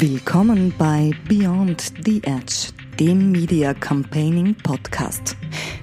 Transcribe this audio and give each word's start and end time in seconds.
Willkommen 0.00 0.72
bei 0.78 1.10
Beyond 1.28 1.92
the 2.06 2.22
Edge, 2.24 2.72
dem 2.98 3.32
Media 3.32 3.74
Campaigning 3.74 4.54
Podcast. 4.54 5.36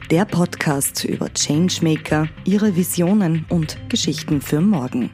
Der 0.10 0.26
Podcast 0.26 1.06
über 1.06 1.32
Changemaker, 1.32 2.28
ihre 2.44 2.76
Visionen 2.76 3.46
und 3.50 3.78
Geschichten 3.90 4.42
für 4.42 4.60
morgen. 4.60 5.12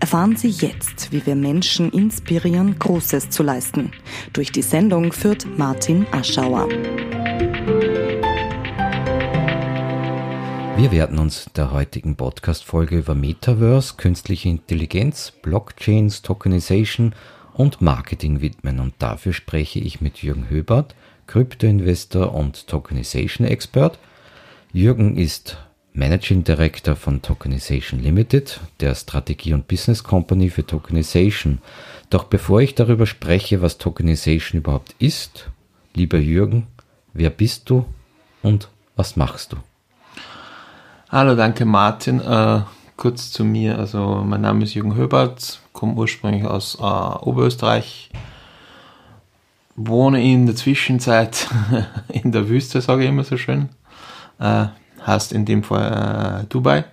Erfahren 0.00 0.36
Sie 0.36 0.50
jetzt, 0.50 1.12
wie 1.12 1.24
wir 1.24 1.34
Menschen 1.34 1.90
inspirieren, 1.92 2.78
Großes 2.78 3.30
zu 3.30 3.42
leisten. 3.42 3.90
Durch 4.34 4.52
die 4.52 4.60
Sendung 4.60 5.14
führt 5.14 5.46
Martin 5.56 6.04
Aschauer. 6.12 6.68
Wir 10.76 10.92
werden 10.92 11.18
uns 11.18 11.46
der 11.56 11.72
heutigen 11.72 12.16
Podcast-Folge 12.16 12.98
über 12.98 13.14
Metaverse, 13.14 13.94
künstliche 13.96 14.50
Intelligenz, 14.50 15.32
Blockchains, 15.40 16.20
Tokenization 16.20 17.14
und 17.56 17.80
Marketing 17.80 18.40
widmen. 18.40 18.80
Und 18.80 18.94
dafür 18.98 19.32
spreche 19.32 19.78
ich 19.78 20.00
mit 20.00 20.22
Jürgen 20.22 20.48
Höbert, 20.50 20.94
Krypto-Investor 21.26 22.34
und 22.34 22.66
Tokenization-Expert. 22.68 23.98
Jürgen 24.72 25.16
ist 25.16 25.56
Managing 25.94 26.44
Director 26.44 26.94
von 26.94 27.22
Tokenization 27.22 28.00
Limited, 28.00 28.60
der 28.80 28.94
Strategie- 28.94 29.54
und 29.54 29.66
Business 29.66 30.04
Company 30.04 30.50
für 30.50 30.66
Tokenization. 30.66 31.58
Doch 32.10 32.24
bevor 32.24 32.60
ich 32.60 32.74
darüber 32.74 33.06
spreche, 33.06 33.62
was 33.62 33.78
Tokenization 33.78 34.60
überhaupt 34.60 34.94
ist, 34.98 35.48
lieber 35.94 36.18
Jürgen, 36.18 36.66
wer 37.14 37.30
bist 37.30 37.70
du 37.70 37.86
und 38.42 38.68
was 38.94 39.16
machst 39.16 39.52
du? 39.52 39.56
Hallo, 41.08 41.34
danke 41.34 41.64
Martin. 41.64 42.20
Äh, 42.20 42.60
kurz 42.96 43.30
zu 43.30 43.44
mir. 43.44 43.78
Also 43.78 44.22
mein 44.26 44.42
Name 44.42 44.64
ist 44.64 44.74
Jürgen 44.74 44.96
Höbert, 44.96 45.60
komme 45.76 45.94
ursprünglich 45.94 46.44
aus 46.44 46.76
äh, 46.80 46.82
Oberösterreich, 46.82 48.10
wohne 49.76 50.24
in 50.24 50.46
der 50.46 50.56
Zwischenzeit 50.56 51.48
in 52.08 52.32
der 52.32 52.48
Wüste, 52.48 52.80
sage 52.80 53.04
ich 53.04 53.10
immer 53.10 53.24
so 53.24 53.36
schön. 53.36 53.68
Äh, 54.40 54.66
heißt 55.06 55.32
in 55.32 55.44
dem 55.44 55.62
Fall 55.62 56.40
äh, 56.42 56.46
Dubai. 56.48 56.84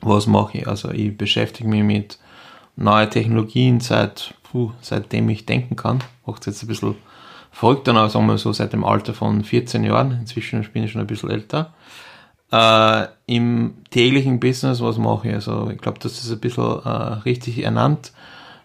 Was 0.00 0.26
mache 0.26 0.58
ich? 0.58 0.68
Also 0.68 0.90
ich 0.90 1.16
beschäftige 1.18 1.68
mich 1.68 1.82
mit 1.82 2.18
neuen 2.76 3.10
Technologien 3.10 3.80
seit, 3.80 4.34
puh, 4.44 4.70
seitdem 4.80 5.28
ich 5.28 5.44
denken 5.44 5.74
kann. 5.74 5.98
Macht 6.24 6.46
jetzt 6.46 6.62
ein 6.62 6.68
bisschen 6.68 6.94
verrückt, 7.50 7.88
dann 7.88 7.96
aber 7.96 8.08
sagen 8.08 8.26
wir 8.26 8.38
so 8.38 8.52
seit 8.52 8.72
dem 8.72 8.84
Alter 8.84 9.14
von 9.14 9.42
14 9.42 9.82
Jahren. 9.82 10.12
Inzwischen 10.12 10.62
bin 10.72 10.84
ich 10.84 10.92
schon 10.92 11.00
ein 11.00 11.06
bisschen 11.06 11.30
älter. 11.30 11.74
Äh, 12.52 13.06
Im 13.26 13.74
täglichen 13.90 14.38
Business, 14.38 14.80
was 14.80 14.98
mache 14.98 15.28
ich? 15.28 15.34
Also 15.34 15.70
ich 15.70 15.78
glaube, 15.78 15.98
das 16.00 16.22
ist 16.22 16.30
ein 16.30 16.40
bisschen 16.40 16.80
äh, 16.84 16.88
richtig 17.24 17.62
ernannt. 17.62 18.12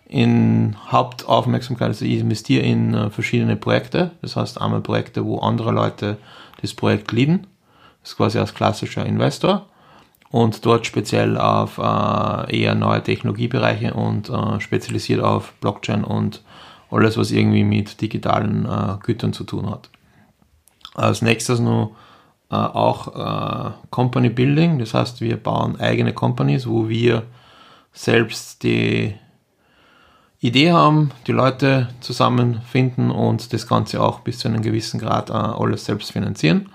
In 0.06 0.76
Hauptaufmerksamkeit, 0.92 1.88
also 1.88 2.06
ich 2.06 2.20
investiere 2.20 2.64
in 2.64 2.94
äh, 2.94 3.10
verschiedene 3.10 3.56
Projekte. 3.56 4.12
Das 4.22 4.36
heißt 4.36 4.62
einmal 4.62 4.82
Projekte, 4.82 5.26
wo 5.26 5.40
andere 5.40 5.72
Leute 5.72 6.18
das 6.62 6.74
Projekt 6.74 7.12
leaden. 7.12 7.48
Das 8.02 8.12
ist 8.12 8.18
quasi 8.18 8.38
als 8.38 8.54
klassischer 8.54 9.06
Investor. 9.06 9.68
Und 10.30 10.66
dort 10.66 10.86
speziell 10.86 11.38
auf 11.38 11.78
äh, 11.78 12.62
eher 12.62 12.76
neue 12.76 13.04
Technologiebereiche 13.04 13.94
und 13.94 14.30
äh, 14.30 14.60
spezialisiert 14.62 15.22
auf 15.22 15.54
Blockchain 15.60 16.04
und 16.04 16.42
alles, 16.90 17.18
was 17.18 17.32
irgendwie 17.32 17.64
mit 17.64 18.00
digitalen 18.02 18.66
äh, 18.66 18.98
Gütern 19.04 19.34
zu 19.34 19.44
tun 19.44 19.70
hat. 19.70 19.90
Als 20.94 21.22
nächstes 21.22 21.60
noch 21.60 21.96
äh, 22.52 22.56
auch 22.56 23.08
äh, 23.16 23.72
Company 23.92 24.30
Building, 24.30 24.78
das 24.80 24.94
heißt, 24.94 25.22
wir 25.22 25.38
bauen 25.38 25.80
eigene 25.80 26.14
Companies, 26.14 26.68
wo 26.68 26.90
wir 26.90 27.24
selbst 27.94 28.64
die 28.64 29.16
Idee 30.42 30.72
haben, 30.72 31.12
die 31.28 31.32
Leute 31.32 31.90
zusammenfinden 32.02 33.12
und 33.12 33.54
das 33.54 33.68
Ganze 33.68 34.02
auch 34.02 34.20
bis 34.20 34.40
zu 34.40 34.48
einem 34.48 34.62
gewissen 34.64 35.00
Grad 35.00 35.30
äh, 35.30 35.34
alles 35.34 35.86
selbst 35.86 36.12
finanzieren. 36.12 36.70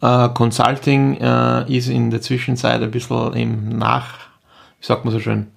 Äh, 0.00 0.28
Consulting 0.30 1.18
äh, 1.20 1.76
ist 1.76 1.88
in 1.88 2.10
der 2.10 2.22
Zwischenzeit 2.22 2.80
ein 2.80 2.90
bisschen 2.90 3.32
im 3.34 3.68
Nach, 3.70 4.06
wie 4.80 4.86
sagt 4.86 5.04
man 5.04 5.12
so 5.12 5.20
schön, 5.20 5.48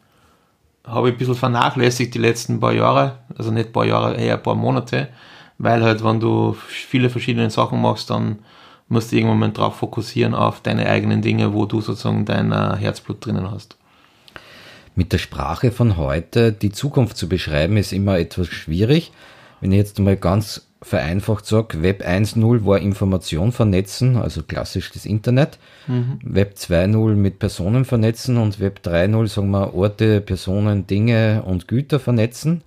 habe 0.85 1.09
ich 1.09 1.15
ein 1.15 1.17
bisschen 1.17 1.35
vernachlässigt 1.35 2.13
die 2.13 2.19
letzten 2.19 2.59
paar 2.59 2.73
Jahre, 2.73 3.19
also 3.37 3.51
nicht 3.51 3.71
paar 3.71 3.85
Jahre, 3.85 4.15
eher 4.15 4.35
ein 4.35 4.43
paar 4.43 4.55
Monate, 4.55 5.09
weil 5.57 5.83
halt, 5.83 6.03
wenn 6.03 6.19
du 6.19 6.53
viele 6.53 7.09
verschiedene 7.09 7.49
Sachen 7.49 7.81
machst, 7.81 8.09
dann 8.09 8.39
musst 8.89 9.11
du 9.11 9.17
irgendwann 9.17 9.39
mal 9.39 9.51
darauf 9.51 9.77
fokussieren, 9.77 10.33
auf 10.33 10.61
deine 10.61 10.89
eigenen 10.89 11.21
Dinge, 11.21 11.53
wo 11.53 11.65
du 11.65 11.81
sozusagen 11.81 12.25
dein 12.25 12.51
äh, 12.51 12.75
Herzblut 12.77 13.25
drinnen 13.25 13.51
hast. 13.51 13.77
Mit 14.95 15.13
der 15.13 15.19
Sprache 15.19 15.71
von 15.71 15.97
heute 15.97 16.51
die 16.51 16.71
Zukunft 16.71 17.17
zu 17.17 17.29
beschreiben, 17.29 17.77
ist 17.77 17.93
immer 17.93 18.17
etwas 18.17 18.47
schwierig. 18.47 19.11
Wenn 19.61 19.71
ich 19.71 19.77
jetzt 19.77 19.99
mal 19.99 20.17
ganz 20.17 20.67
vereinfacht 20.81 21.45
sage, 21.45 21.81
Web 21.81 22.03
1.0 22.03 22.65
war 22.65 22.79
Information 22.79 23.51
vernetzen, 23.51 24.15
also 24.15 24.43
klassisch 24.43 24.91
das 24.91 25.05
Internet. 25.05 25.57
Mhm. 25.87 26.19
Web 26.23 26.55
2.0 26.57 27.15
mit 27.15 27.39
Personen 27.39 27.85
vernetzen 27.85 28.37
und 28.37 28.59
Web 28.59 28.81
3.0 28.83 29.27
sagen 29.27 29.51
wir 29.51 29.73
Orte, 29.73 30.21
Personen, 30.21 30.87
Dinge 30.87 31.43
und 31.45 31.67
Güter 31.67 31.99
vernetzen. 31.99 32.63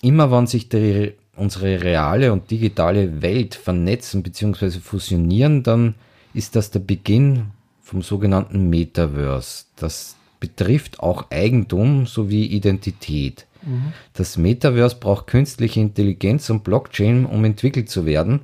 Immer 0.00 0.30
wenn 0.30 0.46
sich 0.46 0.68
die 0.68 1.14
unsere 1.38 1.82
reale 1.82 2.32
und 2.32 2.50
digitale 2.50 3.22
Welt 3.22 3.54
vernetzen 3.54 4.22
bzw. 4.22 4.70
fusionieren, 4.80 5.62
dann 5.62 5.94
ist 6.34 6.56
das 6.56 6.70
der 6.70 6.80
Beginn 6.80 7.46
vom 7.82 8.02
sogenannten 8.02 8.68
Metaverse. 8.68 9.64
Das 9.76 10.16
betrifft 10.40 11.00
auch 11.00 11.30
Eigentum 11.30 12.06
sowie 12.06 12.46
Identität. 12.46 13.46
Mhm. 13.62 13.92
Das 14.12 14.36
Metaverse 14.36 14.96
braucht 14.96 15.26
künstliche 15.26 15.80
Intelligenz 15.80 16.50
und 16.50 16.64
Blockchain, 16.64 17.26
um 17.26 17.44
entwickelt 17.44 17.88
zu 17.88 18.06
werden. 18.06 18.40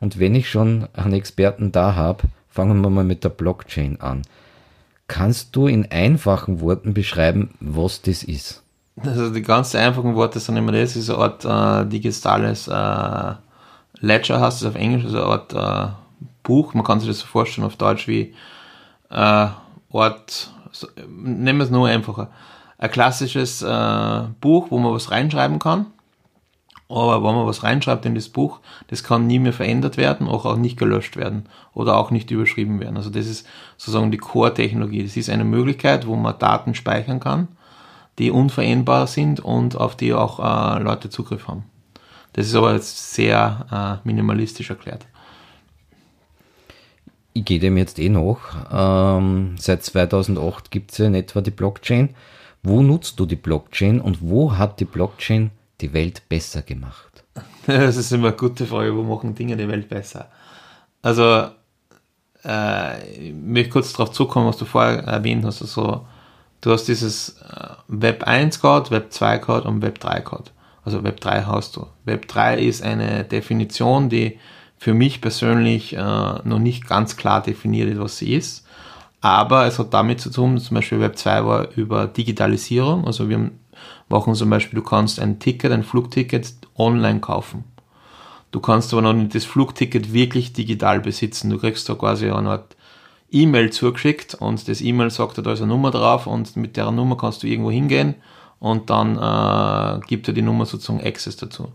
Und 0.00 0.18
wenn 0.18 0.34
ich 0.34 0.48
schon 0.48 0.88
einen 0.92 1.14
Experten 1.14 1.72
da 1.72 1.94
habe, 1.94 2.24
fangen 2.48 2.80
wir 2.80 2.90
mal 2.90 3.04
mit 3.04 3.24
der 3.24 3.30
Blockchain 3.30 4.00
an. 4.00 4.22
Kannst 5.06 5.56
du 5.56 5.66
in 5.66 5.90
einfachen 5.90 6.60
Worten 6.60 6.92
beschreiben, 6.92 7.54
was 7.60 8.02
das 8.02 8.22
ist? 8.22 8.62
Also 9.04 9.30
die 9.30 9.42
ganz 9.42 9.74
einfachen 9.74 10.14
Worte 10.14 10.40
sind 10.40 10.56
immer 10.56 10.72
das, 10.72 10.96
ist 10.96 11.10
eine 11.10 11.18
Art 11.18 11.44
äh, 11.44 11.88
digitales 11.88 12.68
äh, 12.68 13.34
Ledger, 14.00 14.40
heißt 14.40 14.62
es 14.62 14.68
auf 14.68 14.74
Englisch, 14.74 15.04
also 15.04 15.18
eine 15.18 15.26
Art 15.26 15.52
äh, 15.52 15.92
Buch, 16.42 16.74
man 16.74 16.84
kann 16.84 17.00
sich 17.00 17.08
das 17.08 17.20
so 17.20 17.26
vorstellen 17.26 17.66
auf 17.66 17.76
Deutsch 17.76 18.08
wie 18.08 18.34
äh, 19.10 19.48
Art, 19.92 20.50
so, 20.72 20.88
nehmen 21.06 21.58
wir 21.58 21.64
es 21.64 21.70
nur 21.70 21.88
einfacher, 21.88 22.30
ein 22.78 22.90
klassisches 22.90 23.62
äh, 23.62 24.22
Buch, 24.40 24.68
wo 24.70 24.78
man 24.78 24.92
was 24.92 25.10
reinschreiben 25.10 25.58
kann, 25.58 25.86
aber 26.88 27.22
wenn 27.22 27.34
man 27.34 27.46
was 27.46 27.62
reinschreibt 27.62 28.06
in 28.06 28.14
das 28.14 28.30
Buch, 28.30 28.60
das 28.86 29.04
kann 29.04 29.26
nie 29.26 29.38
mehr 29.38 29.52
verändert 29.52 29.96
werden, 29.96 30.26
auch, 30.26 30.46
auch 30.46 30.56
nicht 30.56 30.78
gelöscht 30.78 31.16
werden 31.16 31.46
oder 31.74 31.98
auch 31.98 32.10
nicht 32.10 32.30
überschrieben 32.30 32.80
werden. 32.80 32.96
Also 32.96 33.10
das 33.10 33.26
ist 33.26 33.46
sozusagen 33.76 34.10
die 34.10 34.16
Core-Technologie. 34.16 35.02
Das 35.02 35.16
ist 35.16 35.28
eine 35.28 35.44
Möglichkeit, 35.44 36.06
wo 36.06 36.16
man 36.16 36.38
Daten 36.38 36.74
speichern 36.74 37.20
kann 37.20 37.48
die 38.18 38.30
unveränderbar 38.30 39.06
sind 39.06 39.40
und 39.40 39.76
auf 39.76 39.96
die 39.96 40.12
auch 40.12 40.40
äh, 40.40 40.82
Leute 40.82 41.08
Zugriff 41.08 41.48
haben. 41.48 41.64
Das 42.32 42.46
ist 42.46 42.54
aber 42.54 42.74
jetzt 42.74 43.14
sehr 43.14 44.00
äh, 44.04 44.06
minimalistisch 44.06 44.70
erklärt. 44.70 45.06
Ich 47.32 47.44
gehe 47.44 47.60
dem 47.60 47.76
jetzt 47.76 47.98
eh 47.98 48.08
noch. 48.08 48.40
Ähm, 48.72 49.54
seit 49.58 49.84
2008 49.84 50.70
gibt 50.70 50.92
es 50.92 50.98
ja 50.98 51.06
in 51.06 51.14
etwa 51.14 51.40
die 51.40 51.52
Blockchain. 51.52 52.14
Wo 52.62 52.82
nutzt 52.82 53.20
du 53.20 53.26
die 53.26 53.36
Blockchain 53.36 54.00
und 54.00 54.18
wo 54.20 54.56
hat 54.56 54.80
die 54.80 54.84
Blockchain 54.84 55.52
die 55.80 55.92
Welt 55.92 56.22
besser 56.28 56.62
gemacht? 56.62 57.24
Das 57.66 57.96
ist 57.96 58.12
immer 58.12 58.28
eine 58.28 58.36
gute 58.36 58.66
Frage. 58.66 58.96
Wo 58.96 59.02
machen 59.02 59.34
Dinge 59.34 59.56
die 59.56 59.68
Welt 59.68 59.88
besser? 59.88 60.30
Also, 61.02 61.48
äh, 62.44 63.28
ich 63.28 63.34
möchte 63.34 63.70
kurz 63.70 63.92
darauf 63.92 64.10
zukommen, 64.10 64.48
was 64.48 64.56
du 64.56 64.64
vorher 64.64 65.04
erwähnt 65.04 65.44
hast. 65.44 65.60
Also, 65.60 66.06
du 66.60 66.70
hast 66.72 66.84
dieses 66.84 67.40
äh, 67.40 67.70
Web 67.88 68.24
1 68.24 68.60
Code, 68.60 68.90
Web 68.90 69.12
2 69.12 69.38
Code 69.38 69.68
und 69.68 69.82
Web 69.82 70.00
3 70.00 70.20
Code. 70.20 70.50
Also 70.84 71.02
Web 71.04 71.20
3 71.20 71.42
hast 71.42 71.76
du. 71.76 71.86
Web 72.04 72.28
3 72.28 72.60
ist 72.60 72.82
eine 72.82 73.24
Definition, 73.24 74.08
die 74.08 74.38
für 74.78 74.94
mich 74.94 75.20
persönlich 75.20 75.94
äh, 75.94 75.98
noch 75.98 76.58
nicht 76.58 76.86
ganz 76.86 77.16
klar 77.16 77.42
definiert 77.42 77.90
ist, 77.90 77.98
was 77.98 78.18
sie 78.18 78.34
ist. 78.34 78.64
Aber 79.20 79.66
es 79.66 79.78
hat 79.78 79.92
damit 79.92 80.20
zu 80.20 80.30
tun, 80.30 80.58
zum 80.58 80.76
Beispiel 80.76 81.00
Web 81.00 81.18
2 81.18 81.44
war 81.44 81.68
über 81.74 82.06
Digitalisierung. 82.06 83.04
Also 83.04 83.28
wir 83.28 83.50
machen 84.08 84.34
zum 84.34 84.48
Beispiel, 84.48 84.78
du 84.78 84.84
kannst 84.84 85.20
ein 85.20 85.40
Ticket, 85.40 85.72
ein 85.72 85.82
Flugticket 85.82 86.54
online 86.76 87.20
kaufen. 87.20 87.64
Du 88.50 88.60
kannst 88.60 88.92
aber 88.92 89.02
noch 89.02 89.12
nicht 89.12 89.34
das 89.34 89.44
Flugticket 89.44 90.12
wirklich 90.12 90.52
digital 90.52 91.00
besitzen. 91.00 91.50
Du 91.50 91.58
kriegst 91.58 91.88
da 91.88 91.94
quasi 91.94 92.30
eine 92.30 92.50
Art 92.50 92.76
E-Mail 93.30 93.70
zugeschickt 93.70 94.34
und 94.34 94.68
das 94.68 94.80
E-Mail 94.80 95.10
sagt, 95.10 95.38
da 95.38 95.52
ist 95.52 95.60
eine 95.60 95.68
Nummer 95.68 95.90
drauf 95.90 96.26
und 96.26 96.56
mit 96.56 96.76
der 96.76 96.90
Nummer 96.90 97.16
kannst 97.16 97.42
du 97.42 97.46
irgendwo 97.46 97.70
hingehen 97.70 98.14
und 98.58 98.90
dann 98.90 99.16
äh, 99.16 100.00
gibt 100.06 100.28
er 100.28 100.34
die 100.34 100.42
Nummer 100.42 100.66
sozusagen 100.66 101.04
Access 101.04 101.36
dazu. 101.36 101.72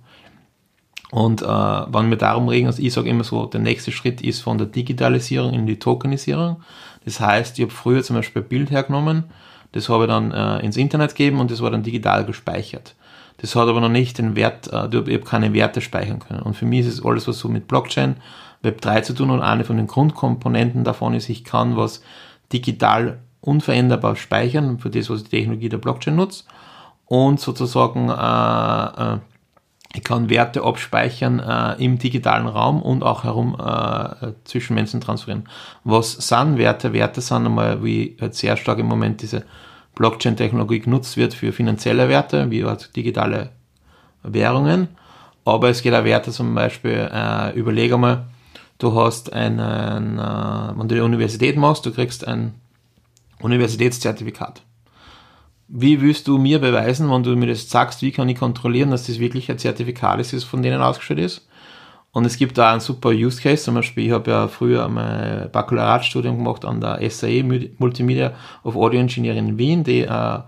Und 1.12 1.44
äh, 1.44 1.46
wenn 1.46 2.10
wir 2.10 2.18
darum 2.18 2.48
reden, 2.48 2.66
also 2.66 2.82
ich 2.82 2.92
sage 2.92 3.10
immer 3.10 3.24
so, 3.24 3.46
der 3.46 3.62
nächste 3.62 3.92
Schritt 3.92 4.22
ist 4.22 4.42
von 4.42 4.58
der 4.58 4.66
Digitalisierung 4.66 5.54
in 5.54 5.68
die 5.68 5.78
Tokenisierung. 5.78 6.64
Das 7.06 7.20
heißt, 7.20 7.60
ich 7.60 7.66
habe 7.66 7.74
früher 7.74 8.02
zum 8.02 8.16
Beispiel 8.16 8.42
ein 8.42 8.48
Bild 8.48 8.72
hergenommen, 8.72 9.26
das 9.74 9.90
habe 9.90 10.06
ich 10.06 10.08
dann 10.08 10.32
äh, 10.32 10.66
ins 10.66 10.78
Internet 10.78 11.12
gegeben 11.12 11.40
und 11.40 11.52
das 11.52 11.62
war 11.62 11.70
dann 11.70 11.84
digital 11.84 12.26
gespeichert. 12.26 12.96
Das 13.38 13.56
hat 13.56 13.68
aber 13.68 13.82
noch 13.82 13.90
nicht 13.90 14.18
den 14.18 14.36
Wert, 14.36 14.68
äh, 14.74 14.88
ich 14.88 14.96
habe 14.96 15.20
keine 15.20 15.54
Werte 15.54 15.82
speichern 15.82 16.20
können. 16.20 16.42
Und 16.42 16.56
für 16.56 16.66
mich 16.66 16.82
ist 16.82 16.94
es 16.94 17.06
alles, 17.06 17.28
was 17.28 17.38
so 17.38 17.48
mit 17.48 17.68
Blockchain, 17.68 18.16
Web 18.64 18.82
3 18.82 19.02
zu 19.02 19.14
tun 19.14 19.30
und 19.30 19.42
eine 19.42 19.66
von 19.66 19.78
den 19.78 19.88
Grundkomponenten 19.88 20.84
davon 20.84 21.14
ist, 21.14 21.30
ich 21.30 21.44
kann 21.44 21.78
was 21.78 22.02
digital 22.52 23.20
unveränderbar 23.42 24.16
speichern, 24.16 24.80
für 24.80 24.90
das, 24.90 25.10
was 25.10 25.24
die 25.24 25.30
Technologie 25.30 25.70
der 25.70 25.78
Blockchain 25.78 26.16
nutzt. 26.16 26.48
Und 27.06 27.40
sozusagen, 27.40 28.10
äh, 28.10 29.16
äh, 29.16 29.20
ich 29.96 30.04
kann 30.04 30.30
Werte 30.30 30.64
abspeichern 30.64 31.40
äh, 31.40 31.84
im 31.84 32.00
digitalen 32.00 32.48
Raum 32.48 32.82
und 32.82 33.04
auch 33.04 33.26
herum 33.26 33.56
äh, 33.60 34.32
zwischen 34.46 34.74
Menschen 34.74 35.02
transferieren. 35.02 35.48
Was 35.84 36.14
sind 36.14 36.58
Werte? 36.58 36.94
Werte 36.94 37.22
sind 37.22 37.46
einmal, 37.46 37.84
wie 37.84 38.18
halt 38.20 38.34
sehr 38.34 38.58
stark 38.58 38.80
im 38.80 38.88
Moment 38.88 39.22
diese 39.22 39.44
Blockchain-Technologie 39.96 40.80
genutzt 40.80 41.18
wird 41.18 41.34
für 41.34 41.52
finanzielle 41.52 42.10
Werte, 42.10 42.50
wie 42.50 42.64
halt 42.64 42.96
digitale 42.96 43.50
Währungen. 44.24 44.88
Aber 45.46 45.70
es 45.70 45.84
geht 45.84 45.94
auch 45.94 46.06
Werte 46.06 46.32
zum 46.32 46.56
Beispiel, 46.56 47.10
äh, 47.14 47.52
überlege 47.52 47.98
mal, 47.98 48.26
du 48.84 48.96
hast 48.96 49.32
einen, 49.32 50.20
äh, 50.20 50.78
wenn 50.78 50.88
du 50.88 50.96
die 50.96 51.02
Universität 51.02 51.56
machst, 51.58 51.86
du 51.86 51.92
kriegst 51.92 52.28
ein 52.28 52.56
Universitätszertifikat. 53.42 54.62
Wie 55.68 56.02
willst 56.02 56.28
du 56.28 56.38
mir 56.38 56.60
beweisen, 56.60 57.10
wenn 57.10 57.24
du 57.24 57.36
mir 57.36 57.48
das 57.48 57.70
sagst, 57.70 58.02
wie 58.02 58.12
kann 58.12 58.30
ich 58.30 58.38
kontrollieren, 58.38 58.92
dass 58.92 59.08
das 59.08 59.20
wirklich 59.20 59.50
ein 59.50 59.58
Zertifikat 59.58 60.20
ist, 60.20 60.34
das 60.34 60.44
von 60.44 60.62
denen 60.62 60.82
ausgestellt 60.82 61.20
ist? 61.20 61.48
Und 62.12 62.26
es 62.26 62.38
gibt 62.38 62.60
da 62.60 62.72
einen 62.72 62.80
super 62.80 63.10
Use 63.10 63.42
Case, 63.42 63.64
zum 63.64 63.74
Beispiel, 63.74 64.06
ich 64.06 64.12
habe 64.12 64.30
ja 64.30 64.48
früher 64.48 64.88
mein 64.88 65.50
Baccalaureatstudium 65.52 66.38
gemacht 66.38 66.64
an 66.64 66.80
der 66.80 67.00
SAE 67.10 67.44
Multimedia 67.80 68.34
of 68.64 68.76
Audio 68.76 69.00
Engineering 69.00 69.48
in 69.48 69.58
Wien, 69.58 69.84
die 69.84 70.02
äh, 70.02 70.40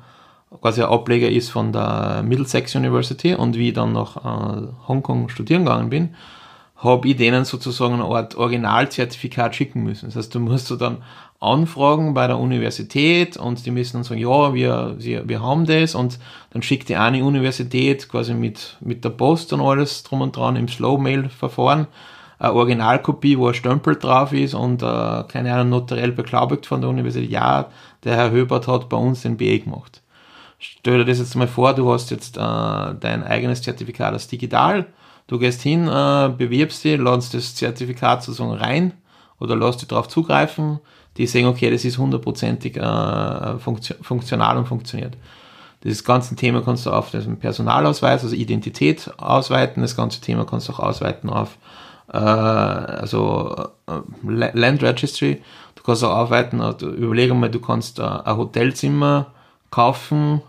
quasi 0.62 0.84
ein 0.84 0.90
Ableger 0.90 1.30
ist 1.30 1.50
von 1.50 1.74
der 1.74 2.22
Middlesex 2.24 2.76
University 2.76 3.34
und 3.34 3.56
wie 3.56 3.70
ich 3.70 3.74
dann 3.74 3.94
nach 3.94 4.18
äh, 4.18 4.68
Hongkong 4.88 5.30
studieren 5.30 5.66
gegangen 5.66 5.90
bin, 5.90 6.16
habe 6.76 7.08
ich 7.08 7.16
denen 7.16 7.46
sozusagen 7.46 7.96
eine 7.96 8.04
Art 8.04 8.36
Originalzertifikat 8.36 9.56
schicken 9.56 9.84
müssen. 9.84 10.08
Das 10.08 10.16
heißt, 10.16 10.36
du 10.36 10.40
musst 10.40 10.70
du 10.70 10.76
dann 10.76 11.04
anfragen 11.40 12.14
bei 12.14 12.28
der 12.28 12.38
Universität 12.38 13.38
und 13.38 13.66
die 13.66 13.72
müssen 13.72 13.98
dann 13.98 14.04
sagen, 14.04 14.20
ja, 14.20 14.54
wir, 14.54 14.96
wir 15.00 15.42
haben 15.42 15.66
das 15.66 15.96
und 15.96 16.20
dann 16.52 16.62
schickt 16.62 16.90
die 16.90 16.96
eine 16.96 17.24
Universität 17.24 18.10
quasi 18.10 18.34
mit, 18.34 18.78
mit 18.82 19.04
der 19.04 19.10
Post 19.10 19.54
und 19.54 19.62
alles 19.62 20.04
drum 20.04 20.22
und 20.22 20.36
dran 20.36 20.56
im 20.56 20.68
Slow-Mail-Verfahren 20.68 21.88
eine 22.40 22.54
Originalkopie, 22.54 23.38
wo 23.38 23.48
ein 23.48 23.54
Stempel 23.54 23.96
drauf 23.96 24.34
ist 24.34 24.54
und 24.54 24.82
äh, 24.82 25.24
keine 25.28 25.54
Ahnung, 25.54 25.70
notariell 25.70 26.12
beglaubigt 26.12 26.66
von 26.66 26.82
der 26.82 26.90
Universität, 26.90 27.30
ja, 27.30 27.70
der 28.04 28.16
Herr 28.16 28.32
Höbert 28.32 28.68
hat 28.68 28.90
bei 28.90 28.98
uns 28.98 29.22
den 29.22 29.38
BE 29.38 29.60
gemacht. 29.60 30.02
Stell 30.60 31.00
dir 31.00 31.06
das 31.06 31.20
jetzt 31.20 31.36
mal 31.36 31.48
vor, 31.48 31.74
du 31.74 31.92
hast 31.92 32.12
jetzt 32.12 32.38
äh, 32.38 32.40
dein 32.40 33.24
eigenes 33.24 33.62
Zertifikat 33.62 34.14
als 34.14 34.28
digital, 34.28 34.86
du 35.28 35.40
gehst 35.40 35.62
hin, 35.62 35.88
äh, 35.88 36.34
bewirbst 36.38 36.84
dich, 36.84 36.98
ladst 36.98 37.34
das 37.34 37.56
Zertifikat 37.56 38.24
sozusagen 38.24 38.54
rein 38.54 38.94
oder 39.40 39.56
lässt 39.56 39.82
dich 39.82 39.88
darauf 39.88 40.08
zugreifen, 40.08 40.80
die 41.18 41.28
sehen, 41.28 41.48
okay, 41.48 41.70
das 41.70 41.86
ist 41.86 41.98
hundertprozentig 41.98 42.78
äh, 42.78 43.58
funktional 43.60 44.58
und 44.58 44.68
funktioniert. 44.68 45.18
Das 45.82 46.04
ganze 46.04 46.36
Thema 46.36 46.62
kannst 46.62 46.86
du 46.86 46.92
auf 46.92 47.12
den 47.12 47.38
Personalausweis, 47.38 48.24
also 48.24 48.36
Identität 48.36 49.12
ausweiten. 49.18 49.84
Das 49.84 49.96
ganze 49.96 50.20
Thema 50.20 50.46
kannst 50.46 50.68
du 50.68 50.74
auch 50.74 50.80
ausweiten 50.80 51.30
auf 51.30 51.58
äh, 52.12 52.18
also 52.18 53.70
äh, 53.88 54.02
Land 54.24 54.84
Registry. 54.84 55.42
Du 55.76 55.84
kannst 55.84 56.04
auch 56.04 56.16
ausweiten, 56.16 56.62
also 56.62 56.90
überlege 56.90 57.34
mal, 57.34 57.50
du 57.50 57.60
kannst 57.60 58.00
äh, 58.00 58.04
ein 58.04 58.38
Hotelzimmer 58.38 59.28
kaufen, 59.70 60.42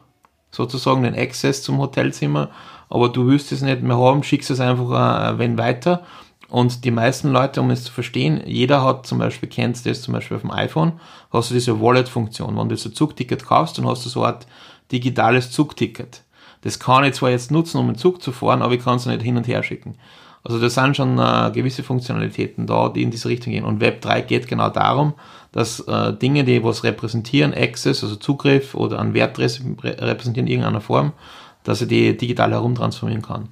sozusagen 0.51 1.03
den 1.03 1.15
Access 1.15 1.63
zum 1.63 1.79
Hotelzimmer, 1.79 2.51
aber 2.89 3.09
du 3.09 3.27
willst 3.27 3.53
es 3.53 3.63
nicht 3.63 3.83
mehr 3.83 3.99
haben, 3.99 4.23
schickst 4.23 4.51
es 4.51 4.61
einfach 4.61 5.33
äh, 5.33 5.39
wenn 5.39 5.59
weiter 5.59 6.03
und 6.49 6.85
die 6.85 6.91
meisten 6.91 7.31
Leute, 7.31 7.61
um 7.61 7.71
es 7.71 7.85
zu 7.85 7.93
verstehen, 7.93 8.43
jeder 8.47 8.85
hat 8.85 9.07
zum 9.07 9.19
Beispiel, 9.19 9.49
kennst 9.49 9.87
das 9.87 10.03
zum 10.03 10.15
Beispiel 10.15 10.37
auf 10.37 10.43
dem 10.43 10.53
iPhone, 10.53 10.93
hast 11.33 11.51
du 11.51 11.55
diese 11.55 11.81
Wallet-Funktion. 11.81 12.57
Wenn 12.57 12.69
du 12.69 12.77
so 12.77 12.89
ein 12.89 12.95
Zugticket 12.95 13.45
kaufst, 13.45 13.79
dann 13.79 13.87
hast 13.87 14.05
du 14.05 14.09
so 14.09 14.23
eine 14.23 14.35
Art 14.35 14.47
digitales 14.93 15.51
Zugticket. 15.51 16.23
Das 16.63 16.79
kann 16.79 17.05
ich 17.05 17.15
zwar 17.15 17.31
jetzt 17.31 17.51
nutzen, 17.51 17.79
um 17.79 17.87
einen 17.87 17.99
Zug 17.99 18.23
zu 18.23 18.33
fahren, 18.33 18.63
aber 18.63 18.75
ich 18.75 18.85
kann 18.85 18.97
es 18.97 19.07
nicht 19.07 19.23
hin 19.23 19.37
und 19.37 19.49
her 19.49 19.63
schicken. 19.63 19.97
Also 20.45 20.61
da 20.61 20.71
sind 20.71 20.97
schon 20.97 21.19
äh, 21.19 21.51
gewisse 21.53 21.83
Funktionalitäten 21.83 22.69
da, 22.69 22.89
die 22.89 23.03
in 23.03 23.11
diese 23.11 23.29
Richtung 23.29 23.53
gehen. 23.53 23.65
Und 23.65 23.81
Web 23.81 24.01
3 24.01 24.21
geht 24.21 24.47
genau 24.47 24.71
darum, 24.71 25.15
dass 25.51 25.81
äh, 25.81 26.13
Dinge, 26.13 26.45
die 26.45 26.63
was 26.63 26.85
repräsentieren, 26.85 27.53
Access, 27.53 28.05
also 28.05 28.15
Zugriff 28.15 28.75
oder 28.77 29.01
einen 29.01 29.13
Wert 29.13 29.37
repräsentieren 29.39 30.47
in 30.47 30.53
irgendeiner 30.53 30.81
Form, 30.81 31.13
dass 31.67 31.81
er 31.81 31.87
die 31.87 32.17
digital 32.17 32.53
herumtransformieren 32.53 33.23
kann. 33.23 33.49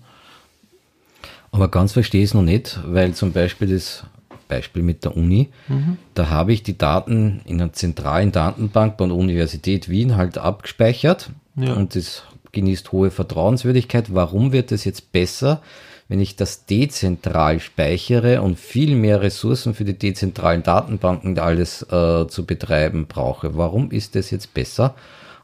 Aber 1.51 1.69
ganz 1.69 1.93
verstehe 1.93 2.23
ich 2.23 2.31
es 2.31 2.35
noch 2.35 2.43
nicht, 2.43 2.81
weil 2.87 3.13
zum 3.15 3.33
Beispiel 3.33 3.69
das 3.69 4.05
Beispiel 4.49 4.83
mit 4.83 5.05
der 5.05 5.17
Uni, 5.17 5.49
mhm. 5.69 5.99
da 6.15 6.29
habe 6.29 6.53
ich 6.53 6.63
die 6.63 6.79
Daten 6.79 7.41
in 7.45 7.61
einer 7.61 7.73
zentralen 7.73 8.31
Datenbank 8.33 8.97
bei 8.97 9.07
der 9.07 9.17
Universität 9.17 9.89
Wien 9.89 10.17
halt 10.17 10.39
abgespeichert 10.39 11.31
ja. 11.57 11.75
und 11.75 11.97
das 11.97 12.23
genießt 12.53 12.93
hohe 12.93 13.11
Vertrauenswürdigkeit. 13.11 14.15
Warum 14.15 14.53
wird 14.53 14.71
es 14.71 14.85
jetzt 14.85 15.13
besser, 15.13 15.61
wenn 16.09 16.21
ich 16.21 16.37
das 16.37 16.67
dezentral 16.67 17.59
speichere 17.59 18.43
und 18.43 18.59
viel 18.59 18.95
mehr 18.95 19.23
Ressourcen 19.23 19.75
für 19.75 19.85
die 19.85 19.99
dezentralen 19.99 20.63
Datenbanken 20.63 21.39
alles 21.39 21.83
äh, 21.83 22.27
zu 22.29 22.45
betreiben 22.47 23.07
brauche? 23.07 23.57
Warum 23.57 23.91
ist 23.91 24.15
das 24.15 24.31
jetzt 24.31 24.55
besser? 24.55 24.95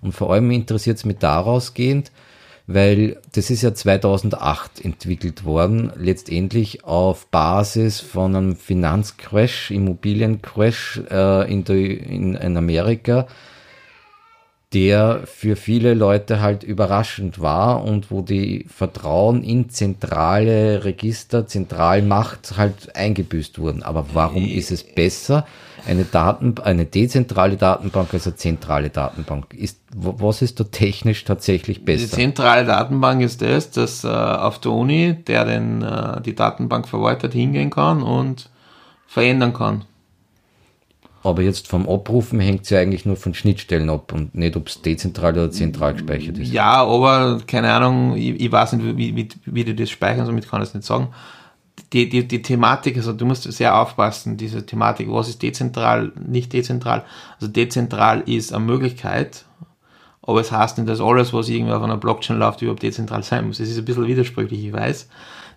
Und 0.01 0.13
vor 0.13 0.33
allem 0.33 0.51
interessiert 0.51 0.99
es 0.99 1.05
mich 1.05 1.19
daraus 1.19 1.75
gehend, 1.75 2.11
weil 2.73 3.17
das 3.33 3.51
ist 3.51 3.63
ja 3.63 3.75
2008 3.75 4.85
entwickelt 4.85 5.45
worden, 5.45 5.91
letztendlich 5.97 6.85
auf 6.85 7.27
Basis 7.27 7.99
von 7.99 8.37
einem 8.37 8.57
Finanzcrash, 8.57 9.73
Immobiliencrash 9.73 11.01
äh, 11.11 11.51
in, 11.51 11.65
in, 11.65 12.35
in 12.37 12.57
Amerika, 12.57 13.27
der 14.73 15.23
für 15.25 15.57
viele 15.57 15.95
Leute 15.95 16.41
halt 16.41 16.63
überraschend 16.63 17.41
war 17.41 17.83
und 17.83 18.13
wo 18.13 18.23
die 18.23 18.67
Vertrauen 18.69 19.43
in 19.43 19.69
zentrale 19.69 20.85
Register, 20.85 21.47
Zentralmacht 21.47 22.55
halt 22.57 22.95
eingebüßt 22.95 23.59
wurden. 23.59 23.83
Aber 23.83 24.07
warum 24.13 24.47
ist 24.47 24.71
es 24.71 24.85
besser, 24.85 25.45
eine 25.89 26.05
Daten, 26.05 26.55
eine 26.63 26.85
dezentrale 26.85 27.57
Datenbank 27.57 28.15
als 28.15 28.29
eine 28.29 28.37
zentrale 28.37 28.91
Datenbank? 28.91 29.55
Ist, 29.55 29.81
was 29.93 30.41
ist 30.41 30.61
da 30.61 30.65
technisch 30.65 31.25
tatsächlich 31.25 31.85
besser? 31.85 32.05
Die 32.05 32.13
zentrale 32.13 32.65
Datenbank 32.65 33.23
ist 33.23 33.43
das, 33.43 33.73
dass 33.73 34.05
äh, 34.05 34.09
auf 34.09 34.61
der 34.61 34.71
Uni, 34.71 35.15
der 35.27 35.47
den, 35.47 35.83
äh, 35.83 36.21
die 36.21 36.37
Datenbank 36.37 36.87
verwaltet, 36.87 37.33
hingehen 37.33 37.71
kann 37.71 38.03
und 38.03 38.51
verändern 39.09 39.53
kann. 39.53 39.85
Aber 41.23 41.43
jetzt 41.43 41.69
vom 41.69 41.87
Abrufen 41.89 42.41
hängt 42.41 42.63
es 42.63 42.71
ja 42.71 42.79
eigentlich 42.79 43.05
nur 43.05 43.17
von 43.17 43.35
Schnittstellen 43.35 43.91
ab 43.91 44.13
und 44.13 44.35
nicht, 44.35 44.57
ob 44.57 44.69
es 44.69 44.81
dezentral 44.81 45.33
oder 45.33 45.51
zentral 45.51 45.93
gespeichert 45.93 46.39
ist. 46.39 46.51
Ja, 46.51 46.83
aber 46.83 47.41
keine 47.47 47.73
Ahnung, 47.73 48.17
ich, 48.17 48.41
ich 48.41 48.51
weiß 48.51 48.73
nicht, 48.75 48.97
wie, 48.97 49.15
wie, 49.15 49.29
wie 49.45 49.65
die 49.65 49.77
das 49.77 49.91
speichern, 49.91 50.25
somit 50.25 50.49
kann 50.49 50.63
ich 50.63 50.69
es 50.69 50.75
nicht 50.75 50.87
sagen. 50.87 51.09
Die, 51.93 52.09
die, 52.09 52.27
die 52.27 52.41
Thematik, 52.41 52.97
also 52.97 53.13
du 53.13 53.27
musst 53.27 53.51
sehr 53.53 53.79
aufpassen, 53.79 54.37
diese 54.37 54.65
Thematik, 54.65 55.11
was 55.11 55.29
ist 55.29 55.43
dezentral, 55.43 56.13
nicht 56.27 56.53
dezentral. 56.53 57.05
Also 57.35 57.49
dezentral 57.49 58.23
ist 58.23 58.55
eine 58.55 58.65
Möglichkeit, 58.65 59.45
aber 60.23 60.41
es 60.41 60.53
heißt 60.53 60.79
nicht, 60.79 60.89
dass 60.89 61.01
alles, 61.01 61.35
was 61.35 61.49
irgendwie 61.49 61.73
auf 61.73 61.83
einer 61.83 61.97
Blockchain 61.97 62.39
läuft, 62.39 62.63
überhaupt 62.63 62.83
dezentral 62.83 63.23
sein 63.25 63.47
muss. 63.47 63.61
Es 63.61 63.71
ist 63.71 63.79
ein 63.79 63.85
bisschen 63.85 64.07
widersprüchlich, 64.07 64.65
ich 64.65 64.73
weiß. 64.73 65.09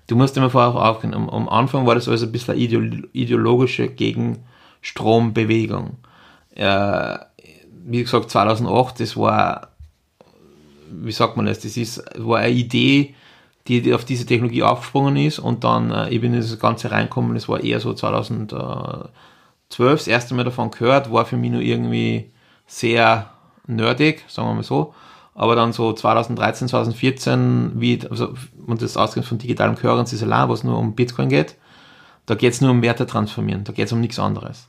Du 0.08 0.18
musst 0.18 0.36
immer 0.36 0.50
vorher 0.50 0.76
aufgehen. 0.76 1.14
Am, 1.14 1.30
am 1.30 1.48
Anfang 1.48 1.86
war 1.86 1.96
das 1.96 2.10
alles 2.10 2.24
ein 2.24 2.32
bisschen 2.32 2.58
ideologische 2.58 3.88
gegen 3.88 4.40
Strombewegung. 4.84 5.98
Äh, 6.54 7.18
wie 7.86 8.04
gesagt, 8.04 8.30
2008, 8.30 9.00
das 9.00 9.18
war, 9.18 9.70
wie 10.92 11.12
sagt 11.12 11.36
man 11.36 11.48
das, 11.48 11.60
das 11.60 11.76
ist, 11.78 12.04
war 12.18 12.40
eine 12.40 12.52
Idee, 12.54 13.16
die 13.68 13.94
auf 13.94 14.06
diese 14.06 14.26
Technologie 14.26 14.62
aufgesprungen 14.62 15.16
ist 15.16 15.40
und 15.40 15.64
dann 15.64 15.90
äh, 15.92 16.10
ich 16.10 16.22
bin 16.22 16.34
in 16.34 16.42
das 16.42 16.60
Ganze 16.60 16.92
reinkommen, 16.92 17.34
das 17.34 17.50
war 17.50 17.62
eher 17.62 17.80
so 17.80 17.94
2012, 17.94 19.10
das 19.70 20.08
erste 20.08 20.36
Mal 20.36 20.44
davon 20.44 20.70
gehört, 20.70 21.12
war 21.12 21.26
für 21.26 21.38
mich 21.38 21.52
nur 21.52 21.62
irgendwie 21.62 22.32
sehr 22.68 23.32
nerdig, 23.66 24.24
sagen 24.28 24.50
wir 24.50 24.56
mal 24.56 24.64
so. 24.64 24.94
Aber 25.36 25.56
dann 25.56 25.74
so 25.74 25.94
2013, 25.94 26.68
2014, 26.68 27.72
wie, 27.76 28.00
also, 28.08 28.36
und 28.68 28.82
das 28.82 28.98
ausgeht 28.98 29.26
von 29.26 29.40
digitalem 29.40 29.76
Currency 29.76 30.24
allein, 30.24 30.50
was 30.50 30.64
nur 30.64 30.78
um 30.78 30.94
Bitcoin 30.94 31.30
geht, 31.30 31.56
da 32.26 32.36
geht 32.36 32.54
es 32.54 32.62
nur 32.62 32.70
um 32.70 32.82
Werte 32.82 33.08
transformieren, 33.08 33.64
da 33.64 33.74
geht 33.74 33.88
es 33.88 33.94
um 33.94 34.00
nichts 34.00 34.20
anderes. 34.20 34.68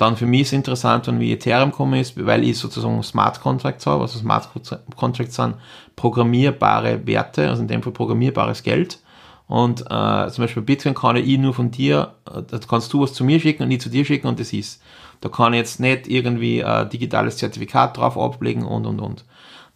Dann 0.00 0.16
für 0.16 0.24
mich 0.24 0.40
ist 0.42 0.54
interessant, 0.54 1.06
wenn 1.08 1.20
wie 1.20 1.30
Ethereum 1.30 1.72
kommen 1.72 2.00
ist, 2.00 2.16
weil 2.24 2.42
ich 2.42 2.56
sozusagen 2.56 3.02
Smart 3.02 3.38
Contracts 3.42 3.84
habe. 3.84 4.00
Also 4.00 4.18
Smart 4.18 4.48
Contracts 4.96 5.36
sind 5.36 5.56
programmierbare 5.94 7.06
Werte, 7.06 7.50
also 7.50 7.60
in 7.60 7.68
dem 7.68 7.82
Fall 7.82 7.92
programmierbares 7.92 8.62
Geld. 8.62 8.98
Und 9.46 9.82
äh, 9.82 10.30
zum 10.30 10.44
Beispiel 10.44 10.62
Bitcoin 10.62 10.94
kann 10.94 11.16
ich 11.16 11.36
nur 11.36 11.52
von 11.52 11.70
dir, 11.70 12.14
äh, 12.26 12.40
da 12.48 12.58
kannst 12.66 12.90
du 12.94 13.02
was 13.02 13.12
zu 13.12 13.24
mir 13.24 13.38
schicken 13.40 13.64
und 13.64 13.70
ich 13.70 13.82
zu 13.82 13.90
dir 13.90 14.06
schicken 14.06 14.26
und 14.26 14.40
das 14.40 14.54
ist. 14.54 14.80
Da 15.20 15.28
kann 15.28 15.52
ich 15.52 15.58
jetzt 15.58 15.80
nicht 15.80 16.08
irgendwie 16.08 16.64
ein 16.64 16.88
digitales 16.88 17.36
Zertifikat 17.36 17.98
drauf 17.98 18.16
ablegen 18.16 18.64
und 18.64 18.86
und 18.86 19.00
und. 19.00 19.26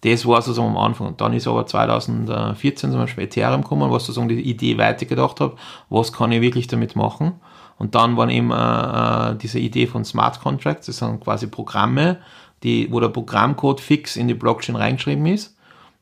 Das 0.01 0.25
war 0.25 0.41
sozusagen 0.41 0.69
am 0.69 0.79
Anfang. 0.79 1.19
Dann 1.19 1.35
ist 1.35 1.47
aber 1.47 1.67
2014 1.67 2.91
zum 2.91 3.01
Beispiel 3.01 3.25
Ethereum 3.25 3.61
gekommen, 3.61 3.91
was 3.91 4.07
sozusagen 4.07 4.31
die 4.31 4.41
Idee 4.41 4.79
weitergedacht 4.79 5.41
habe, 5.41 5.57
was 5.91 6.15
kann 6.15 6.33
ich 6.33 6.41
wirklich 6.41 6.67
damit 6.67 6.97
machen. 6.97 7.35
Und 7.79 7.95
dann 7.95 8.17
waren 8.17 8.31
eben 8.31 8.51
äh, 8.51 9.33
äh, 9.33 9.37
diese 9.37 9.59
Idee 9.59 9.87
von 9.87 10.05
Smart 10.05 10.41
Contracts, 10.41 10.87
das 10.87 10.99
sind 10.99 11.21
quasi 11.21 11.47
Programme, 11.47 12.19
die, 12.63 12.91
wo 12.91 13.01
der 13.01 13.09
Programmcode 13.09 13.81
fix 13.81 14.17
in 14.17 14.29
die 14.29 14.35
Blockchain 14.35 14.77
reingeschrieben 14.77 15.27
ist. 15.27 15.57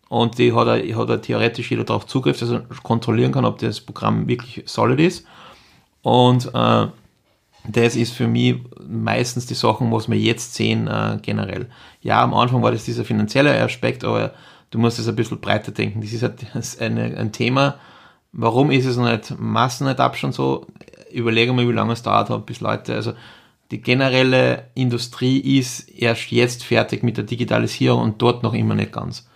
Und 0.08 0.38
die 0.38 0.52
hat 0.52 0.68
hat 0.68 1.22
theoretisch 1.22 1.70
jeder 1.70 1.84
darauf 1.84 2.06
Zugriff, 2.06 2.38
dass 2.38 2.50
er 2.50 2.64
kontrollieren 2.82 3.32
kann, 3.32 3.46
ob 3.46 3.58
das 3.58 3.80
Programm 3.80 4.28
wirklich 4.28 4.62
solid 4.66 5.00
ist. 5.00 5.26
Und 6.02 6.50
äh, 6.54 6.86
das 7.66 7.96
ist 7.96 8.12
für 8.12 8.26
mich 8.26 8.56
meistens 8.86 9.46
die 9.46 9.54
Sachen, 9.54 9.90
was 9.92 10.10
wir 10.10 10.18
jetzt 10.18 10.54
sehen 10.54 10.88
äh, 10.88 11.18
generell. 11.22 11.68
Ja, 12.02 12.22
am 12.22 12.34
Anfang 12.34 12.62
war 12.62 12.72
das 12.72 12.84
dieser 12.84 13.04
finanzielle 13.04 13.58
Aspekt, 13.62 14.04
aber 14.04 14.32
du 14.70 14.78
musst 14.78 14.98
es 14.98 15.08
ein 15.08 15.16
bisschen 15.16 15.40
breiter 15.40 15.72
denken. 15.72 16.00
Das 16.00 16.12
ist 16.12 16.22
halt 16.22 16.44
eine, 16.80 17.16
ein 17.16 17.32
Thema. 17.32 17.76
Warum 18.32 18.70
ist 18.70 18.86
es 18.86 18.96
nicht 18.96 19.38
Massenadaption 19.38 20.32
so? 20.32 20.66
Überlege 21.12 21.52
mal, 21.52 21.68
wie 21.68 21.72
lange 21.72 21.92
es 21.92 22.02
dauert 22.02 22.30
hat, 22.30 22.46
bis 22.46 22.60
Leute, 22.60 22.94
also 22.94 23.12
die 23.70 23.80
generelle 23.80 24.64
Industrie 24.74 25.38
ist 25.58 25.88
erst 25.88 26.30
jetzt 26.30 26.62
fertig 26.62 27.02
mit 27.02 27.16
der 27.16 27.24
Digitalisierung 27.24 28.02
und 28.02 28.20
dort 28.20 28.42
noch 28.42 28.52
immer 28.52 28.74
nicht 28.74 28.92
ganz. 28.92 29.26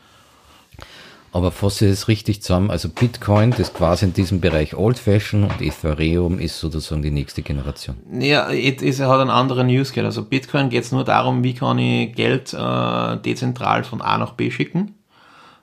Aber 1.33 1.51
fasse 1.51 1.87
es 1.89 2.09
richtig 2.09 2.43
zusammen, 2.43 2.71
also 2.71 2.89
Bitcoin, 2.89 3.51
das 3.51 3.75
quasi 3.75 4.07
in 4.07 4.15
diesem 4.15 4.41
Bereich 4.41 4.75
Old 4.75 4.99
Fashion 4.99 5.45
und 5.45 5.61
Ethereum 5.61 6.39
ist 6.39 6.59
sozusagen 6.61 7.03
die 7.03 7.11
nächste 7.11 7.43
Generation. 7.43 7.97
Ja, 8.19 8.51
es 8.51 9.01
hat 9.01 9.21
einen 9.21 9.29
anderen 9.29 9.69
Use 9.69 9.93
Case. 9.93 10.07
Also 10.07 10.25
Bitcoin 10.25 10.71
geht 10.71 10.85
es 10.85 10.93
nur 10.93 11.05
darum, 11.05 11.45
wie 11.45 11.53
kann 11.53 11.79
ich 11.79 12.15
Geld 12.15 12.55
äh, 12.55 13.17
dezentral 13.19 13.85
von 13.85 14.01
A 14.01 14.17
nach 14.17 14.33
B 14.33 14.51
schicken. 14.51 14.95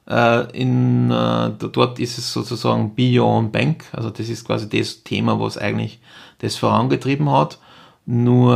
Äh, 0.10 0.51
in, 0.60 1.12
äh, 1.12 1.51
dort 1.57 2.00
ist 2.00 2.17
es 2.17 2.33
sozusagen 2.33 2.93
Beyond 2.95 3.51
Bank, 3.51 3.86
also 3.93 4.10
das 4.10 4.27
ist 4.29 4.45
quasi 4.45 4.67
das 4.67 5.03
Thema, 5.03 5.39
was 5.39 5.57
eigentlich 5.57 6.00
das 6.39 6.57
vorangetrieben 6.57 7.31
hat. 7.31 7.57
Nur 8.05 8.53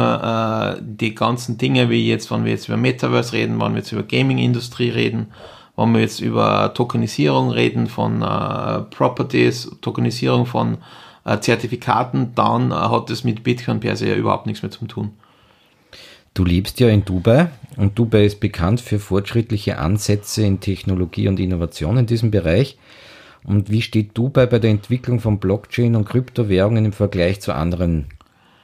äh, 0.78 0.82
die 0.82 1.16
ganzen 1.16 1.58
Dinge, 1.58 1.90
wie 1.90 2.06
jetzt, 2.06 2.30
wenn 2.32 2.44
wir 2.44 2.52
jetzt 2.52 2.68
über 2.68 2.76
Metaverse 2.76 3.32
reden, 3.32 3.62
wenn 3.62 3.72
wir 3.72 3.80
jetzt 3.80 3.94
über 3.94 4.04
Gaming-Industrie 4.04 4.90
reden, 4.90 5.28
wenn 5.78 5.94
wir 5.94 6.02
jetzt 6.02 6.20
über 6.20 6.74
Tokenisierung 6.74 7.52
reden 7.52 7.88
von 7.88 8.22
äh, 8.22 8.82
Properties, 8.90 9.72
Tokenisierung 9.80 10.46
von 10.46 10.80
äh, 11.24 11.40
Zertifikaten, 11.40 12.34
dann 12.36 12.72
äh, 12.72 12.76
hat 12.76 13.10
das 13.10 13.24
mit 13.24 13.44
Bitcoin 13.44 13.80
per 13.80 13.96
se 13.96 14.14
überhaupt 14.14 14.48
nichts 14.48 14.64
mehr 14.64 14.72
zu 14.72 14.86
tun. 14.86 15.12
Du 16.34 16.44
lebst 16.44 16.80
ja 16.82 16.90
in 16.90 17.06
Dubai 17.06 17.50
und 17.78 17.98
Dubai 17.98 18.26
ist 18.26 18.40
bekannt 18.40 18.82
für 18.82 19.00
fortschrittliche 19.00 19.78
Ansätze 19.78 20.44
in 20.44 20.60
Technologie 20.60 21.28
und 21.28 21.40
Innovation 21.40 21.98
in 21.98 22.08
diesem 22.08 22.32
Bereich. 22.32 22.78
Und 23.44 23.70
wie 23.70 23.84
steht 23.84 24.18
Dubai 24.18 24.48
bei 24.48 24.60
der 24.60 24.72
Entwicklung 24.72 25.20
von 25.20 25.40
Blockchain 25.40 25.96
und 25.96 26.06
Kryptowährungen 26.06 26.86
im 26.86 26.94
Vergleich 26.94 27.40
zu 27.40 27.54
anderen 27.54 28.08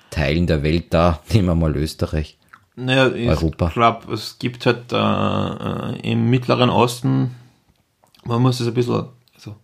Teilen 0.09 0.47
der 0.47 0.63
Welt 0.63 0.87
da? 0.89 1.19
Nehmen 1.33 1.47
wir 1.47 1.55
mal 1.55 1.77
Österreich. 1.77 2.37
Naja, 2.75 3.11
Europa. 3.29 3.67
ich 3.67 3.73
glaube, 3.73 4.13
es 4.13 4.39
gibt 4.39 4.65
halt 4.65 4.91
äh, 4.91 4.95
äh, 4.97 6.11
im 6.11 6.31
Mittleren 6.31 6.71
Osten, 6.71 7.35
man 8.25 8.41
muss 8.41 8.59
es 8.59 8.67
ein 8.67 8.73
bisschen 8.73 9.05
also, 9.35 9.55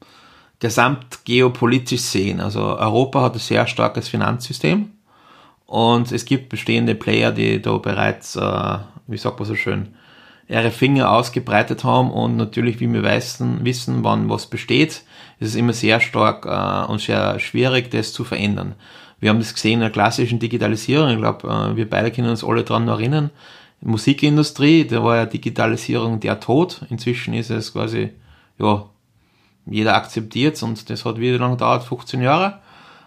gesamtgeopolitisch 0.59 2.01
sehen. 2.01 2.39
Also 2.39 2.61
Europa 2.61 3.23
hat 3.23 3.33
ein 3.33 3.39
sehr 3.39 3.65
starkes 3.65 4.07
Finanzsystem 4.09 4.91
und 5.69 6.11
es 6.11 6.25
gibt 6.25 6.49
bestehende 6.49 6.95
Player, 6.95 7.31
die 7.31 7.61
da 7.61 7.77
bereits, 7.77 8.35
äh, 8.35 8.77
wie 9.09 9.17
sagt 9.17 9.39
man 9.39 9.47
so 9.47 9.55
schön, 9.55 9.89
ihre 10.47 10.71
Finger 10.71 11.11
ausgebreitet 11.11 11.83
haben 11.83 12.11
und 12.11 12.37
natürlich, 12.37 12.79
wie 12.79 12.91
wir 12.91 13.03
wissen, 13.03 13.63
wissen 13.63 14.03
wann 14.03 14.29
was 14.29 14.47
besteht, 14.47 15.03
ist 15.39 15.49
es 15.49 15.55
immer 15.55 15.73
sehr 15.73 15.99
stark 15.99 16.45
äh, 16.45 16.91
und 16.91 17.01
sehr 17.01 17.39
schwierig, 17.39 17.91
das 17.91 18.13
zu 18.13 18.23
verändern. 18.23 18.75
Wir 19.19 19.29
haben 19.29 19.39
das 19.39 19.53
gesehen 19.53 19.75
in 19.75 19.79
der 19.81 19.89
klassischen 19.89 20.39
Digitalisierung. 20.39 21.09
Ich 21.09 21.17
glaube, 21.17 21.47
äh, 21.47 21.75
wir 21.75 21.89
beide 21.89 22.11
können 22.11 22.29
uns 22.29 22.43
alle 22.43 22.63
daran 22.63 22.87
erinnern. 22.87 23.29
Musikindustrie, 23.81 24.85
da 24.85 25.03
war 25.03 25.17
ja 25.17 25.25
Digitalisierung 25.25 26.19
der 26.19 26.39
Tod. 26.39 26.81
Inzwischen 26.89 27.33
ist 27.33 27.49
es 27.49 27.73
quasi, 27.73 28.11
ja, 28.57 28.85
jeder 29.65 29.95
akzeptiert 29.95 30.61
und 30.63 30.89
das 30.89 31.05
hat 31.05 31.19
wie 31.19 31.29
lange 31.31 31.55
gedauert? 31.55 31.83
15 31.83 32.21
Jahre. 32.21 32.59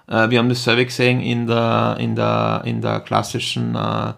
Äh, 0.06 0.30
wir 0.30 0.38
haben 0.38 0.49
das 0.49 0.62
selber 0.62 0.85
gesehen 0.85 1.21
in 1.21 1.47
der, 1.47 1.97
in 1.99 2.14
der, 2.14 2.62
in 2.64 2.80
der 2.80 3.00
klassischen 3.00 3.75
äh, 3.75 4.12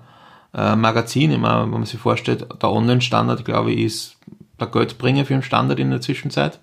äh, 0.54 0.76
Magazin. 0.76 1.30
Immer, 1.30 1.62
wenn 1.62 1.70
man 1.70 1.84
sich 1.84 2.00
vorstellt, 2.00 2.46
der 2.62 2.70
Online-Standard, 2.70 3.44
glaube 3.44 3.72
ich, 3.72 3.80
ist 3.80 4.16
der 4.60 4.68
Geldbringer 4.68 5.24
für 5.24 5.34
den 5.34 5.42
Standard 5.42 5.78
in 5.78 5.90
der 5.90 6.00
Zwischenzeit 6.00 6.60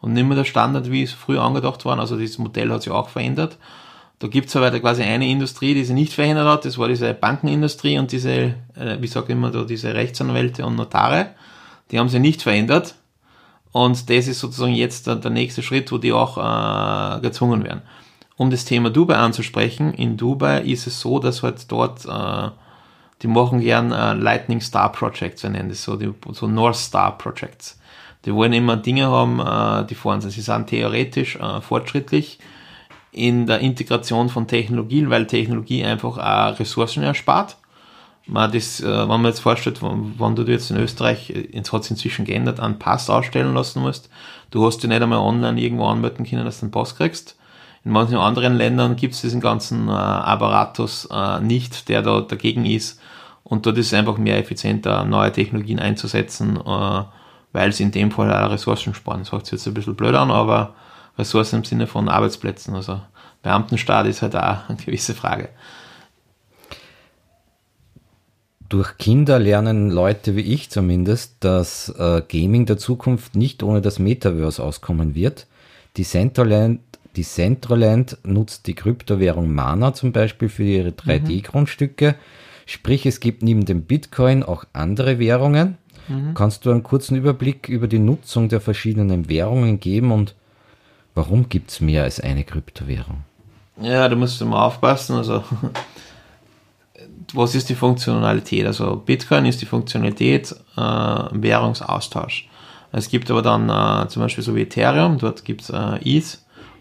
und 0.00 0.12
nicht 0.12 0.26
mehr 0.26 0.36
der 0.36 0.44
Standard, 0.44 0.90
wie 0.90 1.02
es 1.02 1.12
früher 1.12 1.42
angedacht 1.42 1.84
war. 1.84 1.98
Also 1.98 2.16
dieses 2.16 2.38
Modell 2.38 2.70
hat 2.70 2.82
sich 2.82 2.92
auch 2.92 3.08
verändert. 3.08 3.58
Da 4.18 4.26
gibt 4.26 4.48
es 4.48 4.56
aber 4.56 4.76
quasi 4.80 5.02
eine 5.02 5.28
Industrie, 5.28 5.74
die 5.74 5.84
sie 5.84 5.94
nicht 5.94 6.12
verhindert 6.12 6.48
hat, 6.48 6.64
das 6.64 6.76
war 6.76 6.88
diese 6.88 7.14
Bankenindustrie 7.14 7.98
und 7.98 8.10
diese, 8.10 8.32
äh, 8.74 8.96
wie 8.98 9.06
ich 9.06 9.14
immer 9.28 9.50
da, 9.50 9.62
diese 9.62 9.94
Rechtsanwälte 9.94 10.66
und 10.66 10.74
Notare, 10.74 11.30
die 11.90 11.98
haben 11.98 12.08
sie 12.08 12.18
nicht 12.18 12.42
verändert. 12.42 12.96
Und 13.70 14.10
das 14.10 14.26
ist 14.26 14.40
sozusagen 14.40 14.74
jetzt 14.74 15.06
der, 15.06 15.16
der 15.16 15.30
nächste 15.30 15.62
Schritt, 15.62 15.92
wo 15.92 15.98
die 15.98 16.12
auch 16.12 16.36
äh, 16.36 17.20
gezwungen 17.20 17.62
werden. 17.62 17.82
Um 18.36 18.50
das 18.50 18.64
Thema 18.64 18.90
Dubai 18.90 19.16
anzusprechen, 19.16 19.92
in 19.94 20.16
Dubai 20.16 20.62
ist 20.62 20.86
es 20.86 21.00
so, 21.00 21.20
dass 21.20 21.42
halt 21.42 21.70
dort, 21.70 22.04
äh, 22.06 22.50
die 23.22 23.28
machen 23.28 23.60
gern 23.60 23.92
äh, 23.92 24.14
Lightning 24.14 24.60
Star 24.60 24.92
Projects, 24.92 25.42
wir 25.42 25.50
nennen 25.50 25.68
das 25.68 25.82
so, 25.82 25.96
die, 25.96 26.12
so 26.32 26.46
North 26.46 26.76
Star 26.76 27.16
Projects. 27.18 27.78
Die 28.24 28.34
wollen 28.34 28.52
immer 28.52 28.76
Dinge 28.76 29.08
haben, 29.08 29.40
äh, 29.40 29.86
die 29.86 29.94
vorne 29.94 30.20
sind. 30.22 30.32
Sie 30.32 30.40
sind 30.40 30.66
theoretisch 30.66 31.36
äh, 31.36 31.60
fortschrittlich, 31.60 32.38
in 33.12 33.46
der 33.46 33.60
Integration 33.60 34.28
von 34.28 34.46
Technologien, 34.46 35.10
weil 35.10 35.26
Technologie 35.26 35.84
einfach 35.84 36.18
auch 36.18 36.58
Ressourcen 36.58 37.02
erspart. 37.02 37.56
Man 38.26 38.52
das, 38.52 38.80
äh, 38.80 38.86
wenn 38.86 39.08
man 39.08 39.24
jetzt 39.24 39.40
vorstellt, 39.40 39.80
wenn 39.82 40.36
du 40.36 40.42
jetzt 40.42 40.70
in 40.70 40.76
Österreich, 40.76 41.30
äh, 41.30 41.48
jetzt 41.52 41.72
hat 41.72 41.82
es 41.82 41.90
inzwischen 41.90 42.26
geändert, 42.26 42.60
einen 42.60 42.78
Pass 42.78 43.08
ausstellen 43.08 43.54
lassen 43.54 43.80
musst, 43.80 44.10
du 44.50 44.64
hast 44.66 44.82
dich 44.82 44.88
nicht 44.88 45.00
einmal 45.00 45.18
online 45.18 45.60
irgendwo 45.60 45.86
anmelden 45.86 46.26
können, 46.26 46.44
dass 46.44 46.60
du 46.60 46.66
einen 46.66 46.70
Pass 46.70 46.96
kriegst. 46.96 47.36
In 47.84 47.92
manchen 47.92 48.16
anderen 48.16 48.56
Ländern 48.56 48.96
gibt 48.96 49.14
es 49.14 49.20
diesen 49.20 49.40
ganzen 49.40 49.88
äh, 49.88 49.92
Apparatus 49.92 51.08
äh, 51.10 51.40
nicht, 51.40 51.88
der 51.88 52.02
da 52.02 52.20
dagegen 52.20 52.66
ist. 52.66 53.00
Und 53.44 53.64
dort 53.64 53.78
ist 53.78 53.86
es 53.86 53.94
einfach 53.94 54.18
mehr 54.18 54.38
effizienter, 54.38 55.04
neue 55.04 55.32
Technologien 55.32 55.78
einzusetzen, 55.78 56.56
äh, 56.56 57.02
weil 57.52 57.72
sie 57.72 57.84
in 57.84 57.92
dem 57.92 58.10
Fall 58.10 58.32
auch 58.32 58.50
Ressourcen 58.50 58.94
sparen. 58.94 59.20
Das 59.20 59.32
hört 59.32 59.46
sich 59.46 59.52
jetzt 59.52 59.66
ein 59.66 59.74
bisschen 59.74 59.96
blöd 59.96 60.14
an, 60.14 60.30
aber 60.30 60.74
Ressourcen 61.16 61.56
im 61.56 61.64
Sinne 61.64 61.86
von 61.86 62.08
Arbeitsplätzen. 62.08 62.74
Also 62.74 63.00
Beamtenstaat 63.42 64.06
ist 64.06 64.22
halt 64.22 64.36
auch 64.36 64.68
eine 64.68 64.76
gewisse 64.76 65.14
Frage. 65.14 65.48
Durch 68.68 68.98
Kinder 68.98 69.38
lernen 69.38 69.90
Leute 69.90 70.36
wie 70.36 70.42
ich 70.42 70.68
zumindest, 70.68 71.36
dass 71.40 71.88
äh, 71.98 72.22
Gaming 72.28 72.66
der 72.66 72.76
Zukunft 72.76 73.34
nicht 73.34 73.62
ohne 73.62 73.80
das 73.80 73.98
Metaverse 73.98 74.62
auskommen 74.62 75.14
wird. 75.14 75.46
Die 75.96 76.04
Centraland, 76.04 76.80
die 77.18 77.24
Centraland 77.24 78.16
nutzt 78.24 78.66
die 78.66 78.74
Kryptowährung 78.74 79.52
Mana 79.52 79.92
zum 79.92 80.12
Beispiel 80.12 80.48
für 80.48 80.64
ihre 80.64 80.90
3D-Grundstücke. 80.90 82.12
Mhm. 82.12 82.14
Sprich, 82.64 83.04
es 83.04 83.20
gibt 83.20 83.42
neben 83.42 83.66
dem 83.66 83.82
Bitcoin 83.82 84.42
auch 84.42 84.64
andere 84.72 85.18
Währungen. 85.18 85.76
Mhm. 86.08 86.32
Kannst 86.34 86.64
du 86.64 86.70
einen 86.70 86.82
kurzen 86.82 87.16
Überblick 87.16 87.68
über 87.68 87.88
die 87.88 87.98
Nutzung 87.98 88.48
der 88.48 88.62
verschiedenen 88.62 89.28
Währungen 89.28 89.80
geben 89.80 90.12
und 90.12 90.34
Warum 91.18 91.48
gibt 91.48 91.72
es 91.72 91.80
mehr 91.80 92.04
als 92.04 92.20
eine 92.20 92.44
Kryptowährung? 92.44 93.24
Ja, 93.82 94.08
da 94.08 94.14
musst 94.14 94.40
du 94.40 94.46
mal 94.46 94.64
aufpassen. 94.64 95.16
Also, 95.16 95.42
was 97.34 97.56
ist 97.56 97.68
die 97.68 97.74
Funktionalität? 97.74 98.64
Also, 98.64 99.02
Bitcoin 99.04 99.44
ist 99.46 99.60
die 99.60 99.66
Funktionalität 99.66 100.54
äh, 100.76 100.80
Währungsaustausch. 100.80 102.48
Es 102.92 103.08
gibt 103.08 103.32
aber 103.32 103.42
dann 103.42 103.68
äh, 103.68 104.06
zum 104.06 104.22
Beispiel 104.22 104.44
so 104.44 104.54
wie 104.54 104.62
Ethereum, 104.62 105.18
dort 105.18 105.44
gibt 105.44 105.62
es 105.62 105.70
äh, 105.70 105.98
ETH 106.04 106.38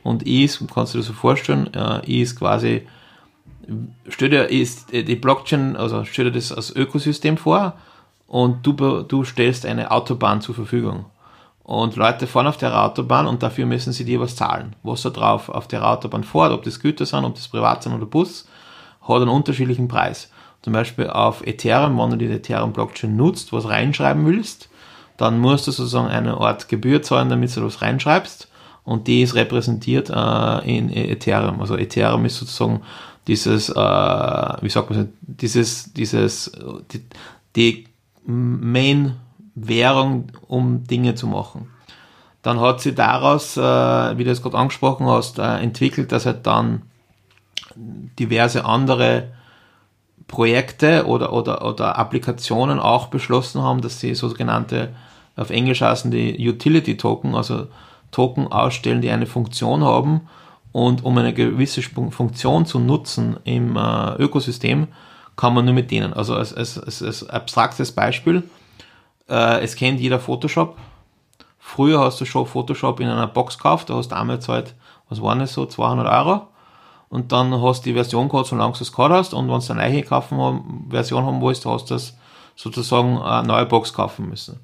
und 0.07 0.25
ETH, 0.25 0.59
kannst 0.73 0.93
du 0.93 0.99
dir 0.99 1.03
so 1.03 1.13
vorstellen, 1.13 1.73
äh, 1.73 1.97
ETH 1.99 2.23
ist 2.23 2.39
quasi, 2.39 2.87
stell 4.07 4.29
dir 4.29 4.49
ist 4.49 4.93
die 4.93 5.15
Blockchain, 5.15 5.75
also 5.75 6.05
stell 6.05 6.25
dir 6.25 6.31
das 6.31 6.51
als 6.51 6.73
Ökosystem 6.73 7.37
vor 7.37 7.73
und 8.27 8.65
du, 8.65 8.73
du 9.03 9.23
stellst 9.25 9.65
eine 9.65 9.91
Autobahn 9.91 10.41
zur 10.41 10.55
Verfügung. 10.55 11.05
Und 11.63 11.97
Leute 11.97 12.27
fahren 12.27 12.47
auf 12.47 12.55
der 12.55 12.81
Autobahn 12.81 13.27
und 13.27 13.43
dafür 13.43 13.65
müssen 13.65 13.91
sie 13.91 14.05
dir 14.05 14.21
was 14.21 14.37
zahlen. 14.37 14.73
Was 14.83 15.01
da 15.01 15.09
drauf 15.09 15.49
auf 15.49 15.67
der 15.67 15.85
Autobahn 15.85 16.23
fährt, 16.23 16.53
ob 16.53 16.63
das 16.63 16.79
Güter 16.79 17.05
sind, 17.05 17.25
ob 17.25 17.35
das 17.35 17.49
privat 17.49 17.83
sind 17.83 17.93
oder 17.93 18.05
Bus, 18.05 18.47
hat 19.01 19.17
einen 19.17 19.27
unterschiedlichen 19.27 19.89
Preis. 19.89 20.31
Zum 20.61 20.71
Beispiel 20.71 21.09
auf 21.09 21.45
Ethereum, 21.45 21.97
wenn 21.97 22.11
du 22.11 22.17
die 22.17 22.27
Ethereum-Blockchain 22.27 23.15
nutzt, 23.15 23.51
was 23.51 23.67
reinschreiben 23.67 24.25
willst, 24.25 24.69
dann 25.17 25.39
musst 25.39 25.67
du 25.67 25.71
sozusagen 25.71 26.07
eine 26.07 26.37
Art 26.37 26.69
Gebühr 26.69 27.01
zahlen, 27.01 27.29
damit 27.29 27.53
du 27.55 27.65
was 27.65 27.81
reinschreibst. 27.81 28.47
Und 28.87 29.07
die 29.07 29.21
ist 29.21 29.35
repräsentiert 29.35 30.09
äh, 30.09 30.77
in 30.77 30.89
Ethereum. 30.89 31.59
Also 31.59 31.75
Ethereum 31.75 32.23
ist 32.23 32.37
sozusagen 32.37 32.83
dieses, 33.27 33.67
äh, 33.67 33.73
wie 33.75 34.69
sagt 34.69 34.89
man, 34.89 35.11
dieses, 35.19 35.91
dieses, 35.91 36.53
die, 36.93 37.03
die 37.57 37.87
Main 38.25 39.17
Währung, 39.55 40.31
um 40.47 40.85
Dinge 40.85 41.15
zu 41.15 41.27
machen. 41.27 41.67
Dann 42.43 42.61
hat 42.61 42.79
sie 42.79 42.95
daraus, 42.95 43.57
äh, 43.57 43.61
wie 44.17 44.23
du 44.23 44.31
es 44.31 44.41
gerade 44.41 44.57
angesprochen 44.57 45.05
hast, 45.05 45.37
äh, 45.37 45.57
entwickelt, 45.57 46.13
dass 46.13 46.25
halt 46.25 46.47
dann 46.47 46.83
diverse 47.75 48.63
andere 48.63 49.33
Projekte 50.29 51.07
oder, 51.07 51.33
oder, 51.33 51.65
oder 51.65 51.99
Applikationen 51.99 52.79
auch 52.79 53.07
beschlossen 53.07 53.61
haben, 53.61 53.81
dass 53.81 53.99
sie 53.99 54.15
sogenannte, 54.15 54.95
auf 55.35 55.49
Englisch 55.49 55.81
heißen 55.81 56.09
die 56.09 56.47
Utility 56.47 56.95
Token, 56.95 57.35
also 57.35 57.67
Token 58.11 58.47
ausstellen, 58.47 59.01
die 59.01 59.09
eine 59.09 59.25
Funktion 59.25 59.83
haben 59.83 60.21
und 60.71 61.03
um 61.03 61.17
eine 61.17 61.33
gewisse 61.33 61.81
Funktion 61.81 62.65
zu 62.65 62.79
nutzen 62.79 63.37
im 63.43 63.75
äh, 63.75 64.15
Ökosystem, 64.15 64.87
kann 65.35 65.53
man 65.53 65.65
nur 65.65 65.73
mit 65.73 65.91
denen. 65.91 66.13
Also 66.13 66.35
als, 66.35 66.53
als, 66.53 66.79
als, 66.79 67.01
als 67.03 67.29
abstraktes 67.29 67.91
Beispiel, 67.91 68.43
äh, 69.29 69.61
es 69.63 69.75
kennt 69.75 69.99
jeder 69.99 70.19
Photoshop. 70.19 70.77
Früher 71.59 71.99
hast 71.99 72.19
du 72.21 72.25
schon 72.25 72.45
Photoshop 72.45 72.99
in 72.99 73.07
einer 73.07 73.27
Box 73.27 73.57
gekauft, 73.57 73.89
da 73.89 73.95
hast 73.95 74.09
du 74.09 74.15
damals 74.15 74.47
halt, 74.47 74.73
was 75.09 75.21
waren 75.21 75.41
es 75.41 75.53
so, 75.53 75.65
200 75.65 76.07
Euro. 76.07 76.47
Und 77.09 77.31
dann 77.31 77.61
hast 77.61 77.85
du 77.85 77.89
die 77.89 77.93
Version 77.93 78.27
gehabt, 78.29 78.47
solange 78.47 78.73
du 78.73 78.83
es 78.83 78.91
gehabt 78.91 79.13
hast. 79.13 79.33
Und 79.33 79.49
wenn 79.49 79.59
du 79.59 79.73
eine 79.73 79.89
neue 79.89 80.03
kaufen 80.03 80.87
Version 80.89 81.25
haben 81.25 81.41
willst, 81.41 81.65
hast 81.65 81.89
du 81.89 81.93
das 81.93 82.17
sozusagen 82.55 83.17
eine 83.17 83.47
neue 83.47 83.65
Box 83.65 83.93
kaufen 83.93 84.27
müssen. 84.29 84.59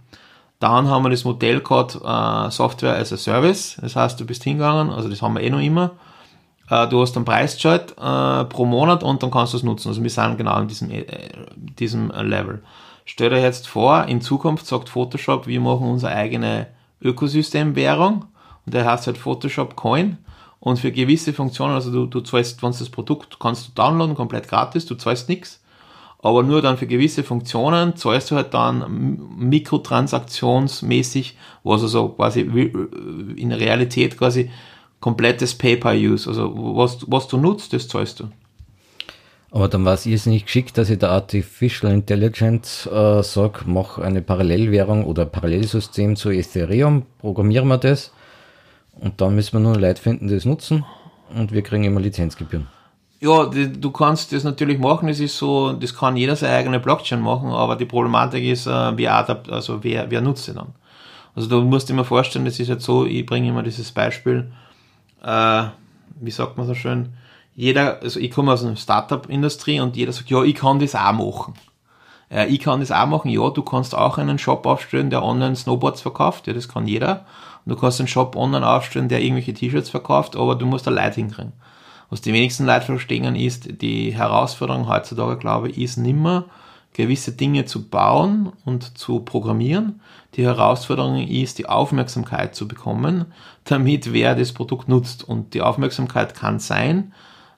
Dann 0.64 0.88
haben 0.88 1.04
wir 1.04 1.10
das 1.10 1.26
Modell 1.26 1.60
gehabt, 1.60 1.96
äh, 1.96 2.50
Software 2.50 2.98
as 2.98 3.12
a 3.12 3.18
Service. 3.18 3.76
Das 3.82 3.98
heißt, 3.98 4.18
du 4.18 4.26
bist 4.26 4.46
hingegangen, 4.46 4.92
also 4.92 5.10
das 5.10 5.22
haben 5.22 5.34
wir 5.34 5.42
eh 5.42 5.50
noch 5.50 5.60
immer. 5.60 5.92
Äh, 6.70 6.88
du 6.88 7.02
hast 7.02 7.18
einen 7.18 7.26
Preis 7.26 7.56
geschaltet 7.56 7.98
äh, 7.98 8.46
pro 8.46 8.64
Monat 8.64 9.04
und 9.04 9.22
dann 9.22 9.30
kannst 9.30 9.52
du 9.52 9.58
es 9.58 9.64
nutzen. 9.64 9.90
Also 9.90 10.02
wir 10.02 10.10
sind 10.10 10.38
genau 10.38 10.62
in 10.62 10.70
diesem, 10.70 10.90
äh, 10.90 11.04
diesem 11.58 12.12
Level. 12.12 12.64
Stell 13.04 13.30
dir 13.30 13.42
jetzt 13.42 13.68
vor, 13.68 14.06
in 14.06 14.22
Zukunft 14.22 14.66
sagt 14.66 14.88
Photoshop, 14.88 15.48
wir 15.48 15.60
machen 15.60 15.86
unsere 15.86 16.16
eigene 16.16 16.68
Ökosystemwährung 17.02 18.24
und 18.66 18.74
der 18.74 18.90
heißt 18.90 19.08
halt 19.08 19.18
Photoshop 19.18 19.76
Coin. 19.76 20.18
Und 20.62 20.80
für 20.80 20.94
gewisse 20.94 21.34
Funktionen, 21.34 21.74
also 21.74 21.92
du, 21.92 22.06
du 22.06 22.22
zahlst, 22.22 22.64
wenn 22.64 22.72
du 22.72 22.78
das 22.78 22.88
Produkt 22.88 23.38
kannst 23.38 23.68
du 23.68 23.72
downloaden, 23.74 24.16
komplett 24.16 24.48
gratis, 24.48 24.86
du 24.86 24.96
zahlst 24.96 25.28
nichts. 25.28 25.62
Aber 26.24 26.42
nur 26.42 26.62
dann 26.62 26.78
für 26.78 26.88
gewisse 26.88 27.22
Funktionen 27.22 27.98
zahlst 27.98 28.32
du 28.32 28.38
halt 28.38 28.54
dann 28.54 29.20
mikrotransaktionsmäßig, 29.38 31.38
was 31.66 31.82
also 31.82 32.08
quasi 32.08 32.40
in 32.40 33.50
der 33.50 33.60
Realität 33.60 34.18
quasi 34.18 34.50
komplettes 35.02 35.54
Pay-per-Use. 35.54 36.30
Also 36.30 36.54
was, 36.56 37.00
was 37.08 37.28
du 37.28 37.36
nutzt, 37.36 37.74
das 37.74 37.90
zahlst 37.90 38.22
du. 38.22 38.30
Aber 39.52 39.68
dann 39.68 39.84
war 39.84 39.96
es 39.96 40.06
jetzt 40.06 40.26
nicht 40.26 40.46
geschickt, 40.46 40.78
dass 40.78 40.90
ich 40.90 40.98
der 40.98 41.12
Artificial 41.12 41.92
Intelligence 41.92 42.88
äh, 42.88 43.22
sage, 43.22 43.66
mach 43.66 43.98
eine 43.98 44.22
Parallelwährung 44.22 45.04
oder 45.04 45.26
Parallelsystem 45.26 46.16
zu 46.16 46.30
Ethereum, 46.30 47.04
programmieren 47.20 47.68
wir 47.68 47.78
das 47.78 48.14
und 48.94 49.20
dann 49.20 49.36
müssen 49.36 49.54
wir 49.54 49.60
nur 49.60 49.76
Leute 49.76 50.02
finden, 50.02 50.30
die 50.30 50.36
das 50.36 50.46
nutzen 50.46 50.86
und 51.36 51.52
wir 51.52 51.64
kriegen 51.64 51.84
immer 51.84 52.00
Lizenzgebühren. 52.00 52.68
Ja, 53.24 53.46
die, 53.46 53.72
du 53.72 53.90
kannst 53.90 54.34
das 54.34 54.44
natürlich 54.44 54.80
machen, 54.80 55.08
das 55.08 55.22
ist 55.22 55.38
so, 55.38 55.72
das 55.72 55.96
kann 55.96 56.18
jeder 56.18 56.36
seine 56.36 56.58
eigene 56.58 56.82
Blockchain 56.82 57.22
machen, 57.22 57.52
aber 57.52 57.78
die 57.78 57.86
Problematik 57.86 58.44
ist, 58.44 58.68
äh, 58.68 58.98
wie 58.98 59.08
adapt, 59.08 59.50
also 59.50 59.82
wer, 59.82 60.12
wer 60.12 60.20
nutzt 60.20 60.44
sie 60.44 60.54
dann? 60.54 60.76
Also 61.34 61.48
du 61.48 61.62
musst 61.62 61.88
dir 61.88 61.94
mal 61.94 62.04
vorstellen, 62.04 62.44
das 62.44 62.60
ist 62.60 62.68
jetzt 62.68 62.84
so, 62.84 63.06
ich 63.06 63.26
bringe 63.26 63.48
immer 63.48 63.64
dieses 63.64 63.94
Beispiel, 63.94 64.52
äh, 65.24 65.64
wie 66.20 66.32
sagt 66.32 66.58
man 66.58 66.68
so 66.68 66.74
schön, 66.74 67.14
jeder, 67.56 68.02
also 68.02 68.20
ich 68.20 68.30
komme 68.30 68.52
aus 68.52 68.66
einer 68.66 68.76
Startup-Industrie 68.76 69.80
und 69.80 69.96
jeder 69.96 70.12
sagt, 70.12 70.30
ja, 70.30 70.44
ich 70.44 70.56
kann 70.56 70.80
das 70.80 70.94
auch 70.94 71.14
machen. 71.14 71.54
Äh, 72.30 72.48
ich 72.48 72.60
kann 72.60 72.82
das 72.82 72.92
auch 72.92 73.06
machen, 73.08 73.32
ja, 73.32 73.50
du 73.52 73.62
kannst 73.62 73.96
auch 73.96 74.18
einen 74.18 74.38
Shop 74.38 74.66
aufstellen, 74.66 75.10
der 75.10 75.24
online 75.24 75.56
Snowboards 75.56 76.02
verkauft, 76.02 76.48
ja, 76.48 76.52
das 76.54 76.68
kann 76.68 76.88
jeder. 76.88 77.26
Und 77.64 77.70
du 77.74 77.78
kannst 77.78 78.02
einen 78.02 78.10
Shop 78.10 78.36
online 78.36 78.68
aufstellen, 78.68 79.08
der 79.08 79.22
irgendwelche 79.22 79.54
T-Shirts 79.54 79.92
verkauft, 79.92 80.36
aber 80.36 80.56
du 80.56 80.66
musst 80.66 80.88
da 80.88 80.92
Leute 80.92 81.16
hinkriegen. 81.16 81.54
Was 82.14 82.22
die 82.22 82.32
wenigsten 82.32 82.68
Leute 82.68 82.86
verstehen, 82.86 83.36
ist, 83.36 83.82
die 83.82 84.16
Herausforderung 84.16 84.88
heutzutage, 84.88 85.36
glaube 85.36 85.70
ich, 85.72 85.80
ist 85.80 85.98
nimmer, 85.98 86.46
gewisse 86.94 87.32
Dinge 87.32 87.66
zu 87.66 87.90
bauen 87.90 88.54
und 88.66 89.00
zu 89.00 89.22
programmieren. 89.22 90.00
Die 90.36 90.44
Herausforderung 90.44 91.28
ist, 91.28 91.58
die 91.58 91.66
Aufmerksamkeit 91.66 92.54
zu 92.54 92.68
bekommen, 92.68 93.26
damit 93.64 94.14
wer 94.14 94.36
das 94.36 94.52
Produkt 94.52 94.88
nutzt. 94.88 95.28
Und 95.28 95.56
die 95.56 95.64
Aufmerksamkeit 95.64 96.36
kann 96.36 96.60
sein, 96.60 97.14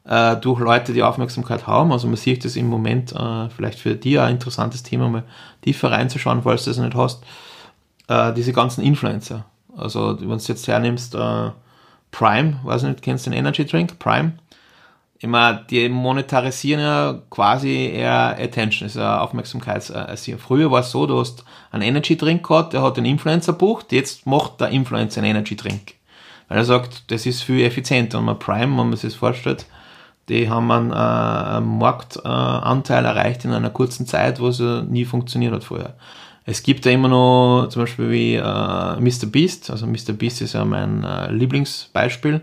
äh, 0.05 0.37
durch 0.37 0.61
Leute, 0.61 0.93
die 0.93 1.03
Aufmerksamkeit 1.03 1.67
haben. 1.67 1.91
Also 1.91 2.07
man 2.07 2.15
sieht 2.15 2.45
das 2.45 2.55
im 2.55 2.69
Moment, 2.69 3.11
äh, 3.11 3.49
vielleicht 3.49 3.79
für 3.79 3.95
dich 3.95 4.17
ein 4.21 4.35
interessantes 4.35 4.83
Thema, 4.83 5.09
mal 5.09 5.23
tiefer 5.63 5.91
reinzuschauen, 5.91 6.43
falls 6.43 6.63
du 6.63 6.69
das 6.69 6.79
nicht 6.79 6.95
hast, 6.95 7.25
äh, 8.07 8.31
diese 8.31 8.53
ganzen 8.53 8.85
Influencer. 8.85 9.43
Also 9.75 10.17
wenn 10.17 10.29
du 10.29 10.43
jetzt 10.45 10.65
hernimmst, 10.69 11.13
äh, 11.13 11.49
Prime, 12.11 12.61
weiß 12.63 12.83
nicht, 12.83 13.01
kennst 13.01 13.25
du 13.25 13.31
den 13.31 13.39
Energy 13.39 13.65
Drink? 13.65 13.99
Prime? 13.99 14.31
Immer, 15.25 15.55
die 15.55 15.89
monetarisieren 15.89 16.83
ja 16.83 17.19
quasi 17.31 17.87
eher 17.91 18.37
Attention, 18.39 18.85
ist 18.85 18.95
ja 18.95 19.21
Aufmerksamkeitserziehung. 19.21 20.37
Früher 20.37 20.69
war 20.69 20.81
es 20.81 20.91
so, 20.91 21.07
du 21.07 21.19
hast 21.19 21.43
einen 21.71 21.81
Energy 21.81 22.15
Drink 22.15 22.47
gehabt, 22.47 22.73
der 22.73 22.83
hat 22.83 22.97
einen 22.97 23.07
Influencer 23.07 23.53
bucht, 23.53 23.91
jetzt 23.91 24.27
macht 24.27 24.61
der 24.61 24.69
Influencer 24.69 25.21
einen 25.21 25.31
Energy 25.31 25.55
Drink. 25.55 25.95
Weil 26.47 26.59
er 26.59 26.63
sagt, 26.63 27.09
das 27.11 27.25
ist 27.25 27.41
viel 27.41 27.65
effizienter. 27.65 28.19
Und 28.19 28.25
man 28.25 28.37
Prime, 28.37 28.77
wenn 28.77 28.89
man 28.89 28.93
sich 28.93 29.13
das 29.13 29.15
vorstellt, 29.15 29.65
die 30.29 30.47
haben 30.47 30.69
einen, 30.69 30.91
äh, 30.91 31.55
einen 31.55 31.79
Marktanteil 31.79 33.05
erreicht 33.05 33.45
in 33.45 33.51
einer 33.51 33.71
kurzen 33.71 34.05
Zeit, 34.05 34.39
wo 34.39 34.49
es 34.49 34.59
nie 34.59 35.05
funktioniert 35.05 35.55
hat 35.55 35.63
vorher. 35.63 35.95
Es 36.45 36.61
gibt 36.61 36.85
ja 36.85 36.91
immer 36.91 37.07
noch 37.07 37.69
zum 37.69 37.81
Beispiel 37.81 38.11
wie 38.11 38.35
äh, 38.35 38.41
Mr. 38.43 39.25
Beast, 39.25 39.71
also 39.71 39.87
Mr. 39.87 40.13
Beast 40.13 40.43
ist 40.43 40.53
ja 40.53 40.63
mein 40.65 41.03
äh, 41.03 41.31
Lieblingsbeispiel. 41.31 42.41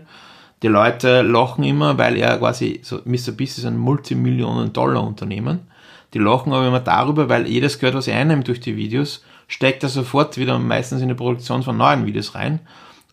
Die 0.63 0.69
Leute 0.69 1.21
lachen 1.21 1.63
immer, 1.63 1.97
weil 1.97 2.15
er 2.15 2.37
quasi, 2.37 2.79
so 2.83 3.01
Mr. 3.03 3.33
Beast 3.35 3.57
ist 3.57 3.65
ein 3.65 3.77
Multimillionen-Dollar-Unternehmen. 3.77 5.67
Die 6.13 6.19
lachen 6.19 6.53
aber 6.53 6.67
immer 6.67 6.79
darüber, 6.79 7.27
weil 7.27 7.47
jedes 7.47 7.79
Geld, 7.79 7.95
was 7.95 8.07
er 8.07 8.17
einnimmt 8.17 8.47
durch 8.47 8.61
die 8.61 8.77
Videos, 8.77 9.23
steckt 9.47 9.83
er 9.83 9.89
sofort 9.89 10.37
wieder 10.37 10.57
meistens 10.59 11.01
in 11.01 11.09
die 11.09 11.15
Produktion 11.15 11.63
von 11.63 11.75
neuen 11.75 12.05
Videos 12.05 12.33
rein. 12.33 12.61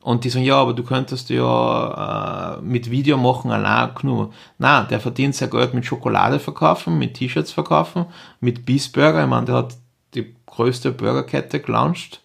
Und 0.03 0.25
die 0.25 0.31
sagen, 0.31 0.45
ja, 0.45 0.57
aber 0.57 0.73
du 0.73 0.83
könntest 0.83 1.29
ja 1.29 2.57
äh, 2.57 2.63
mit 2.63 2.91
Video 2.91 3.19
machen 3.19 3.51
allein 3.51 3.91
nur. 4.03 4.33
Na, 4.59 4.85
der 4.85 5.01
verdient 5.01 5.35
sein 5.35 5.51
Geld 5.51 5.75
mit 5.75 5.85
Schokolade 5.85 6.39
verkaufen, 6.39 6.99
mit 6.99 7.15
T-Shirts 7.15 7.53
verkaufen, 7.53 8.07
mit 8.41 8.65
Beast 8.65 8.95
Burger. 8.95 9.23
Ich 9.23 9.29
meine, 9.29 9.47
der 9.47 9.57
hat 9.57 9.77
die 10.15 10.35
größte 10.47 10.93
Burgerkette 10.93 11.61
gelauncht 11.61 12.23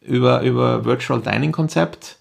über, 0.00 0.42
über 0.42 0.84
Virtual 0.84 1.20
Dining 1.20 1.52
Konzept, 1.52 2.18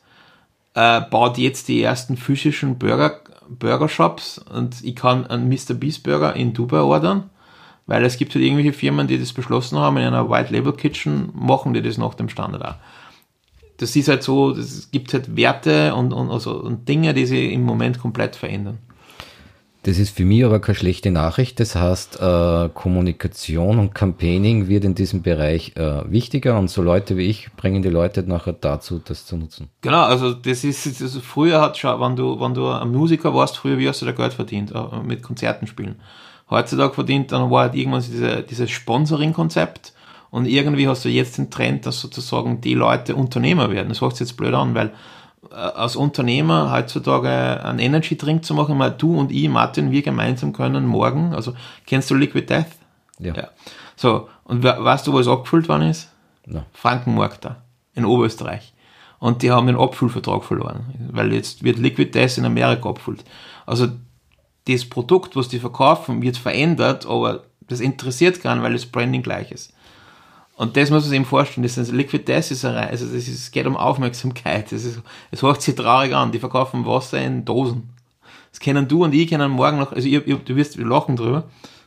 äh, 0.78 1.02
baut 1.02 1.40
jetzt 1.40 1.70
die 1.70 1.82
ersten 1.82 2.18
physischen 2.18 2.78
Burger, 2.78 3.20
Burger 3.50 3.90
Shops 3.90 4.38
und 4.38 4.84
ich 4.84 4.96
kann 4.96 5.26
einen 5.26 5.50
Mr. 5.50 5.74
Beast 5.74 6.04
Burger 6.04 6.36
in 6.36 6.54
Dubai 6.54 6.82
ordern, 6.82 7.32
weil 7.88 8.06
es 8.06 8.18
gibt 8.18 8.36
halt 8.36 8.46
irgendwelche 8.46 8.74
Firmen, 8.74 9.08
die 9.08 9.18
das 9.18 9.34
beschlossen 9.34 9.80
haben, 9.80 9.98
in 9.98 10.04
einer 10.04 10.30
White 10.30 10.54
Label 10.54 10.74
Kitchen 10.74 11.32
machen 11.34 11.74
die 11.74 11.82
das 11.82 11.98
nach 11.98 12.14
dem 12.14 12.30
Standard 12.30 12.64
auch. 12.64 12.76
Das 13.78 13.96
ist 13.96 14.08
halt 14.08 14.22
so, 14.22 14.52
es 14.52 14.92
gibt 14.92 15.14
halt 15.14 15.36
Werte 15.36 15.96
und, 15.96 16.14
und, 16.14 16.30
also, 16.30 16.62
und 16.62 16.88
Dinge, 16.88 17.16
die 17.16 17.26
sich 17.26 17.52
im 17.52 17.64
Moment 17.64 18.00
komplett 18.00 18.36
verändern. 18.36 18.78
Das 19.88 20.00
ist 20.00 20.18
für 20.18 20.26
mich 20.26 20.44
aber 20.44 20.60
keine 20.60 20.76
schlechte 20.76 21.12
Nachricht. 21.12 21.62
Das 21.62 21.74
heißt, 21.74 22.20
äh, 22.20 22.70
Kommunikation 22.74 23.80
und 23.80 23.96
Campaigning 23.96 24.68
wird 24.68 24.84
in 24.84 24.96
diesem 24.96 25.22
Bereich 25.22 25.78
äh, 25.78 26.02
wichtiger 26.12 26.60
und 26.60 26.70
so 26.70 26.82
Leute 26.82 27.16
wie 27.16 27.28
ich 27.28 27.54
bringen 27.54 27.82
die 27.82 27.88
Leute 27.88 28.22
nachher 28.24 28.52
dazu, 28.52 29.00
das 29.00 29.26
zu 29.26 29.38
nutzen. 29.38 29.70
Genau, 29.80 30.02
also 30.02 30.34
das 30.34 30.66
ist, 30.66 31.00
das 31.00 31.16
früher 31.20 31.62
hat 31.62 31.78
schon, 31.78 32.02
wenn 32.02 32.18
du, 32.18 32.38
wenn 32.38 32.54
du 32.54 32.68
ein 32.68 32.92
Musiker 32.92 33.34
warst, 33.34 33.56
früher 33.56 33.78
wie 33.78 33.88
hast 33.88 34.02
du 34.02 34.06
da 34.06 34.12
Geld 34.12 34.34
verdient, 34.34 34.74
äh, 34.76 35.00
mit 35.06 35.24
Konzerten 35.24 35.68
spielen. 35.68 35.96
Heutzutage 36.50 36.94
verdient, 36.94 37.32
dann 37.32 37.50
war 37.50 37.62
halt 37.62 37.76
irgendwann 37.76 38.02
diese, 38.04 38.44
dieses 38.44 38.70
Sponsoring-Konzept 38.70 39.94
und 40.32 40.48
irgendwie 40.48 40.90
hast 40.90 41.06
du 41.06 41.10
jetzt 41.10 41.38
den 41.38 41.50
Trend, 41.50 41.86
dass 41.86 42.02
sozusagen 42.02 42.60
die 42.60 42.74
Leute 42.74 43.16
Unternehmer 43.16 43.72
werden. 43.72 43.88
Das 43.88 44.00
sich 44.00 44.20
jetzt 44.20 44.36
blöd 44.36 44.54
an, 44.54 44.76
weil 44.76 44.92
als 45.52 45.96
Unternehmer 45.96 46.72
heutzutage 46.72 47.64
einen 47.64 47.80
Energy 47.80 48.18
Drink 48.18 48.46
zu 48.46 48.54
machen, 48.54 48.78
mal 48.78 48.92
du 48.92 49.18
und 49.18 49.32
ich, 49.32 49.50
Martin, 49.50 49.92
wir 49.92 50.02
gemeinsam 50.02 50.54
können 50.54 50.86
morgen, 50.86 51.34
also 51.34 51.54
kennst 51.86 52.10
du 52.10 52.16
Liquid 52.16 52.46
Death? 52.48 52.68
Ja. 53.20 53.34
ja. 53.36 53.48
So, 53.96 54.30
und 54.44 54.64
weißt 54.64 55.08
du, 55.08 55.14
wo 55.14 55.20
es 55.20 55.28
abgefüllt 55.28 55.68
worden 55.68 55.90
ist? 55.90 56.12
No. 56.46 56.64
Frankenmarkt 56.74 57.46
da, 57.46 57.58
in 57.94 58.06
Oberösterreich. 58.06 58.74
Und 59.20 59.42
die 59.42 59.52
haben 59.52 59.68
den 59.68 59.78
Abfüllvertrag 59.78 60.44
verloren, 60.44 60.86
weil 61.12 61.34
jetzt 61.34 61.64
wird 61.64 61.80
Liquid 61.80 62.12
Death 62.12 62.38
in 62.38 62.46
Amerika 62.46 62.90
abgefüllt. 62.90 63.24
Also 63.66 63.88
das 64.68 64.86
Produkt, 64.86 65.36
was 65.36 65.48
die 65.48 65.60
verkaufen, 65.60 66.22
wird 66.22 66.38
verändert, 66.38 67.06
aber 67.06 67.44
das 67.62 67.80
interessiert 67.80 68.42
keinen, 68.42 68.62
weil 68.62 68.74
das 68.74 68.86
Branding 68.86 69.24
gleich 69.24 69.52
ist. 69.52 69.74
Und 70.58 70.76
das 70.76 70.90
muss 70.90 71.04
man 71.04 71.10
sich 71.10 71.16
eben 71.16 71.26
vorstellen. 71.26 71.64
Das 71.64 71.78
ist 71.78 71.92
Liquid 71.92 72.24
Death 72.24 72.50
ist 72.50 72.66
eine, 72.66 72.88
also 72.88 73.06
das 73.06 73.14
ist, 73.14 73.28
es 73.28 73.52
geht 73.52 73.68
um 73.68 73.78
Aufmerksamkeit. 73.78 74.72
Das 74.72 74.84
ist, 74.84 75.00
es 75.30 75.44
hört 75.44 75.62
sich 75.62 75.76
traurig 75.76 76.16
an. 76.16 76.32
Die 76.32 76.40
verkaufen 76.40 76.84
Wasser 76.84 77.22
in 77.22 77.46
Dosen. 77.46 77.90
Das 78.50 78.60
kennen 78.60 78.88
du 78.88 79.04
und 79.04 79.14
ich 79.14 79.30
kennen 79.30 79.52
morgen 79.52 79.78
noch, 79.78 79.92
also 79.92 80.08
ich, 80.08 80.16
ich, 80.16 80.44
du 80.44 80.56
wirst 80.56 80.76
lachen 80.78 81.16
drüber. 81.16 81.44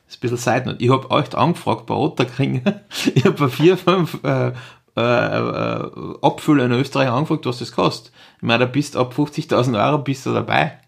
Das 0.07 0.15
ist 0.15 0.19
ein 0.19 0.21
bisschen 0.21 0.37
Seitenot. 0.37 0.77
Ich 0.81 0.89
habe 0.89 1.11
euch 1.11 1.37
angefragt 1.37 1.87
bei 1.87 1.95
Otterkring. 1.95 2.63
ich 3.15 3.25
habe 3.25 3.51
vier, 3.51 3.77
fünf 3.77 4.21
äh, 4.23 4.53
äh, 4.97 5.01
äh, 5.01 5.91
Abfüller 6.23 6.67
in 6.67 6.73
Österreich 6.73 7.09
angefragt, 7.09 7.47
was 7.47 7.59
das 7.59 7.73
kostet. 7.73 8.13
Ich 8.37 8.43
meine, 8.43 8.67
da 8.67 8.67
bist 8.67 8.97
ab 8.97 9.13
50.000 9.17 9.85
Euro 9.85 9.99
bist 9.99 10.27
du 10.27 10.33
dabei. 10.33 10.79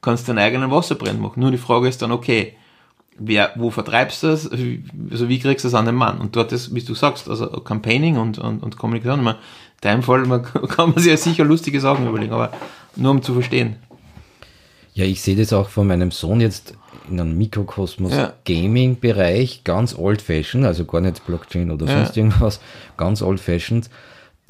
Kannst 0.00 0.28
deinen 0.28 0.38
eigenen 0.38 0.72
Wasserbrand 0.72 1.20
machen. 1.20 1.38
Nur 1.38 1.52
die 1.52 1.58
Frage 1.58 1.86
ist 1.86 2.02
dann, 2.02 2.10
okay, 2.10 2.56
wer, 3.20 3.52
wo 3.54 3.70
vertreibst 3.70 4.22
du 4.22 4.28
das? 4.28 4.50
Also 4.50 5.28
wie 5.28 5.38
kriegst 5.38 5.64
du 5.64 5.68
das 5.68 5.74
an 5.74 5.86
den 5.86 5.94
Mann? 5.94 6.18
Und 6.18 6.34
dort 6.34 6.50
ist, 6.52 6.74
wie 6.74 6.82
du 6.82 6.94
sagst, 6.94 7.28
also 7.28 7.46
Campaigning 7.46 8.16
und, 8.16 8.38
und, 8.38 8.62
und 8.62 8.76
Kommunikation. 8.76 9.22
Man, 9.22 9.36
in 9.36 9.40
deinem 9.82 10.02
Fall 10.02 10.24
man, 10.26 10.42
kann 10.68 10.90
man 10.90 10.98
sich 10.98 11.10
ja 11.10 11.16
sicher 11.16 11.44
lustige 11.44 11.80
Sachen 11.80 12.08
überlegen, 12.08 12.32
aber 12.32 12.50
nur 12.96 13.12
um 13.12 13.22
zu 13.22 13.34
verstehen. 13.34 13.76
Ja, 14.94 15.04
ich 15.04 15.22
sehe 15.22 15.36
das 15.36 15.52
auch 15.52 15.68
von 15.68 15.86
meinem 15.86 16.10
Sohn 16.10 16.40
jetzt 16.40 16.74
in 17.08 17.20
einem 17.20 17.36
Mikrokosmos 17.38 18.12
ja. 18.12 18.32
Gaming-Bereich, 18.44 19.62
ganz 19.64 19.96
old-fashioned, 19.96 20.66
also 20.66 20.84
gar 20.84 21.00
nicht 21.00 21.24
Blockchain 21.26 21.70
oder 21.70 21.86
sonst 21.86 22.16
ja. 22.16 22.24
irgendwas, 22.24 22.60
ganz 22.96 23.22
old-fashioned. 23.22 23.88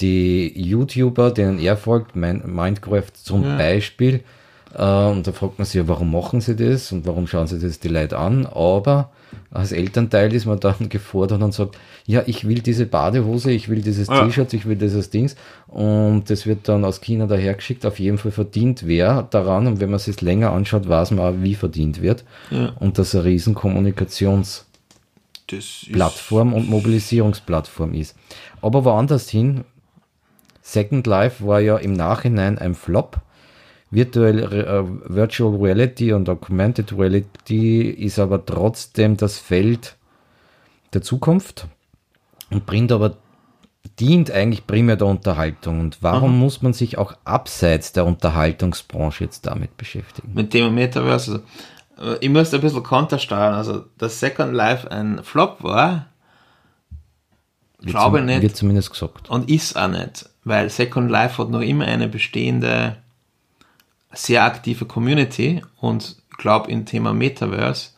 Die 0.00 0.52
YouTuber, 0.58 1.30
denen 1.30 1.58
er 1.58 1.76
folgt, 1.76 2.16
Minecraft 2.16 3.12
zum 3.12 3.44
ja. 3.44 3.56
Beispiel, 3.56 4.24
und 4.72 5.26
da 5.26 5.32
fragt 5.32 5.58
man 5.58 5.64
sich 5.64 5.74
ja, 5.74 5.88
warum 5.88 6.12
machen 6.12 6.40
sie 6.40 6.54
das 6.54 6.92
und 6.92 7.04
warum 7.06 7.26
schauen 7.26 7.48
sie 7.48 7.58
das 7.58 7.80
die 7.80 7.88
Leute 7.88 8.18
an? 8.18 8.46
Aber 8.46 9.10
als 9.50 9.72
Elternteil 9.72 10.32
ist 10.32 10.46
man 10.46 10.60
dann 10.60 10.88
gefordert 10.92 11.42
und 11.42 11.52
sagt, 11.52 11.76
ja, 12.06 12.22
ich 12.26 12.46
will 12.46 12.60
diese 12.60 12.86
Badehose, 12.86 13.50
ich 13.50 13.68
will 13.68 13.82
dieses 13.82 14.06
ja. 14.06 14.24
T-Shirt, 14.24 14.54
ich 14.54 14.66
will 14.66 14.76
dieses 14.76 15.10
Dings. 15.10 15.34
Und 15.66 16.30
das 16.30 16.46
wird 16.46 16.68
dann 16.68 16.84
aus 16.84 17.00
China 17.00 17.26
dahergeschickt. 17.26 17.84
Auf 17.84 17.98
jeden 17.98 18.18
Fall 18.18 18.30
verdient 18.30 18.86
wer 18.86 19.24
daran. 19.24 19.66
Und 19.66 19.80
wenn 19.80 19.90
man 19.90 19.98
sich 19.98 20.20
länger 20.20 20.52
anschaut, 20.52 20.88
weiß 20.88 21.10
man 21.12 21.34
auch, 21.34 21.38
wie 21.42 21.56
verdient 21.56 22.00
wird. 22.00 22.22
Ja. 22.50 22.72
Und 22.78 22.96
das 22.98 23.12
eine 23.14 23.24
riesen 23.24 23.54
Kommunikationsplattform 23.54 26.52
und 26.52 26.68
Mobilisierungsplattform 26.68 27.94
ist. 27.94 28.14
Aber 28.62 28.84
woanders 28.84 29.28
hin, 29.28 29.64
Second 30.62 31.08
Life 31.08 31.44
war 31.44 31.58
ja 31.60 31.76
im 31.76 31.92
Nachhinein 31.92 32.56
ein 32.58 32.74
Flop 32.74 33.20
Virtual, 33.90 34.38
äh, 34.38 35.14
Virtual 35.14 35.56
Reality 35.56 36.12
und 36.12 36.28
Augmented 36.28 36.96
Reality 36.96 37.90
ist 37.90 38.18
aber 38.18 38.44
trotzdem 38.44 39.16
das 39.16 39.38
Feld 39.38 39.96
der 40.92 41.02
Zukunft 41.02 41.66
und 42.50 42.66
bringt 42.66 42.92
aber 42.92 43.16
dient 43.98 44.30
eigentlich 44.30 44.66
primär 44.66 44.96
der 44.96 45.08
Unterhaltung. 45.08 45.80
Und 45.80 46.02
warum 46.02 46.32
mhm. 46.32 46.38
muss 46.38 46.62
man 46.62 46.72
sich 46.72 46.98
auch 46.98 47.14
abseits 47.24 47.92
der 47.92 48.06
Unterhaltungsbranche 48.06 49.24
jetzt 49.24 49.46
damit 49.46 49.76
beschäftigen? 49.76 50.32
Mit 50.34 50.54
dem 50.54 50.74
Metaverse. 50.74 51.42
Also, 51.96 52.16
ich 52.20 52.30
muss 52.30 52.54
ein 52.54 52.60
bisschen 52.60 52.82
kontersteuern. 52.82 53.54
Also, 53.54 53.84
dass 53.98 54.20
Second 54.20 54.54
Life 54.54 54.90
ein 54.90 55.22
Flop 55.22 55.62
war, 55.62 56.06
wird 57.78 57.90
glaube 57.90 58.20
ich 58.20 58.24
nicht. 58.24 58.42
Wird 58.42 58.56
zumindest 58.56 58.90
gesagt. 58.90 59.28
Und 59.28 59.50
ist 59.50 59.76
auch 59.76 59.88
nicht. 59.88 60.28
Weil 60.44 60.70
Second 60.70 61.10
Life 61.10 61.42
hat 61.42 61.50
noch 61.50 61.60
immer 61.60 61.86
eine 61.86 62.08
bestehende 62.08 62.96
sehr 64.12 64.44
aktive 64.44 64.84
Community 64.86 65.62
und 65.80 66.16
glaube 66.38 66.70
im 66.70 66.86
Thema 66.86 67.12
Metaverse, 67.12 67.90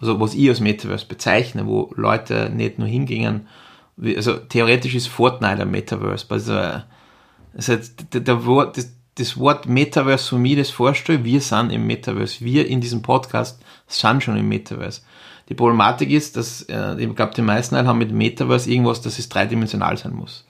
also 0.00 0.20
was 0.20 0.34
ich 0.34 0.48
als 0.48 0.60
Metaverse 0.60 1.06
bezeichne, 1.06 1.66
wo 1.66 1.92
Leute 1.96 2.50
nicht 2.50 2.78
nur 2.78 2.88
hingingen, 2.88 3.48
also 4.16 4.36
theoretisch 4.36 4.94
ist 4.94 5.08
Fortnite 5.08 5.62
ein 5.62 5.70
Metaverse, 5.70 6.26
also, 6.28 6.54
also 7.54 7.76
der, 8.12 8.72
das, 9.16 9.36
Wort 9.36 9.66
Metaverse 9.66 10.28
für 10.28 10.38
mich 10.38 10.56
das 10.56 10.70
vorstelle, 10.70 11.24
wir 11.24 11.40
sind 11.40 11.70
im 11.70 11.86
Metaverse, 11.86 12.44
wir 12.44 12.66
in 12.66 12.80
diesem 12.80 13.02
Podcast 13.02 13.60
sind 13.88 14.22
schon 14.22 14.36
im 14.36 14.48
Metaverse. 14.48 15.02
Die 15.48 15.54
Problematik 15.54 16.10
ist, 16.10 16.36
dass 16.36 16.62
äh, 16.62 17.02
ich 17.02 17.16
glaube, 17.16 17.34
die 17.34 17.42
meisten 17.42 17.76
haben 17.76 17.98
mit 17.98 18.12
Metaverse 18.12 18.70
irgendwas, 18.70 19.00
dass 19.00 19.18
es 19.18 19.28
dreidimensional 19.28 19.96
sein 19.96 20.12
muss. 20.12 20.44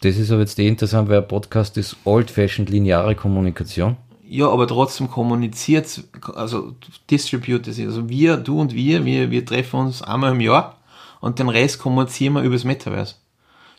Das 0.00 0.16
ist 0.16 0.30
aber 0.30 0.40
jetzt 0.40 0.58
eh 0.58 0.66
interessant, 0.66 1.08
weil 1.08 1.18
ein 1.18 1.28
Podcast 1.28 1.76
ist 1.76 1.96
old-fashioned 2.04 2.68
lineare 2.68 3.14
Kommunikation 3.14 3.96
ja, 4.26 4.48
aber 4.48 4.66
trotzdem 4.66 5.10
kommuniziert, 5.10 6.04
also 6.34 6.74
distributed 7.10 7.74
sich. 7.74 7.86
Also 7.86 8.08
wir, 8.08 8.36
du 8.36 8.60
und 8.60 8.74
wir, 8.74 9.04
wir, 9.04 9.30
wir 9.30 9.44
treffen 9.44 9.80
uns 9.80 10.02
einmal 10.02 10.32
im 10.32 10.40
Jahr 10.40 10.78
und 11.20 11.38
den 11.38 11.48
Rest 11.48 11.78
kommunizieren 11.78 12.34
wir 12.34 12.42
über 12.42 12.54
das 12.54 12.64
Metaverse. 12.64 13.16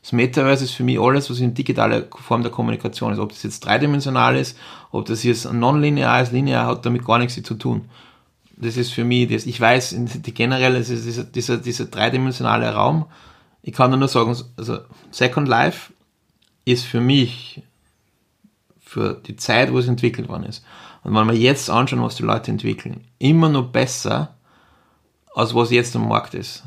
Das 0.02 0.12
Metaverse 0.12 0.66
ist 0.66 0.74
für 0.74 0.84
mich 0.84 1.00
alles, 1.00 1.32
was 1.32 1.40
in 1.40 1.56
digitaler 1.56 2.04
Form 2.12 2.44
der 2.44 2.52
Kommunikation 2.52 3.12
ist. 3.12 3.18
Ob 3.18 3.30
das 3.30 3.42
jetzt 3.42 3.66
dreidimensional 3.66 4.36
ist, 4.36 4.56
ob 4.92 5.06
das 5.06 5.24
jetzt 5.24 5.52
nonlinear 5.52 6.22
ist, 6.22 6.32
linear, 6.32 6.68
hat 6.68 6.86
damit 6.86 7.04
gar 7.04 7.18
nichts 7.18 7.42
zu 7.42 7.56
tun. 7.56 7.90
Das 8.56 8.78
ist 8.78 8.94
für 8.94 9.04
mich, 9.04 9.30
das, 9.30 9.48
ich 9.48 9.60
weiß, 9.60 9.96
die 9.98 10.34
generell 10.34 10.76
ist 10.76 10.90
dieser, 10.90 11.24
dieser, 11.24 11.58
dieser 11.58 11.86
dreidimensionale 11.86 12.72
Raum. 12.72 13.06
Ich 13.64 13.74
kann 13.74 13.98
nur 13.98 14.08
sagen, 14.08 14.38
also 14.58 14.78
Second 15.10 15.48
Life 15.48 15.92
ist 16.66 16.86
für 16.86 17.02
mich 17.02 17.64
für 18.96 19.14
die 19.14 19.36
Zeit, 19.36 19.74
wo 19.74 19.78
es 19.78 19.90
entwickelt 19.90 20.30
worden 20.30 20.46
ist. 20.46 20.64
Und 21.04 21.14
wenn 21.14 21.28
wir 21.28 21.36
jetzt 21.36 21.70
anschauen, 21.70 22.02
was 22.02 22.16
die 22.16 22.24
Leute 22.24 22.50
entwickeln, 22.50 23.02
immer 23.20 23.50
noch 23.50 23.68
besser, 23.68 24.36
als 25.36 25.54
was 25.54 25.70
jetzt 25.70 25.98
am 25.98 26.08
Markt 26.08 26.34
ist. 26.34 26.64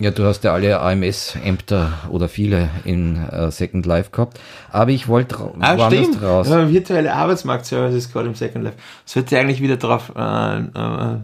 Ja, 0.00 0.10
du 0.10 0.24
hast 0.24 0.42
ja 0.42 0.54
alle 0.54 0.80
AMS-Ämter 0.80 1.92
oder 2.10 2.28
viele 2.28 2.68
in 2.84 3.16
uh, 3.32 3.50
Second 3.50 3.86
Life 3.86 4.10
gehabt. 4.10 4.40
Aber 4.72 4.90
ich 4.90 5.06
wollte 5.06 5.36
ah, 5.60 5.76
woanders 5.76 6.20
raus. 6.20 6.48
Ja, 6.48 6.68
virtuelle 6.68 7.14
Arbeitsmarktservice 7.14 7.94
ist 7.94 8.12
gerade 8.12 8.26
im 8.26 8.34
Second 8.34 8.64
Life. 8.64 8.76
Sollte 9.04 9.38
eigentlich 9.38 9.62
wieder 9.62 9.76
drauf, 9.76 10.12
äh, 10.16 10.58
äh, 10.58 11.18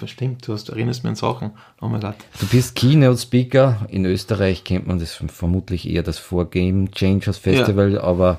das 0.00 0.10
stimmt, 0.10 0.48
du 0.48 0.54
hast, 0.54 0.70
erinnerst 0.70 1.04
mich 1.04 1.10
an 1.10 1.16
Sachen. 1.16 1.50
Oh 1.82 1.88
mein 1.88 2.00
Gott. 2.00 2.14
Du 2.40 2.46
bist 2.46 2.74
Keynote-Speaker. 2.76 3.86
In 3.90 4.06
Österreich 4.06 4.64
kennt 4.64 4.86
man 4.86 4.98
das 4.98 5.20
vermutlich 5.26 5.90
eher 5.90 6.04
das 6.04 6.18
Vor-Game 6.18 6.90
Changers 6.92 7.36
Festival, 7.36 7.94
ja. 7.94 8.02
aber 8.02 8.38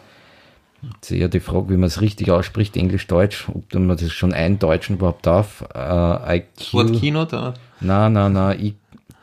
Jetzt 0.96 1.12
eher 1.12 1.30
die 1.30 1.40
Frage, 1.40 1.70
wie 1.70 1.78
man 1.78 1.88
es 1.88 2.02
richtig 2.02 2.30
ausspricht, 2.32 2.76
Englisch-Deutsch, 2.76 3.48
ob 3.50 3.74
man 3.74 3.96
das 3.96 4.12
schon 4.12 4.34
eindeutschen 4.34 4.98
überhaupt 4.98 5.26
darf. 5.26 5.64
Äh, 5.74 6.38
IQ. 6.38 6.46
Das 6.58 6.74
Wort 6.74 6.94
Kino 6.94 7.26
da? 7.26 7.54
Nein, 7.80 8.14
nein, 8.14 8.34
nein, 8.34 8.76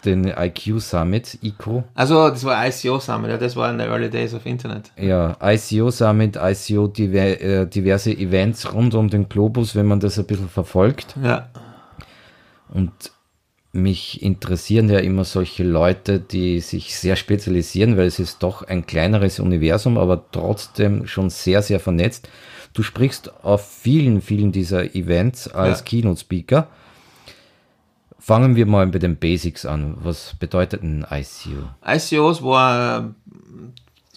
den 0.04 0.24
IQ 0.24 0.80
Summit, 0.80 1.38
ICO. 1.42 1.84
Also 1.94 2.28
das 2.30 2.44
war 2.44 2.66
ICO 2.66 2.98
Summit, 2.98 3.30
ja, 3.30 3.36
das 3.36 3.56
war 3.56 3.70
in 3.70 3.78
the 3.78 3.84
early 3.84 4.08
days 4.08 4.34
of 4.34 4.46
Internet. 4.46 4.90
Ja, 4.96 5.36
ICO 5.42 5.90
Summit, 5.90 6.36
ICO 6.36 6.86
diver, 6.86 7.40
äh, 7.40 7.66
diverse 7.66 8.12
Events 8.12 8.72
rund 8.72 8.94
um 8.94 9.08
den 9.08 9.28
Globus, 9.28 9.74
wenn 9.74 9.86
man 9.86 10.00
das 10.00 10.18
ein 10.18 10.26
bisschen 10.26 10.48
verfolgt. 10.48 11.14
Ja. 11.22 11.48
Und 12.72 12.92
mich 13.72 14.22
interessieren 14.22 14.88
ja 14.88 14.98
immer 14.98 15.24
solche 15.24 15.62
Leute, 15.62 16.18
die 16.18 16.60
sich 16.60 16.96
sehr 16.96 17.16
spezialisieren, 17.16 17.96
weil 17.96 18.06
es 18.06 18.18
ist 18.18 18.42
doch 18.42 18.62
ein 18.62 18.86
kleineres 18.86 19.38
Universum, 19.38 19.96
aber 19.96 20.24
trotzdem 20.32 21.06
schon 21.06 21.30
sehr, 21.30 21.62
sehr 21.62 21.78
vernetzt. 21.78 22.28
Du 22.72 22.82
sprichst 22.82 23.44
auf 23.44 23.66
vielen, 23.66 24.22
vielen 24.22 24.52
dieser 24.52 24.94
Events 24.94 25.48
als 25.48 25.80
ja. 25.80 25.84
Keynote-Speaker. 25.84 26.66
Fangen 28.18 28.54
wir 28.54 28.66
mal 28.66 28.86
mit 28.86 29.02
den 29.02 29.16
Basics 29.16 29.64
an. 29.64 29.96
Was 30.02 30.34
bedeutet 30.38 30.82
ein 30.82 31.06
ICO? 31.10 31.68
ICOs 31.86 32.42
war 32.42 33.14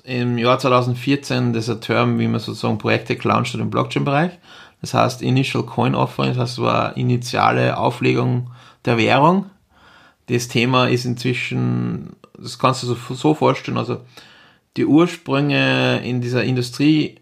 äh, 0.04 0.22
im 0.22 0.38
Jahr 0.38 0.60
2014 0.60 1.54
dieser 1.54 1.80
Term, 1.80 2.20
wie 2.20 2.28
man 2.28 2.40
sozusagen 2.40 2.78
Projekte 2.78 3.16
gelauncht 3.16 3.54
hat 3.54 3.62
im 3.62 3.70
Blockchain-Bereich. 3.70 4.32
Das 4.82 4.94
heißt 4.94 5.22
Initial 5.22 5.64
Coin 5.64 5.96
Offering, 5.96 6.32
das 6.32 6.38
heißt, 6.38 6.62
war 6.62 6.98
initiale 6.98 7.78
Auflegung 7.78 8.50
der 8.86 8.98
Währung. 8.98 9.50
Das 10.28 10.48
Thema 10.48 10.88
ist 10.88 11.06
inzwischen, 11.06 12.16
das 12.38 12.60
kannst 12.60 12.84
du 12.84 12.96
so 12.96 13.34
vorstellen, 13.34 13.78
also 13.78 14.02
die 14.78 14.86
Ursprünge 14.86 16.02
in 16.04 16.22
dieser 16.22 16.44
Industrie 16.44 17.20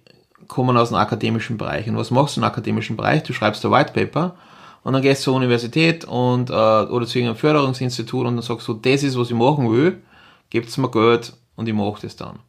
kommen 0.47 0.78
aus 0.78 0.89
dem 0.89 0.97
akademischen 0.97 1.58
Bereich. 1.58 1.88
Und 1.88 1.97
was 1.97 2.12
machst 2.12 2.36
du 2.36 2.41
im 2.41 2.45
akademischen 2.45 2.97
Bereich? 2.97 3.24
Du 3.24 3.34
schreibst 3.34 3.65
ein 3.65 3.71
White 3.71 3.93
Paper 3.93 4.36
und 4.84 4.93
dann 4.93 5.02
gehst 5.02 5.21
du 5.21 5.26
zur 5.26 5.36
Universität 5.36 6.06
und, 6.06 6.50
äh, 6.50 6.54
oder 6.54 7.06
zu 7.06 7.17
irgendeinem 7.17 7.39
Förderungsinstitut 7.39 8.28
und 8.28 8.36
dann 8.36 8.43
sagst 8.43 8.67
du, 8.67 8.74
das 8.74 9.04
ist, 9.04 9.17
was 9.17 9.30
ich 9.30 9.36
machen 9.36 9.71
will, 9.71 10.02
gibt's 10.50 10.78
mir 10.78 10.89
Geld 10.91 11.34
und 11.56 11.67
ich 11.67 11.74
mache 11.74 12.02
das 12.02 12.15
dann. 12.15 12.39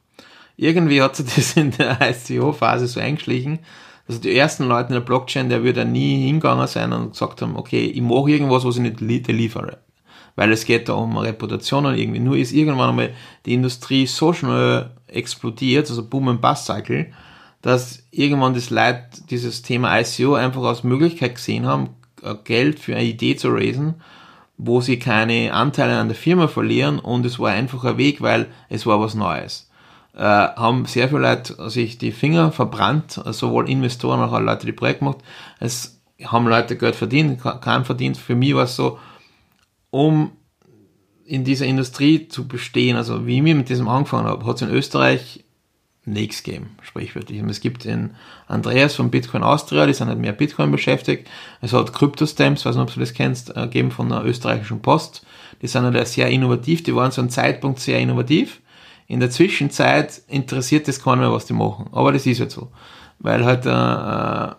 Irgendwie 0.56 1.02
hat 1.02 1.16
sich 1.16 1.34
das 1.34 1.56
in 1.56 1.70
der 1.72 1.98
ICO-Phase 2.10 2.86
so 2.86 3.00
eingeschlichen, 3.00 3.60
also 4.08 4.20
die 4.20 4.36
ersten 4.36 4.64
Leute 4.64 4.88
in 4.88 4.94
der 4.94 5.00
Blockchain, 5.00 5.48
der 5.48 5.62
würde 5.62 5.84
nie 5.84 6.26
hingegangen 6.26 6.66
sein 6.66 6.92
und 6.92 7.12
gesagt 7.12 7.42
haben, 7.42 7.56
okay, 7.56 7.86
ich 7.86 8.02
mache 8.02 8.30
irgendwas, 8.30 8.64
was 8.64 8.76
ich 8.76 8.82
nicht 8.82 9.00
liefere. 9.00 9.78
Weil 10.34 10.50
es 10.50 10.64
geht 10.64 10.88
da 10.88 10.94
um 10.94 11.16
Reputation 11.18 11.86
und 11.86 11.96
irgendwie. 11.96 12.18
Nur 12.18 12.36
ist 12.36 12.52
irgendwann 12.52 12.90
einmal 12.90 13.10
die 13.44 13.54
Industrie 13.54 14.06
so 14.06 14.32
schnell 14.32 14.90
explodiert, 15.06 15.88
also 15.90 16.04
Boom 16.04 16.28
and 16.28 16.40
Bust 16.40 16.66
Cycle, 16.66 17.12
dass 17.60 18.02
irgendwann 18.10 18.54
das 18.54 18.70
Leute 18.70 19.04
dieses 19.30 19.62
Thema 19.62 20.00
ICO 20.00 20.34
einfach 20.34 20.62
als 20.62 20.84
Möglichkeit 20.84 21.36
gesehen 21.36 21.66
haben, 21.66 21.90
äh, 22.22 22.34
Geld 22.44 22.80
für 22.80 22.96
eine 22.96 23.04
Idee 23.04 23.36
zu 23.36 23.50
raisen, 23.50 23.96
wo 24.56 24.80
sie 24.80 24.98
keine 24.98 25.52
Anteile 25.52 25.98
an 25.98 26.08
der 26.08 26.16
Firma 26.16 26.48
verlieren 26.48 26.98
und 26.98 27.26
es 27.26 27.38
war 27.38 27.50
ein 27.50 27.70
Weg, 27.70 28.20
weil 28.22 28.48
es 28.68 28.86
war 28.86 29.00
was 29.00 29.14
Neues 29.14 29.70
äh, 30.14 30.20
haben 30.22 30.86
sehr 30.86 31.08
viele 31.08 31.20
Leute 31.20 31.70
sich 31.70 31.98
die 31.98 32.12
Finger 32.12 32.52
verbrannt, 32.52 33.20
sowohl 33.30 33.68
Investoren 33.68 34.20
als 34.20 34.32
auch 34.32 34.40
Leute, 34.40 34.66
die 34.66 34.72
Projekt 34.72 35.00
gemacht. 35.00 35.18
Es 35.58 36.00
haben 36.24 36.46
Leute 36.46 36.76
Geld 36.76 36.96
verdient, 36.96 37.40
kein 37.60 37.84
verdient. 37.84 38.16
Für 38.16 38.34
mich 38.34 38.54
war 38.54 38.64
es 38.64 38.76
so, 38.76 38.98
um 39.90 40.32
in 41.24 41.44
dieser 41.44 41.66
Industrie 41.66 42.28
zu 42.28 42.46
bestehen, 42.46 42.96
also 42.96 43.26
wie 43.26 43.38
ich 43.38 43.42
mit 43.42 43.68
diesem 43.68 43.88
angefangen 43.88 44.26
habe, 44.26 44.44
hat 44.44 44.56
es 44.56 44.62
in 44.62 44.68
Österreich 44.68 45.44
nichts 46.04 46.42
gegeben, 46.42 46.76
sprichwörtlich. 46.82 47.40
Es 47.42 47.60
gibt 47.60 47.84
den 47.84 48.14
Andreas 48.48 48.96
von 48.96 49.10
Bitcoin 49.10 49.44
Austria, 49.44 49.86
die 49.86 49.94
sind 49.94 50.08
halt 50.08 50.18
mehr 50.18 50.32
Bitcoin 50.32 50.72
beschäftigt. 50.72 51.28
Es 51.60 51.72
hat 51.72 51.92
Cryptostamps, 51.92 52.66
weiß 52.66 52.74
nicht, 52.74 52.82
ob 52.82 52.92
du 52.92 53.00
das 53.00 53.14
kennst, 53.14 53.50
äh, 53.50 53.62
gegeben 53.62 53.92
von 53.92 54.08
der 54.08 54.24
österreichischen 54.24 54.82
Post. 54.82 55.24
Die 55.62 55.68
sind 55.68 55.84
halt 55.84 56.08
sehr 56.08 56.28
innovativ, 56.28 56.82
die 56.82 56.94
waren 56.94 57.12
zu 57.12 57.20
einem 57.20 57.30
Zeitpunkt 57.30 57.78
sehr 57.78 58.00
innovativ. 58.00 58.60
In 59.06 59.20
der 59.20 59.30
Zwischenzeit 59.30 60.22
interessiert 60.28 60.88
es 60.88 61.02
keiner 61.02 61.22
mehr, 61.22 61.32
was 61.32 61.46
die 61.46 61.52
machen. 61.52 61.88
Aber 61.92 62.12
das 62.12 62.26
ist 62.26 62.40
halt 62.40 62.50
so. 62.50 62.70
Weil 63.18 63.44
halt, 63.44 63.66
äh, 63.66 63.70
äh 63.70 64.54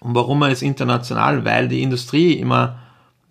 und 0.00 0.14
warum 0.14 0.42
ist 0.42 0.62
international? 0.62 1.44
Weil 1.44 1.68
die 1.68 1.82
Industrie 1.82 2.34
immer, 2.34 2.78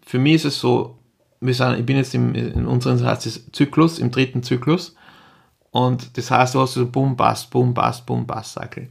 für 0.04 0.18
mich 0.18 0.36
ist 0.36 0.46
es 0.46 0.60
so, 0.60 0.98
wir 1.40 1.54
sind, 1.54 1.80
ich 1.80 1.86
bin 1.86 1.98
jetzt 1.98 2.16
im, 2.16 2.34
in 2.34 2.66
unserem 2.66 2.98
Zyklus, 3.20 4.00
im 4.00 4.10
dritten 4.10 4.42
Zyklus, 4.42 4.96
und 5.74 6.18
das 6.18 6.30
heißt, 6.30 6.54
du 6.54 6.62
hast 6.62 6.74
so 6.74 6.86
Boom, 6.86 7.16
Bust, 7.16 7.50
Boom, 7.50 7.74
Bust, 7.74 8.06
Boom, 8.06 8.28
Bust 8.28 8.54
Cycle. 8.54 8.90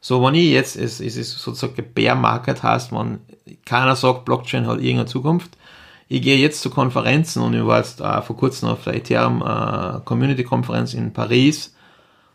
So, 0.00 0.22
wenn 0.24 0.34
ich 0.34 0.50
jetzt, 0.50 0.76
es, 0.76 0.98
es 0.98 1.16
ist 1.16 1.38
sozusagen 1.38 1.92
Bear 1.94 2.14
Market 2.14 2.62
heißt, 2.62 2.90
wenn 2.90 3.20
keiner 3.66 3.94
sagt, 3.94 4.24
Blockchain 4.24 4.66
hat 4.66 4.78
irgendeine 4.78 5.06
Zukunft. 5.06 5.50
Ich 6.14 6.20
gehe 6.20 6.36
jetzt 6.36 6.60
zu 6.60 6.68
Konferenzen 6.68 7.42
und 7.42 7.54
ich 7.54 7.64
war 7.64 7.78
jetzt 7.78 8.02
äh, 8.02 8.20
vor 8.20 8.36
kurzem 8.36 8.68
auf 8.68 8.84
der 8.84 8.96
Ethereum 8.96 9.40
äh, 9.40 10.00
Community 10.04 10.44
Konferenz 10.44 10.92
in 10.92 11.14
Paris. 11.14 11.74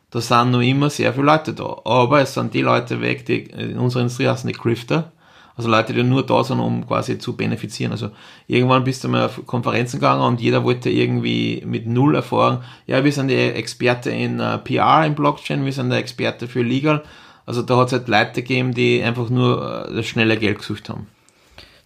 Da 0.10 0.20
sind 0.20 0.50
noch 0.50 0.62
immer 0.62 0.90
sehr 0.90 1.14
viele 1.14 1.28
Leute 1.28 1.54
da. 1.54 1.82
Aber 1.86 2.22
es 2.22 2.34
sind 2.34 2.56
die 2.56 2.64
Leute 2.64 3.02
weg, 3.02 3.28
die 3.28 3.42
in 3.42 3.78
unserer 3.78 4.02
Industrie 4.02 4.30
heißen 4.30 4.48
die 4.48 4.58
Grifter. 4.58 5.12
Also 5.56 5.70
Leute, 5.70 5.94
die 5.94 6.02
nur 6.02 6.26
da 6.26 6.44
sind, 6.44 6.60
um 6.60 6.88
quasi 6.88 7.20
zu 7.20 7.38
benefizieren. 7.38 7.92
Also 7.92 8.10
irgendwann 8.48 8.84
bist 8.84 9.04
du 9.04 9.10
mal 9.10 9.28
auf 9.28 9.46
Konferenzen 9.46 10.00
gegangen 10.00 10.24
und 10.24 10.42
jeder 10.42 10.64
wollte 10.64 10.90
irgendwie 10.90 11.62
mit 11.64 11.86
null 11.86 12.16
Erfahrung, 12.16 12.64
ja, 12.88 13.04
wir 13.04 13.12
sind 13.12 13.28
die 13.28 13.36
Experte 13.36 14.10
in 14.10 14.40
uh, 14.40 14.56
äh, 14.56 14.58
PR, 14.58 15.06
in 15.06 15.14
Blockchain, 15.14 15.64
wir 15.64 15.72
sind 15.72 15.92
der 15.92 16.00
Experte 16.00 16.48
für 16.48 16.64
Legal. 16.64 17.04
Also 17.46 17.62
da 17.62 17.78
hat 17.78 17.88
es 17.88 17.94
halt 17.94 18.08
Leute 18.08 18.42
gegeben, 18.42 18.74
die 18.74 19.04
einfach 19.04 19.30
nur 19.30 19.86
uh, 19.88 19.94
das 19.94 20.08
schnelle 20.08 20.38
Geld 20.38 20.58
gesucht 20.58 20.90
haben. 20.90 21.06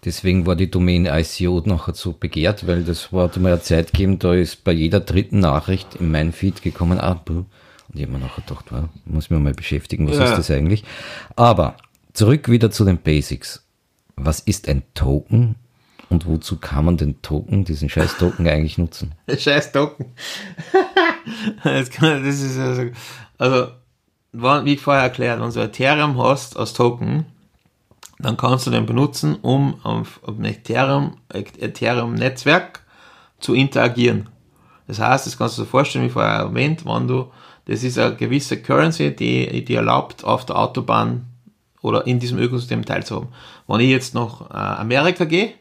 Deswegen 0.03 0.45
war 0.45 0.55
die 0.55 0.71
Domain 0.71 1.05
ICO 1.05 1.61
nachher 1.65 1.93
so 1.93 2.13
begehrt, 2.13 2.65
weil 2.65 2.83
das 2.83 3.13
war 3.13 3.29
mal 3.37 3.53
eine 3.53 3.61
Zeit 3.61 3.93
gegeben, 3.93 4.17
da 4.17 4.33
ist 4.33 4.63
bei 4.63 4.71
jeder 4.71 4.99
dritten 4.99 5.39
Nachricht 5.39 5.95
in 5.95 6.09
mein 6.09 6.31
Feed 6.31 6.61
gekommen, 6.61 6.99
ah, 6.99 7.21
und 7.27 7.45
ich 7.93 8.01
habe 8.01 8.13
mir 8.13 8.19
nachher 8.19 8.41
gedacht, 8.41 8.65
wow, 8.71 8.85
muss 9.05 9.29
mich 9.29 9.39
mal 9.39 9.53
beschäftigen, 9.53 10.07
was 10.09 10.17
ja. 10.17 10.25
ist 10.25 10.37
das 10.37 10.49
eigentlich? 10.49 10.83
Aber 11.35 11.75
Zurück 12.13 12.49
wieder 12.49 12.71
zu 12.71 12.85
den 12.85 12.97
Basics. 12.97 13.65
Was 14.15 14.41
ist 14.41 14.67
ein 14.67 14.83
Token 14.93 15.55
und 16.09 16.25
wozu 16.27 16.57
kann 16.57 16.85
man 16.85 16.97
den 16.97 17.21
Token, 17.21 17.63
diesen 17.63 17.89
scheiß 17.89 18.17
Token 18.17 18.47
eigentlich 18.47 18.77
nutzen? 18.77 19.13
scheiß 19.37 19.71
Token. 19.71 20.07
das, 21.63 21.89
kann, 21.89 22.23
das 22.23 22.41
ist 22.41 22.57
also, 22.57 22.91
also, 23.37 24.65
wie 24.65 24.73
ich 24.73 24.81
vorher 24.81 25.03
erklärt, 25.03 25.41
wenn 25.41 25.51
du 25.51 25.59
Ethereum 25.59 26.21
hast 26.21 26.57
als 26.57 26.73
Token, 26.73 27.25
dann 28.21 28.37
kannst 28.37 28.67
du 28.67 28.71
den 28.71 28.85
benutzen, 28.85 29.35
um 29.41 29.79
auf, 29.83 30.19
auf 30.23 30.37
ein 30.37 30.45
Ethereum, 30.45 31.17
Ethereum 31.33 32.13
Netzwerk 32.13 32.81
zu 33.39 33.53
interagieren. 33.53 34.29
Das 34.87 34.99
heißt, 34.99 35.25
das 35.25 35.37
kannst 35.37 35.57
du 35.57 35.63
dir 35.63 35.67
vorstellen, 35.67 36.05
wie 36.05 36.09
vorher 36.09 36.33
erwähnt, 36.33 36.85
wenn 36.85 37.07
du, 37.07 37.31
das 37.65 37.83
ist 37.83 37.97
eine 37.97 38.15
gewisse 38.15 38.61
Currency, 38.61 39.15
die, 39.15 39.63
die 39.63 39.75
erlaubt, 39.75 40.23
auf 40.23 40.45
der 40.45 40.57
Autobahn 40.57 41.27
oder 41.81 42.05
in 42.07 42.19
diesem 42.19 42.39
Ökosystem 42.39 42.85
teilzuhaben. 42.85 43.29
Wenn 43.67 43.79
ich 43.79 43.89
jetzt 43.89 44.13
nach 44.13 44.49
äh, 44.49 44.53
Amerika 44.53 45.25
gehe, 45.25 45.53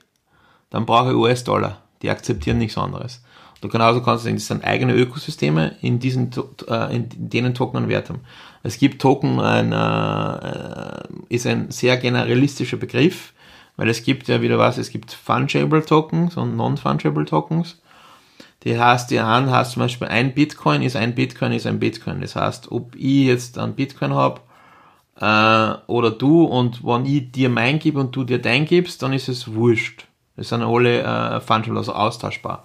dann 0.71 0.87
brauche 0.87 1.11
ich 1.11 1.17
US-Dollar. 1.17 1.79
Die 2.03 2.11
akzeptieren 2.11 2.59
nichts 2.59 2.79
anderes. 2.79 3.23
Du 3.61 3.69
genauso 3.69 4.03
kannst 4.03 4.25
du 4.25 4.29
sagen, 4.29 4.37
das 4.37 4.47
sind 4.47 4.65
eigene 4.65 4.95
Ökosysteme, 4.95 5.77
in 5.83 5.99
diesen, 5.99 6.31
äh, 6.67 6.97
in 6.97 7.09
denen 7.09 7.55
Token 7.55 7.79
einen 7.79 7.89
Wert 7.89 8.09
haben. 8.09 8.21
Es 8.63 8.79
gibt 8.79 9.01
Token, 9.01 9.41
ein, 9.41 9.73
äh, 9.73 11.35
ist 11.35 11.47
ein 11.47 11.71
sehr 11.71 11.97
generalistischer 11.97 12.77
Begriff, 12.77 13.33
weil 13.77 13.89
es 13.89 14.03
gibt 14.03 14.29
ja 14.29 14.43
wieder 14.43 14.59
was, 14.59 14.77
es 14.77 14.91
gibt 14.91 15.13
Fungible 15.13 15.85
Tokens 15.85 16.37
und 16.37 16.57
Non-Fungible 16.57 17.25
Tokens. 17.25 17.81
Die 18.65 18.79
heißt, 18.79 19.11
die 19.11 19.21
einen 19.21 19.51
heißt 19.51 19.73
zum 19.73 19.81
Beispiel 19.81 20.09
ein 20.09 20.35
Bitcoin 20.35 20.83
ist 20.83 20.97
ein 20.97 21.15
Bitcoin 21.15 21.53
ist 21.53 21.67
ein 21.67 21.79
Bitcoin. 21.79 22.21
Das 22.21 22.37
heißt, 22.37 22.71
ob 22.71 22.95
ich 22.95 23.27
jetzt 23.27 23.57
einen 23.57 23.75
Bitcoin 23.75 24.13
habe 24.13 24.41
äh, 25.19 25.91
oder 25.91 26.11
du 26.11 26.45
und 26.45 26.85
wenn 26.85 27.07
ich 27.07 27.33
dir 27.33 27.49
mein 27.49 27.79
gebe 27.79 28.01
und 28.01 28.15
du 28.15 28.25
dir 28.25 28.41
dein 28.41 28.67
gibst, 28.67 29.03
dann 29.03 29.15
ist 29.15 29.29
es 29.29 29.55
wurscht. 29.55 30.07
Das 30.37 30.51
sind 30.51 30.63
alle 30.63 31.03
äh, 31.03 31.41
fungible, 31.41 31.79
also 31.79 31.95
austauschbar. 31.95 32.65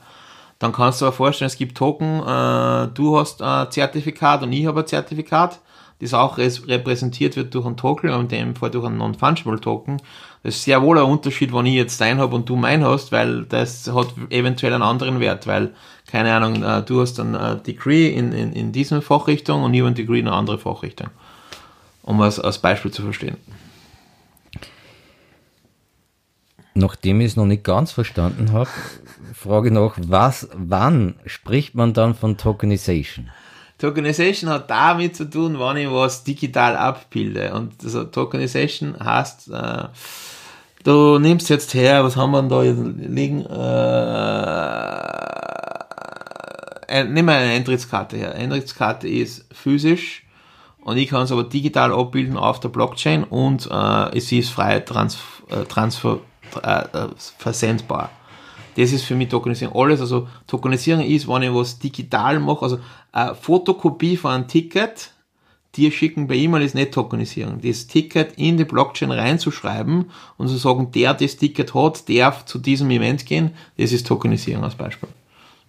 Dann 0.60 0.72
kannst 0.72 1.02
du 1.02 1.06
dir 1.06 1.12
vorstellen, 1.12 1.48
es 1.48 1.58
gibt 1.58 1.78
Token, 1.78 2.22
äh, 2.22 2.88
du 2.94 3.18
hast 3.18 3.42
ein 3.42 3.72
Zertifikat 3.72 4.44
und 4.44 4.52
ich 4.52 4.66
habe 4.66 4.82
ein 4.82 4.88
Zertifikat, 4.88 5.60
das 6.00 6.14
auch 6.14 6.38
repräsentiert 6.38 7.36
wird 7.36 7.54
durch 7.54 7.66
einen 7.66 7.78
Token, 7.78 8.10
in 8.10 8.28
dem 8.28 8.56
Fall 8.56 8.72
durch 8.72 8.86
einen 8.86 8.98
Non-Fungible 8.98 9.60
Token. 9.62 10.02
Das 10.44 10.56
ist 10.56 10.64
sehr 10.64 10.82
wohl 10.82 10.98
ein 10.98 11.06
Unterschied, 11.06 11.54
wenn 11.54 11.66
ich 11.66 11.74
jetzt 11.74 12.00
dein 12.02 12.20
habe 12.20 12.36
und 12.36 12.50
du 12.50 12.56
mein 12.56 12.84
hast, 12.84 13.12
weil 13.12 13.46
das 13.46 13.92
hat 13.92 14.08
eventuell 14.30 14.74
einen 14.74 14.84
anderen 14.84 15.20
Wert, 15.20 15.48
weil, 15.48 15.74
keine 16.08 16.34
Ahnung, 16.34 16.64
äh, 16.64 16.84
du 16.84 17.02
hast 17.02 17.20
ein 17.20 17.34
äh, 17.34 17.58
Degree 17.62 18.10
in, 18.10 18.32
in, 18.32 18.54
in 18.54 18.72
diesem 18.72 19.02
Fachrichtung 19.02 19.64
und 19.64 19.74
ich 19.74 19.80
habe 19.80 19.92
ein 19.92 19.96
Degree 19.96 20.20
in 20.20 20.28
eine 20.28 20.36
andere 20.36 20.60
Fachrichtung 20.60 21.10
um 22.06 22.22
es 22.22 22.40
als 22.40 22.60
Beispiel 22.60 22.92
zu 22.92 23.02
verstehen. 23.02 23.38
Nachdem 26.76 27.22
ich 27.22 27.28
es 27.28 27.36
noch 27.36 27.46
nicht 27.46 27.64
ganz 27.64 27.92
verstanden 27.92 28.52
habe, 28.52 28.70
frage 29.34 29.70
ich 29.70 29.74
noch, 29.74 29.96
was, 30.00 30.50
wann 30.54 31.16
spricht 31.26 31.74
man 31.74 31.94
dann 31.94 32.14
von 32.14 32.38
Tokenization? 32.38 33.30
Tokenization 33.78 34.50
hat 34.50 34.70
damit 34.70 35.16
zu 35.16 35.30
tun, 35.30 35.60
wann 35.60 35.78
ich 35.78 35.92
was 35.92 36.24
digital 36.24 36.78
abbilde. 36.78 37.54
Und 37.54 37.74
also 37.84 38.06
Tokenization 38.06 38.96
heißt, 39.00 39.50
äh, 39.52 39.86
du 40.84 41.20
nimmst 41.20 41.50
jetzt 41.50 41.74
her, 41.74 42.04
was 42.04 42.16
haben 42.16 42.32
wir 42.32 42.42
denn 42.42 42.50
da 42.50 42.62
liegen? 42.62 43.46
Äh, 46.88 47.04
nimm 47.04 47.26
mal 47.26 47.36
eine 47.36 47.52
Eintrittskarte 47.52 48.16
her. 48.16 48.36
Eintrittskarte 48.36 49.08
ist 49.10 49.46
physisch 49.54 50.24
und 50.86 50.98
ich 50.98 51.10
kann 51.10 51.24
es 51.24 51.32
aber 51.32 51.44
digital 51.44 51.92
abbilden 51.92 52.38
auf 52.38 52.60
der 52.62 52.70
Blockchain 52.70 53.24
und 53.26 53.70
äh, 53.70 54.18
es 54.18 54.32
ist 54.32 54.52
frei 54.52 54.80
trans, 54.80 55.18
äh, 55.50 55.66
transfer, 55.66 56.20
äh, 56.64 56.84
äh, 56.84 57.08
versendbar. 57.38 58.10
Das 58.76 58.92
ist 58.92 59.06
für 59.06 59.16
mich 59.16 59.30
Tokenisierung. 59.30 59.76
Alles, 59.76 60.02
also 60.02 60.28
Tokenisierung 60.48 61.04
ist, 61.06 61.28
wenn 61.28 61.44
ich 61.44 61.54
was 61.54 61.80
digital 61.80 62.40
mache, 62.40 62.64
also 62.64 62.80
eine 63.12 63.36
Fotokopie 63.36 64.18
von 64.18 64.32
einem 64.32 64.48
Ticket, 64.48 65.12
dir 65.76 65.92
schicken 65.92 66.28
per 66.28 66.36
E-Mail 66.36 66.64
ist 66.64 66.76
nicht 66.76 66.94
Tokenisierung. 66.94 67.62
Das 67.62 67.88
Ticket 67.88 68.34
in 68.38 68.58
die 68.58 68.66
Blockchain 68.66 69.12
reinzuschreiben 69.12 70.12
und 70.38 70.48
zu 70.48 70.58
sagen, 70.58 70.92
der 70.92 71.14
das 71.14 71.38
Ticket 71.38 71.74
hat, 71.74 72.08
darf 72.10 72.46
zu 72.46 72.60
diesem 72.60 72.92
Event 72.92 73.26
gehen, 73.26 73.52
das 73.78 73.92
ist 73.92 74.08
Tokenisierung 74.08 74.64
als 74.64 74.76
Beispiel. 74.76 75.10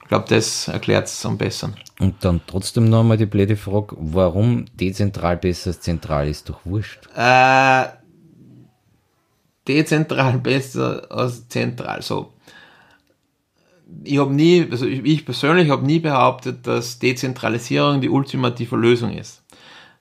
Ich 0.03 0.09
glaube, 0.09 0.27
das 0.29 0.69
erklärt 0.69 1.09
es 1.09 1.27
am 1.27 1.37
besten. 1.37 1.75
Und 1.99 2.25
dann 2.25 2.41
trotzdem 2.47 2.89
nochmal 2.89 3.17
die 3.17 3.27
blöde 3.27 3.57
Frage, 3.57 3.97
warum 3.99 4.67
dezentral 4.75 5.37
besser 5.37 5.71
als 5.71 5.81
zentral 5.81 6.29
ist 6.29 6.49
doch 6.49 6.61
wurscht. 6.65 7.09
Äh, 7.17 7.87
dezentral 9.67 10.39
besser 10.39 11.07
als 11.11 11.49
zentral. 11.49 12.03
So. 12.03 12.33
Ich 14.03 14.19
habe 14.19 14.35
nie, 14.35 14.67
also 14.71 14.87
ich 14.87 15.25
persönlich 15.25 15.71
habe 15.71 15.87
nie 15.87 16.01
behauptet, 16.01 16.67
dass 16.67 16.99
Dezentralisierung 16.99 18.01
die 18.01 18.09
ultimative 18.09 18.77
Lösung 18.77 19.13
ist. 19.13 19.43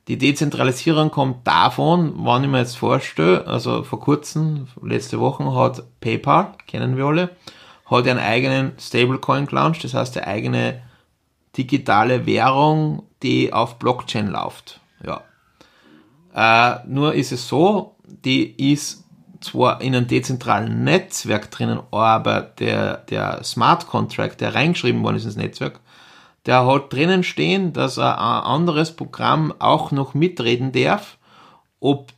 Die 0.07 0.17
Dezentralisierung 0.17 1.09
kommt 1.09 1.47
davon, 1.47 2.13
wann 2.17 2.43
ich 2.43 2.49
mir 2.49 2.59
jetzt 2.59 2.77
vorstelle, 2.77 3.47
also 3.47 3.83
vor 3.83 3.99
kurzem, 3.99 4.67
letzte 4.81 5.19
Woche 5.19 5.53
hat 5.55 5.83
PayPal, 5.99 6.53
kennen 6.67 6.95
wir 6.95 7.05
alle, 7.05 7.29
hat 7.85 8.07
einen 8.07 8.19
eigenen 8.19 8.73
Stablecoin 8.79 9.47
gelauncht, 9.47 9.83
das 9.83 9.95
heißt 9.95 10.17
eine 10.17 10.27
eigene 10.27 10.81
digitale 11.57 12.25
Währung, 12.25 13.03
die 13.23 13.51
auf 13.51 13.79
Blockchain 13.79 14.27
läuft. 14.27 14.79
Ja. 15.03 15.23
Äh, 16.35 16.87
nur 16.87 17.15
ist 17.15 17.31
es 17.31 17.47
so, 17.47 17.95
die 18.03 18.73
ist 18.73 19.04
zwar 19.45 19.81
in 19.81 19.95
einem 19.95 20.07
dezentralen 20.07 20.83
Netzwerk 20.83 21.51
drinnen, 21.51 21.79
aber 21.91 22.41
der, 22.41 22.97
der 23.09 23.43
Smart 23.43 23.87
Contract, 23.87 24.41
der 24.41 24.55
reingeschrieben 24.55 25.03
worden 25.03 25.17
ist 25.17 25.25
ins 25.25 25.35
Netzwerk, 25.35 25.79
der 26.45 26.65
hat 26.65 26.93
drinnen 26.93 27.23
stehen, 27.23 27.73
dass 27.73 27.97
ein 27.97 28.13
anderes 28.13 28.95
Programm 28.95 29.53
auch 29.59 29.91
noch 29.91 30.13
mitreden 30.13 30.71
darf, 30.71 31.17
ob 31.79 32.11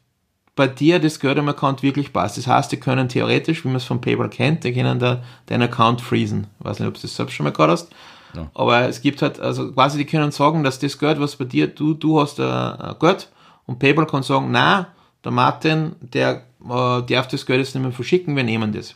bei 0.55 0.67
dir 0.67 0.99
das 0.99 1.19
Geld 1.19 1.37
am 1.37 1.49
Account 1.49 1.83
wirklich 1.83 2.11
passt. 2.11 2.37
Das 2.37 2.47
heißt, 2.47 2.71
die 2.71 2.79
können 2.79 3.07
theoretisch, 3.07 3.63
wie 3.63 3.69
man 3.69 3.77
es 3.77 3.85
von 3.85 4.01
PayPal 4.01 4.29
kennt, 4.29 4.63
die 4.63 4.73
können 4.73 4.99
da 4.99 5.21
deinen 5.45 5.63
Account 5.63 6.01
freezen. 6.01 6.47
Ich 6.59 6.65
weiß 6.65 6.79
nicht, 6.79 6.87
ob 6.87 6.95
du 6.95 7.01
das 7.01 7.15
selbst 7.15 7.33
schon 7.33 7.43
mal 7.43 7.51
gehört 7.51 7.71
hast. 7.71 7.89
Ja. 8.35 8.49
Aber 8.53 8.81
es 8.89 9.01
gibt 9.01 9.21
halt, 9.21 9.39
also 9.39 9.71
quasi, 9.71 9.97
die 9.97 10.05
können 10.05 10.31
sagen, 10.31 10.63
dass 10.63 10.79
das 10.79 10.97
Geld, 10.97 11.19
was 11.19 11.35
bei 11.35 11.45
dir, 11.45 11.67
du, 11.67 11.93
du 11.93 12.19
hast 12.19 12.39
äh, 12.39 12.95
Geld 12.99 13.29
und 13.65 13.79
PayPal 13.79 14.07
kann 14.07 14.23
sagen, 14.23 14.49
na, 14.51 14.87
der 15.23 15.31
Martin, 15.31 15.95
der 16.01 16.43
äh, 16.69 17.01
darf 17.03 17.27
das 17.27 17.45
Geld 17.45 17.59
jetzt 17.59 17.75
nicht 17.75 17.83
mehr 17.83 17.91
verschicken, 17.91 18.35
wir 18.35 18.43
nehmen 18.43 18.71
das. 18.71 18.95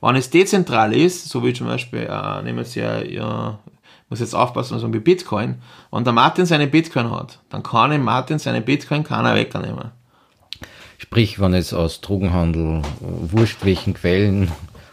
Wenn 0.00 0.16
es 0.16 0.30
dezentral 0.30 0.92
ist, 0.92 1.28
so 1.28 1.44
wie 1.44 1.52
zum 1.52 1.68
Beispiel, 1.68 2.08
äh, 2.10 2.42
nehmen 2.42 2.58
wir 2.58 2.62
es 2.62 2.74
ja, 2.74 3.00
ja, 3.02 3.58
muss 4.08 4.20
jetzt 4.20 4.34
aufpassen, 4.34 4.78
so 4.78 4.92
wie 4.92 4.98
Bitcoin, 4.98 5.56
wenn 5.90 6.04
der 6.04 6.12
Martin 6.12 6.44
seine 6.44 6.66
Bitcoin 6.66 7.10
hat, 7.10 7.38
dann 7.50 7.62
kann 7.62 7.92
ihm 7.92 8.02
Martin 8.02 8.38
seine 8.38 8.60
Bitcoin 8.60 9.04
keiner 9.04 9.34
wegnehmen. 9.34 9.92
Sprich, 10.98 11.40
wenn 11.40 11.54
es 11.54 11.72
aus 11.72 12.00
Drogenhandel, 12.00 12.82
wurscht 13.00 13.64
welchen 13.64 13.94
Quellen, 13.94 14.50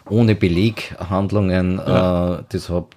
ohne 0.09 0.35
Beleghandlungen, 0.35 1.77
ja. 1.77 2.35
äh, 2.35 2.43
deshalb 2.51 2.95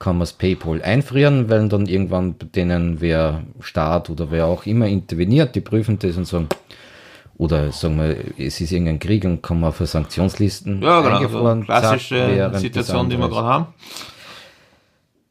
kann 0.00 0.16
man 0.16 0.20
das 0.20 0.32
PayPal 0.32 0.82
einfrieren, 0.82 1.50
weil 1.50 1.68
dann 1.68 1.86
irgendwann 1.86 2.34
denen 2.54 3.00
wer 3.00 3.42
Staat 3.60 4.08
oder 4.08 4.30
wer 4.30 4.46
auch 4.46 4.66
immer 4.66 4.86
interveniert, 4.86 5.54
die 5.54 5.60
prüfen 5.60 5.98
das 5.98 6.16
und 6.16 6.26
sagen, 6.26 6.48
oder 7.40 7.72
sagen 7.72 7.96
wir, 7.96 8.18
es 8.36 8.60
ist 8.60 8.70
irgendein 8.70 8.98
Krieg 8.98 9.24
und 9.24 9.42
kann 9.42 9.60
man 9.60 9.72
für 9.72 9.86
Sanktionslisten 9.86 10.82
ja, 10.82 11.00
genau, 11.00 11.16
eingefroren. 11.16 11.60
Also 11.60 11.88
klassische 11.88 12.50
zack, 12.52 12.60
Situation, 12.60 13.08
die 13.08 13.16
wir 13.16 13.30
gerade 13.30 13.48
haben. 13.48 13.66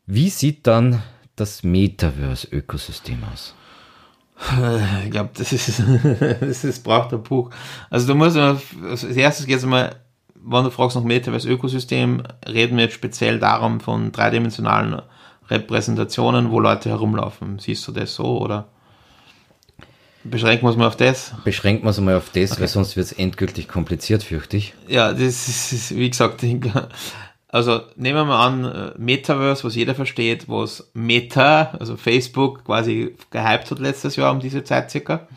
Wie 0.07 0.31
sieht 0.31 0.65
dann 0.65 1.03
das 1.35 1.61
Metaverse-Ökosystem 1.61 3.19
aus? 3.31 3.53
Ich 5.05 5.11
glaube, 5.11 5.29
das 5.35 5.53
ist, 5.53 5.83
das 6.41 6.63
ist, 6.63 6.83
braucht 6.83 7.13
ein 7.13 7.21
Buch. 7.21 7.51
Also 7.91 8.07
da 8.07 8.15
muss 8.15 8.33
man, 8.33 8.59
als 8.89 9.03
erstes 9.03 9.45
geht 9.45 9.57
es 9.57 9.65
mal, 9.67 9.95
wenn 10.33 10.63
du 10.63 10.71
fragst 10.71 10.95
nach 10.95 11.03
Metaverse-Ökosystem, 11.03 12.23
reden 12.47 12.77
wir 12.77 12.85
jetzt 12.85 12.95
speziell 12.95 13.37
darum 13.37 13.81
von 13.81 14.11
dreidimensionalen 14.11 15.03
Repräsentationen, 15.47 16.49
wo 16.49 16.59
Leute 16.59 16.89
herumlaufen. 16.89 17.59
Siehst 17.59 17.87
du 17.87 17.91
das 17.91 18.15
so, 18.15 18.39
oder? 18.39 18.67
Beschränken 20.23 20.65
wir 20.65 20.71
es 20.71 20.77
mal 20.77 20.87
auf 20.87 20.97
das? 20.97 21.33
Beschränken 21.45 21.85
wir 21.85 21.91
es 21.91 21.99
mal 21.99 22.15
auf 22.15 22.29
das, 22.31 22.51
okay. 22.51 22.61
weil 22.61 22.67
sonst 22.67 22.97
wird 22.97 23.05
es 23.05 23.11
endgültig 23.13 23.67
kompliziert, 23.67 24.23
fürchte 24.23 24.57
ich. 24.57 24.73
Ja, 24.87 25.13
das 25.13 25.47
ist, 25.71 25.95
wie 25.95 26.09
gesagt, 26.09 26.43
also 27.47 27.81
nehmen 27.95 28.17
wir 28.17 28.25
mal 28.25 28.45
an, 28.45 28.65
äh, 28.65 28.91
Metaverse, 28.97 29.63
was 29.63 29.75
jeder 29.75 29.95
versteht, 29.95 30.49
was 30.49 30.91
Meta, 30.93 31.71
also 31.79 31.95
Facebook, 31.95 32.65
quasi 32.65 33.15
gehypt 33.31 33.71
hat 33.71 33.79
letztes 33.79 34.17
Jahr 34.17 34.31
um 34.31 34.39
diese 34.41 34.63
Zeit 34.63 34.91
circa. 34.91 35.27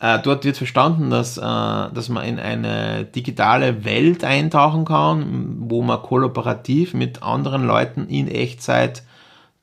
Äh, 0.00 0.18
dort 0.20 0.44
wird 0.44 0.56
verstanden, 0.56 1.10
dass, 1.10 1.36
äh, 1.36 1.40
dass 1.40 2.08
man 2.08 2.24
in 2.24 2.38
eine 2.38 3.04
digitale 3.04 3.84
Welt 3.84 4.24
eintauchen 4.24 4.86
kann, 4.86 5.56
wo 5.68 5.82
man 5.82 6.02
kollaborativ 6.02 6.94
mit 6.94 7.22
anderen 7.22 7.66
Leuten 7.66 8.08
in 8.08 8.28
Echtzeit 8.28 9.02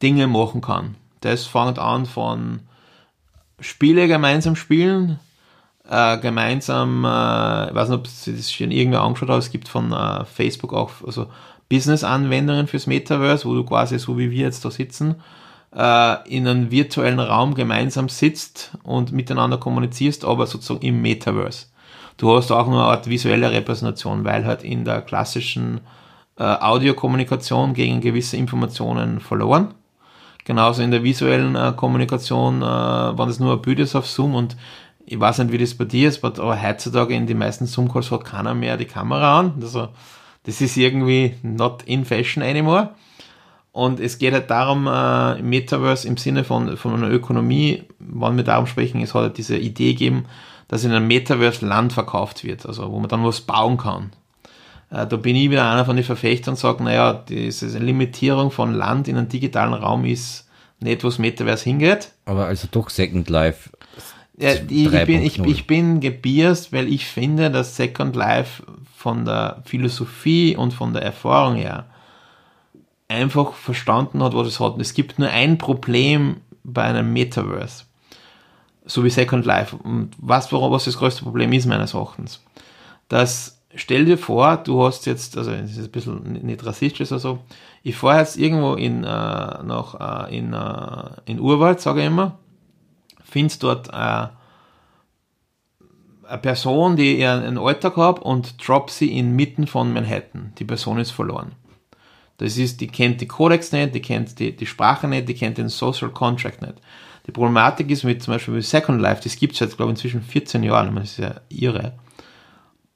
Dinge 0.02 0.28
machen 0.28 0.62
kann. 0.62 0.96
Das 1.22 1.46
fängt 1.46 1.80
an 1.80 2.06
von 2.06 2.62
Spiele 3.62 4.08
gemeinsam 4.08 4.56
spielen, 4.56 5.20
äh, 5.90 6.18
gemeinsam, 6.18 7.06
äh, 7.06 7.70
ich 7.70 7.76
weiß 7.76 7.90
nicht, 7.90 7.98
ob 8.00 8.08
Sie 8.08 8.36
das 8.36 8.52
schon 8.52 8.72
irgendwer 8.72 9.02
angeschaut 9.02 9.30
haben, 9.30 9.40
es 9.40 9.52
gibt 9.52 9.68
von 9.68 9.92
äh, 9.92 10.26
Facebook 10.26 10.74
auch 10.74 10.92
also 11.06 11.28
Business-Anwendungen 11.70 12.68
fürs 12.68 12.88
Metaverse, 12.88 13.46
wo 13.46 13.54
du 13.54 13.64
quasi 13.64 13.98
so 13.98 14.18
wie 14.18 14.32
wir 14.32 14.42
jetzt 14.46 14.66
da 14.66 14.72
sitzen, 14.72 15.16
äh, 15.76 16.30
in 16.30 16.48
einem 16.48 16.72
virtuellen 16.72 17.20
Raum 17.20 17.56
gemeinsam 17.56 18.10
sitzt 18.10 18.72
und 18.84 19.12
miteinander 19.12 19.58
kommunizierst, 19.58 20.26
aber 20.26 20.48
sozusagen 20.48 20.86
im 20.86 21.02
Metaverse. 21.02 21.68
Du 22.18 22.36
hast 22.36 22.52
auch 22.52 22.68
nur 22.68 22.82
eine 22.82 22.92
Art 22.92 23.08
visuelle 23.08 23.52
Repräsentation, 23.52 24.26
weil 24.26 24.46
halt 24.46 24.64
in 24.64 24.86
der 24.86 25.02
klassischen 25.02 25.82
äh, 26.38 26.44
Audiokommunikation 26.44 27.74
gegen 27.74 28.02
gewisse 28.02 28.38
Informationen 28.38 29.20
verloren 29.20 29.74
Genauso 30.52 30.82
in 30.82 30.92
der 30.92 31.02
visuellen 31.02 31.56
äh, 31.56 31.72
Kommunikation, 31.74 32.62
äh, 32.62 32.66
wenn 32.66 33.26
das 33.26 33.40
nur 33.40 33.66
ist 33.66 33.96
auf 33.96 34.06
Zoom 34.06 34.36
und 34.36 34.58
ich 35.06 35.18
weiß 35.18 35.38
nicht, 35.38 35.54
wie 35.54 35.58
das 35.58 35.76
bei 35.76 35.86
dir 35.86 36.10
ist, 36.10 36.22
aber 36.26 36.62
heutzutage 36.62 37.14
in 37.14 37.26
den 37.26 37.38
meisten 37.38 37.68
Zoom-Calls 37.68 38.12
hat 38.12 38.26
keiner 38.26 38.54
mehr 38.54 38.76
die 38.76 38.84
Kamera 38.84 39.40
an. 39.40 39.54
Also, 39.62 39.88
das 40.44 40.60
ist 40.60 40.76
irgendwie 40.76 41.36
not 41.42 41.84
in 41.84 42.04
fashion 42.04 42.44
anymore. 42.44 42.90
Und 43.72 44.02
es 44.02 44.20
geht 44.20 44.34
halt 44.34 44.50
darum, 44.50 44.88
äh, 44.88 45.42
Metaverse 45.42 46.06
im 46.06 46.18
Sinne 46.18 46.44
von, 46.44 46.76
von 46.76 46.96
einer 46.96 47.10
Ökonomie, 47.10 47.84
wenn 48.00 48.36
wir 48.36 48.44
darum 48.44 48.68
sprechen, 48.68 49.00
es 49.02 49.14
hat 49.14 49.22
halt 49.22 49.38
diese 49.38 49.58
Idee 49.58 49.94
gegeben, 49.94 50.26
dass 50.68 50.84
in 50.84 50.92
einem 50.92 51.08
Metaverse 51.08 51.66
Land 51.66 51.94
verkauft 51.94 52.44
wird, 52.44 52.66
also 52.66 52.92
wo 52.92 53.00
man 53.00 53.08
dann 53.08 53.24
was 53.24 53.40
bauen 53.40 53.78
kann. 53.78 54.12
Äh, 54.92 55.08
da 55.08 55.16
bin 55.18 55.36
ich 55.36 55.50
wieder 55.50 55.70
einer 55.70 55.86
von 55.86 55.96
den 55.96 56.06
Verfechtern 56.06 56.54
und 56.54 56.58
sage, 56.58 56.84
naja, 56.84 57.14
diese 57.28 57.80
Limitierung 57.80 58.52
von 58.52 58.74
Land 58.74 59.08
in 59.08 59.18
einem 59.18 59.30
digitalen 59.30 59.74
Raum 59.74 60.06
ist 60.06 60.48
nicht, 60.80 61.04
wo 61.04 61.08
das 61.08 61.18
Metaverse 61.18 61.64
hingeht. 61.64 62.12
Aber 62.26 62.46
also 62.46 62.68
doch 62.70 62.90
Second 62.90 63.30
Life. 63.30 63.70
Ja, 64.38 64.54
ich, 64.54 64.72
ich, 64.72 65.06
bin, 65.06 65.22
ich, 65.22 65.40
ich 65.40 65.68
bin 65.68 66.00
gebierst, 66.00 66.74
weil 66.74 66.92
ich 66.92 67.06
finde, 67.06 67.52
dass 67.52 67.76
Second 67.76 68.16
Life 68.16 68.64
von 68.96 69.26
der 69.26 69.62
Philosophie 69.66 70.56
und 70.56 70.74
von 70.74 70.94
der 70.94 71.04
Erfahrung 71.04 71.56
her 71.56 71.86
einfach 73.08 73.54
verstanden 73.54 74.24
hat, 74.24 74.34
was 74.34 74.48
es 74.48 74.60
hat. 74.60 74.80
Es 74.80 74.94
gibt 74.94 75.20
nur 75.20 75.30
ein 75.30 75.58
Problem 75.58 76.38
bei 76.64 76.84
einem 76.84 77.14
Metaverse. 77.14 77.84
So 78.86 79.04
wie 79.04 79.10
Second 79.10 79.46
Life. 79.46 79.76
Und 79.76 80.12
was, 80.18 80.52
was 80.52 80.86
das 80.86 80.98
größte 80.98 81.24
Problem 81.24 81.54
ist, 81.54 81.68
meines 81.68 81.94
Erachtens? 81.94 82.42
Dass 83.10 83.61
stell 83.76 84.06
dir 84.06 84.18
vor, 84.18 84.58
du 84.58 84.84
hast 84.84 85.06
jetzt, 85.06 85.38
also 85.38 85.52
das 85.52 85.72
ist 85.72 85.86
ein 85.86 85.92
bisschen 85.92 86.34
nicht 86.46 86.66
rassistisch 86.66 87.12
oder 87.12 87.20
so, 87.20 87.40
ich 87.84 87.96
fahre 87.96 88.20
jetzt 88.20 88.38
irgendwo 88.38 88.76
in, 88.76 89.04
äh, 89.04 89.64
noch, 89.64 90.00
äh, 90.00 90.38
in, 90.38 90.54
äh, 90.54 91.10
in 91.26 91.40
Urwald, 91.40 91.82
sage 91.82 92.02
ich 92.02 92.08
immer, 92.08 92.38
findest 93.24 93.64
dort 93.64 93.90
äh, 93.90 94.28
eine 96.28 96.38
Person, 96.42 96.96
die 96.96 97.26
einen 97.26 97.58
Alltag 97.58 97.98
hat 97.98 98.20
und 98.20 98.66
drop 98.66 98.90
sie 98.90 99.18
inmitten 99.18 99.68
von 99.68 99.92
Manhattan. 99.92 100.54
Die 100.60 100.66
Person 100.66 100.98
ist 101.00 101.12
verloren. 101.12 101.54
Das 102.38 102.58
ist, 102.58 102.80
die 102.82 102.88
kennt 102.88 103.22
die 103.22 103.28
Codex 103.28 103.72
nicht, 103.72 103.94
die 103.94 104.02
kennt 104.02 104.40
die, 104.40 104.56
die 104.56 104.66
Sprache 104.66 105.08
nicht, 105.08 105.28
die 105.28 105.34
kennt 105.34 105.58
den 105.58 105.70
Social 105.70 106.10
Contract 106.10 106.62
nicht. 106.62 106.76
Die 107.28 107.32
Problematik 107.32 107.90
ist 107.92 108.04
mit 108.04 108.24
zum 108.24 108.34
Beispiel 108.34 108.56
mit 108.56 108.66
Second 108.66 109.00
Life, 109.00 109.22
das 109.24 109.36
gibt 109.36 109.54
es 109.54 109.60
jetzt, 109.60 109.78
glaube 109.78 109.92
ich, 109.92 109.98
inzwischen 109.98 110.24
14 110.24 110.64
Jahren, 110.64 110.96
das 110.96 111.12
ist 111.12 111.18
ja 111.20 111.36
irre 111.50 111.94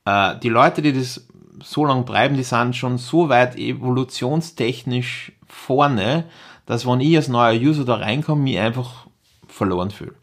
äh, 0.06 0.38
die 0.40 0.50
Leute, 0.50 0.82
die 0.82 0.94
das 0.94 1.28
so 1.64 1.86
lange 1.86 2.06
treiben, 2.06 2.36
die 2.36 2.44
sind 2.44 2.76
schon 2.76 2.98
so 2.98 3.30
weit 3.30 3.58
evolutionstechnisch 3.58 5.32
vorne, 5.48 6.26
dass 6.66 6.86
wenn 6.86 7.02
ich 7.02 7.16
als 7.16 7.28
neuer 7.28 7.60
User 7.60 7.86
da 7.86 7.96
reinkomme, 7.96 8.42
mich 8.42 8.60
einfach 8.60 9.08
verloren 9.48 9.92
fühle. 9.92 10.14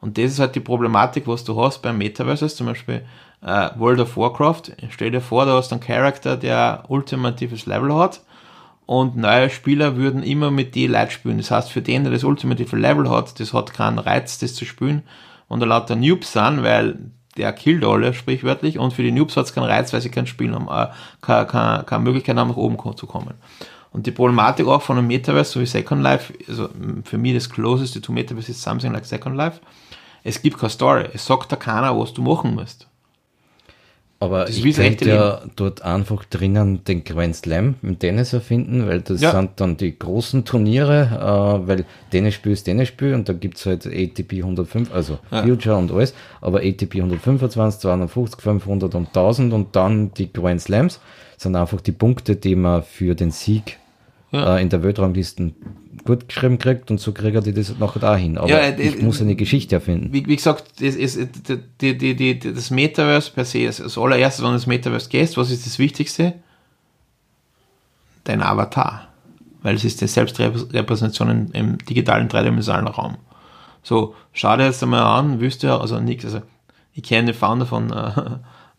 Und 0.00 0.18
das 0.18 0.32
ist 0.32 0.38
halt 0.38 0.54
die 0.54 0.60
Problematik, 0.60 1.26
was 1.26 1.44
du 1.44 1.60
hast 1.60 1.82
beim 1.82 1.98
Metaverse, 1.98 2.48
zum 2.48 2.66
Beispiel 2.66 3.04
äh, 3.42 3.70
World 3.76 4.00
of 4.00 4.16
Warcraft. 4.16 4.72
Stell 4.90 5.10
dir 5.10 5.20
vor, 5.20 5.44
du 5.44 5.52
hast 5.52 5.72
einen 5.72 5.80
Charakter, 5.80 6.36
der 6.36 6.84
ultimatives 6.88 7.66
Level 7.66 7.94
hat 7.94 8.20
und 8.86 9.16
neue 9.16 9.50
Spieler 9.50 9.96
würden 9.96 10.22
immer 10.22 10.50
mit 10.50 10.74
die 10.74 10.86
Leute 10.86 11.10
spielen. 11.10 11.38
Das 11.38 11.50
heißt, 11.50 11.70
für 11.70 11.82
den, 11.82 12.04
der 12.04 12.12
das 12.12 12.24
ultimative 12.24 12.76
Level 12.76 13.10
hat, 13.10 13.38
das 13.38 13.52
hat 13.52 13.74
keinen 13.74 13.98
Reiz, 13.98 14.38
das 14.38 14.54
zu 14.54 14.64
spielen. 14.64 15.02
Und 15.48 15.60
da 15.60 15.66
lauter 15.66 15.96
Noobs 15.96 16.32
sind, 16.32 16.62
weil 16.62 16.98
der 17.38 17.52
killt 17.52 17.84
alle, 17.84 18.12
sprichwörtlich, 18.12 18.78
und 18.78 18.92
für 18.92 19.02
die 19.02 19.12
Noobs 19.12 19.36
hat 19.36 19.46
es 19.46 19.54
keinen 19.54 19.64
Reiz, 19.64 19.92
weil 19.92 20.00
sie 20.00 20.10
kein 20.10 20.26
Spiel 20.26 20.52
haben, 20.52 20.68
äh, 20.68 20.92
keine, 21.20 21.46
keine, 21.46 21.84
keine 21.84 22.04
Möglichkeit 22.04 22.36
haben, 22.36 22.48
nach 22.48 22.56
oben 22.56 22.76
zu 22.96 23.06
kommen. 23.06 23.34
Und 23.92 24.06
die 24.06 24.10
Problematik 24.10 24.66
auch 24.66 24.82
von 24.82 24.98
einem 24.98 25.06
Metaverse, 25.06 25.52
so 25.52 25.60
wie 25.60 25.66
Second 25.66 26.02
Life, 26.02 26.34
also 26.48 26.68
für 27.04 27.16
mich 27.16 27.34
das 27.34 27.48
Closest 27.48 28.02
to 28.02 28.12
Metaverse 28.12 28.50
ist 28.50 28.62
something 28.62 28.92
like 28.92 29.06
Second 29.06 29.36
Life. 29.36 29.60
Es 30.24 30.42
gibt 30.42 30.58
keine 30.58 30.70
Story. 30.70 31.08
Es 31.14 31.24
sagt 31.24 31.52
da 31.52 31.56
keiner, 31.56 31.98
was 31.98 32.12
du 32.12 32.22
machen 32.22 32.54
musst. 32.54 32.87
Aber 34.20 34.46
das 34.46 34.56
ich 34.56 34.74
könnte 34.74 35.08
ja 35.08 35.42
dort 35.54 35.82
einfach 35.82 36.24
drinnen 36.24 36.82
den 36.82 37.04
Grand 37.04 37.36
Slam 37.36 37.76
im 37.82 38.00
Tennis 38.00 38.32
erfinden, 38.32 38.88
weil 38.88 39.00
das 39.00 39.20
ja. 39.20 39.30
sind 39.30 39.52
dann 39.56 39.76
die 39.76 39.96
großen 39.96 40.44
Turniere, 40.44 41.62
äh, 41.62 41.68
weil 41.68 41.84
Tennisspiel 42.10 42.52
ist 42.52 42.64
Tennisspiel 42.64 43.14
und 43.14 43.28
da 43.28 43.32
gibt 43.32 43.58
es 43.58 43.66
halt 43.66 43.86
ATP 43.86 44.38
105, 44.38 44.92
also 44.92 45.18
ja. 45.30 45.44
Future 45.44 45.76
und 45.76 45.92
alles, 45.92 46.14
aber 46.40 46.58
ATP 46.58 46.96
125, 46.96 47.80
250, 47.80 48.40
500 48.40 48.94
und 48.96 49.06
1000 49.08 49.52
und 49.52 49.76
dann 49.76 50.12
die 50.14 50.32
Grand 50.32 50.62
Slams 50.62 51.00
sind 51.36 51.54
einfach 51.54 51.80
die 51.80 51.92
Punkte, 51.92 52.34
die 52.34 52.56
man 52.56 52.82
für 52.82 53.14
den 53.14 53.30
Sieg 53.30 53.78
ja. 54.32 54.56
äh, 54.56 54.62
in 54.62 54.68
der 54.68 54.82
Weltranglisten 54.82 55.54
gut 56.08 56.28
geschrieben 56.28 56.58
kriegt 56.58 56.90
und 56.90 56.98
so 56.98 57.12
kriegt 57.12 57.34
er 57.34 57.52
das 57.52 57.78
nachher 57.78 58.00
da 58.00 58.16
hin. 58.16 58.38
Aber 58.38 58.48
ja, 58.48 58.58
äh, 58.58 58.80
ich 58.80 59.02
muss 59.02 59.20
eine 59.20 59.36
Geschichte 59.36 59.74
erfinden. 59.74 60.10
Wie, 60.10 60.26
wie 60.26 60.36
gesagt, 60.36 60.64
das, 60.80 60.94
ist, 60.94 61.18
die, 61.82 61.98
die, 61.98 62.16
die, 62.16 62.38
das 62.38 62.70
Metaverse 62.70 63.30
per 63.30 63.44
se, 63.44 63.58
ist 63.58 63.80
das 63.80 63.98
allererstes, 63.98 64.42
wenn 64.42 64.52
du 64.52 64.56
das 64.56 64.66
Metaverse 64.66 65.10
gehst, 65.10 65.36
was 65.36 65.50
ist 65.50 65.66
das 65.66 65.78
Wichtigste? 65.78 66.34
Dein 68.24 68.42
Avatar. 68.42 69.08
Weil 69.62 69.74
es 69.74 69.84
ist 69.84 70.00
die 70.00 70.06
Selbstrepräsentation 70.06 71.50
im 71.52 71.76
digitalen 71.78 72.28
dreidimensionalen 72.28 72.88
Raum. 72.88 73.18
So, 73.82 74.14
schau 74.32 74.56
dir 74.56 74.64
jetzt 74.64 74.82
einmal 74.82 75.02
an, 75.02 75.40
wüsste 75.40 75.66
ja, 75.66 75.78
also 75.78 76.00
nichts, 76.00 76.24
also 76.24 76.40
ich 76.94 77.02
kenne 77.02 77.32
den 77.32 77.34
Founder 77.34 77.66
von 77.66 77.92
äh, 77.92 78.12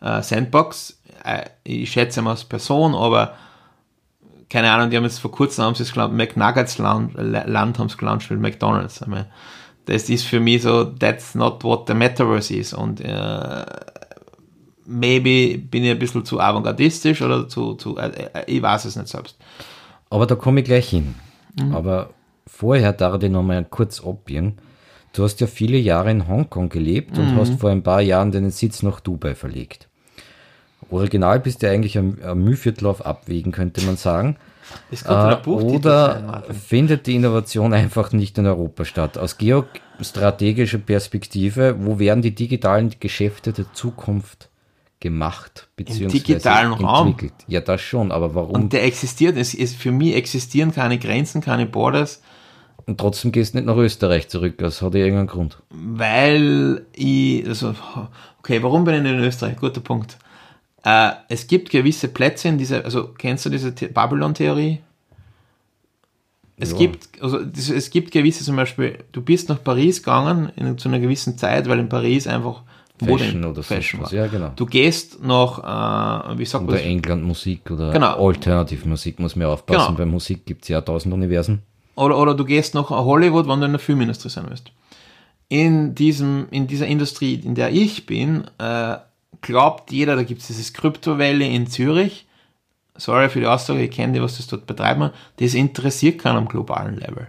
äh, 0.18 0.22
Sandbox, 0.22 1.00
äh, 1.24 1.44
ich 1.62 1.92
schätze 1.92 2.20
ihn 2.20 2.26
als 2.26 2.44
Person, 2.44 2.96
aber 2.96 3.34
keine 4.50 4.70
Ahnung, 4.72 4.90
die 4.90 4.96
haben 4.96 5.04
jetzt 5.04 5.20
vor 5.20 5.30
kurzem 5.30 5.64
haben 5.64 5.74
sie 5.76 5.84
es 5.84 5.92
gelauncht, 5.92 6.14
McNuggets 6.14 6.78
Land, 6.78 7.14
Land 7.14 7.78
haben 7.78 7.86
es 7.86 7.96
gelauncht 7.96 8.30
mit 8.30 8.40
McDonalds. 8.40 9.06
Meine, 9.06 9.26
das 9.86 10.10
ist 10.10 10.26
für 10.26 10.40
mich 10.40 10.62
so, 10.62 10.84
that's 10.84 11.34
not 11.34 11.62
what 11.62 11.86
the 11.86 11.94
Metaverse 11.94 12.52
is. 12.54 12.74
Und 12.74 13.00
äh, 13.00 13.64
maybe 14.84 15.56
bin 15.56 15.84
ich 15.84 15.90
ein 15.90 15.98
bisschen 15.98 16.24
zu 16.24 16.40
avantgardistisch 16.40 17.22
oder 17.22 17.48
zu, 17.48 17.74
zu 17.74 17.96
äh, 17.96 18.08
äh, 18.08 18.44
ich 18.46 18.60
weiß 18.60 18.84
es 18.86 18.96
nicht 18.96 19.08
selbst. 19.08 19.36
Aber 20.10 20.26
da 20.26 20.34
komme 20.34 20.60
ich 20.60 20.66
gleich 20.66 20.88
hin. 20.88 21.14
Mhm. 21.54 21.74
Aber 21.74 22.10
vorher 22.46 22.92
darf 22.92 23.22
ich 23.22 23.30
noch 23.30 23.44
mal 23.44 23.64
kurz 23.64 24.04
abbiegen. 24.04 24.56
Du 25.12 25.22
hast 25.22 25.40
ja 25.40 25.46
viele 25.46 25.78
Jahre 25.78 26.10
in 26.10 26.26
Hongkong 26.26 26.68
gelebt 26.68 27.18
und 27.18 27.34
mhm. 27.34 27.38
hast 27.38 27.60
vor 27.60 27.70
ein 27.70 27.84
paar 27.84 28.00
Jahren 28.00 28.32
deinen 28.32 28.50
Sitz 28.50 28.82
nach 28.82 28.98
Dubai 28.98 29.36
verlegt. 29.36 29.89
Original 30.90 31.40
bist 31.40 31.62
du 31.62 31.70
eigentlich 31.70 31.98
am, 31.98 32.18
am 32.22 32.42
Mühviertel 32.42 32.86
auf 32.86 33.04
Abwägen, 33.04 33.52
könnte 33.52 33.82
man 33.82 33.96
sagen. 33.96 34.36
Äh, 35.04 35.36
oder 35.48 36.44
findet 36.68 37.06
die 37.06 37.16
Innovation 37.16 37.72
einfach 37.72 38.12
nicht 38.12 38.38
in 38.38 38.46
Europa 38.46 38.84
statt? 38.84 39.18
Aus 39.18 39.38
geostrategischer 39.38 40.78
Perspektive, 40.78 41.76
wo 41.80 41.98
werden 41.98 42.22
die 42.22 42.34
digitalen 42.34 42.94
Geschäfte 43.00 43.52
der 43.52 43.72
Zukunft 43.72 44.48
gemacht 45.00 45.68
Im 45.76 46.08
digitalen 46.08 46.72
entwickelt? 46.72 47.32
Raum. 47.32 47.48
Ja, 47.48 47.60
das 47.60 47.80
schon, 47.80 48.12
aber 48.12 48.34
warum? 48.34 48.54
Und 48.54 48.72
der 48.72 48.84
existiert, 48.84 49.36
es 49.36 49.54
ist, 49.54 49.76
für 49.76 49.92
mich 49.92 50.14
existieren 50.14 50.72
keine 50.72 50.98
Grenzen, 50.98 51.40
keine 51.40 51.66
Borders. 51.66 52.22
Und 52.86 52.98
trotzdem 52.98 53.32
gehst 53.32 53.54
du 53.54 53.58
nicht 53.58 53.66
nach 53.66 53.76
Österreich 53.76 54.28
zurück, 54.28 54.58
das 54.58 54.82
hat 54.82 54.94
ja 54.94 55.00
irgendeinen 55.00 55.28
Grund. 55.28 55.58
Weil 55.70 56.86
ich, 56.92 57.46
also, 57.46 57.74
okay, 58.38 58.62
warum 58.62 58.84
bin 58.84 58.94
ich 58.94 59.02
nicht 59.02 59.12
in 59.12 59.20
Österreich? 59.20 59.56
Guter 59.56 59.80
Punkt. 59.80 60.18
Äh, 60.84 61.10
es 61.28 61.46
gibt 61.46 61.70
gewisse 61.70 62.08
Plätze 62.08 62.48
in 62.48 62.58
dieser, 62.58 62.84
also 62.84 63.08
kennst 63.16 63.44
du 63.44 63.50
diese 63.50 63.72
Babylon-Theorie? 63.72 64.80
Es 66.56 66.72
ja. 66.72 66.78
gibt, 66.78 67.22
also 67.22 67.40
es 67.40 67.90
gibt 67.90 68.10
gewisse 68.10 68.44
zum 68.44 68.56
Beispiel, 68.56 68.98
du 69.12 69.22
bist 69.22 69.48
nach 69.48 69.62
Paris 69.62 70.02
gegangen 70.02 70.50
in, 70.56 70.76
zu 70.76 70.88
einer 70.88 71.00
gewissen 71.00 71.38
Zeit, 71.38 71.68
weil 71.68 71.78
in 71.78 71.88
Paris 71.88 72.26
einfach 72.26 72.62
Fashion 73.02 73.44
oder 73.44 73.62
Fashion 73.62 74.02
war. 74.02 74.12
Ja, 74.12 74.26
genau. 74.26 74.52
Du 74.56 74.66
gehst 74.66 75.22
nach, 75.22 76.32
äh, 76.32 76.38
wie 76.38 76.44
sagt 76.44 76.66
man 76.66 76.74
Oder 76.74 76.84
England 76.84 77.24
Musik 77.24 77.70
oder 77.70 77.92
genau. 77.92 78.26
Alternative 78.26 78.86
Musik, 78.86 79.18
muss 79.18 79.36
man 79.36 79.46
aufpassen. 79.46 79.86
Genau. 79.86 79.98
Bei 79.98 80.04
Musik 80.04 80.44
gibt 80.44 80.62
es 80.62 80.68
ja 80.68 80.82
tausend 80.82 81.14
Universen. 81.14 81.62
Oder, 81.96 82.18
oder 82.18 82.34
du 82.34 82.44
gehst 82.44 82.74
nach 82.74 82.90
Hollywood, 82.90 83.48
wenn 83.48 83.60
du 83.60 83.66
in 83.66 83.72
der 83.72 83.78
Filmindustrie 83.78 84.28
sein 84.28 84.44
willst. 84.48 84.70
In, 85.48 85.94
diesem, 85.94 86.46
in 86.50 86.66
dieser 86.66 86.86
Industrie, 86.86 87.34
in 87.34 87.54
der 87.54 87.72
ich 87.72 88.06
bin, 88.06 88.44
äh, 88.58 88.96
glaubt 89.40 89.90
jeder, 89.92 90.16
da 90.16 90.22
gibt 90.22 90.40
es 90.40 90.48
dieses 90.48 90.72
Kryptowelle 90.72 91.46
in 91.46 91.66
Zürich. 91.66 92.26
Sorry 92.96 93.28
für 93.28 93.40
die 93.40 93.46
Aussage, 93.46 93.82
ich 93.82 93.90
kenne 93.90 94.12
die, 94.12 94.22
was 94.22 94.36
das 94.36 94.46
dort 94.46 94.66
betreiben. 94.66 95.10
Das 95.38 95.54
interessiert 95.54 96.20
keinen 96.20 96.36
am 96.36 96.48
globalen 96.48 96.96
Level. 96.96 97.28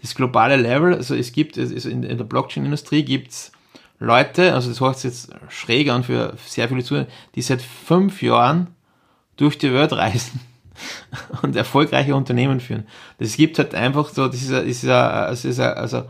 Das 0.00 0.14
globale 0.14 0.56
Level, 0.56 0.94
also 0.94 1.14
es 1.14 1.32
gibt, 1.32 1.58
also 1.58 1.88
in, 1.88 2.02
der 2.02 2.24
Blockchain-Industrie 2.24 3.04
gibt 3.04 3.30
es 3.30 3.52
Leute, 3.98 4.54
also 4.54 4.70
das 4.70 4.80
heißt 4.80 5.04
jetzt 5.04 5.30
schräg 5.50 5.90
an 5.90 6.04
für 6.04 6.34
sehr 6.46 6.68
viele 6.68 6.82
Zuhörer, 6.82 7.06
die 7.34 7.42
seit 7.42 7.60
fünf 7.60 8.22
Jahren 8.22 8.68
durch 9.36 9.58
die 9.58 9.72
Welt 9.74 9.92
reisen 9.92 10.40
und 11.42 11.54
erfolgreiche 11.54 12.14
Unternehmen 12.14 12.60
führen. 12.60 12.86
Das 13.18 13.36
gibt 13.36 13.58
halt 13.58 13.74
einfach 13.74 14.08
so, 14.08 14.26
das 14.26 14.40
ist, 14.42 14.50
das 14.50 14.64
ist, 14.64 14.84
das 14.84 15.44
ist 15.44 15.60
also, 15.60 16.04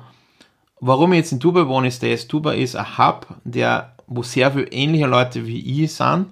warum 0.79 1.13
ich 1.13 1.19
jetzt 1.19 1.33
in 1.33 1.41
Dubai 1.41 1.67
wohne, 1.67 1.89
ist 1.89 2.03
das, 2.03 2.29
Dubai 2.29 2.59
ist 2.59 2.77
ein 2.77 2.97
Hub, 2.97 3.27
der 3.43 3.97
wo 4.11 4.23
sehr 4.23 4.51
viele 4.51 4.67
ähnliche 4.67 5.07
Leute 5.07 5.47
wie 5.47 5.85
ich 5.85 5.95
sind, 5.95 6.27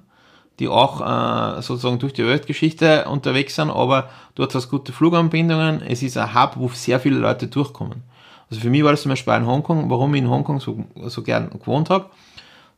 die 0.59 0.69
auch 0.69 1.01
äh, 1.01 1.63
sozusagen 1.63 2.01
durch 2.01 2.13
die 2.13 2.27
Weltgeschichte 2.27 3.05
unterwegs 3.09 3.55
sind, 3.55 3.71
aber 3.71 4.11
dort 4.35 4.55
hast 4.55 4.69
gute 4.69 4.93
Fluganbindungen. 4.93 5.81
Es 5.83 6.03
ist 6.03 6.19
ein 6.19 6.35
Hub, 6.35 6.55
wo 6.57 6.69
sehr 6.69 6.99
viele 6.99 7.19
Leute 7.19 7.47
durchkommen. 7.47 8.03
Also 8.51 8.61
für 8.61 8.69
mich 8.69 8.83
war 8.83 8.91
das 8.91 9.03
zum 9.03 9.11
Beispiel 9.11 9.35
in 9.35 9.47
Hongkong, 9.47 9.89
warum 9.89 10.13
ich 10.15 10.23
in 10.23 10.29
Hongkong 10.29 10.59
so, 10.59 10.85
so 11.07 11.23
gern 11.23 11.51
gewohnt 11.51 11.89
habe. 11.89 12.07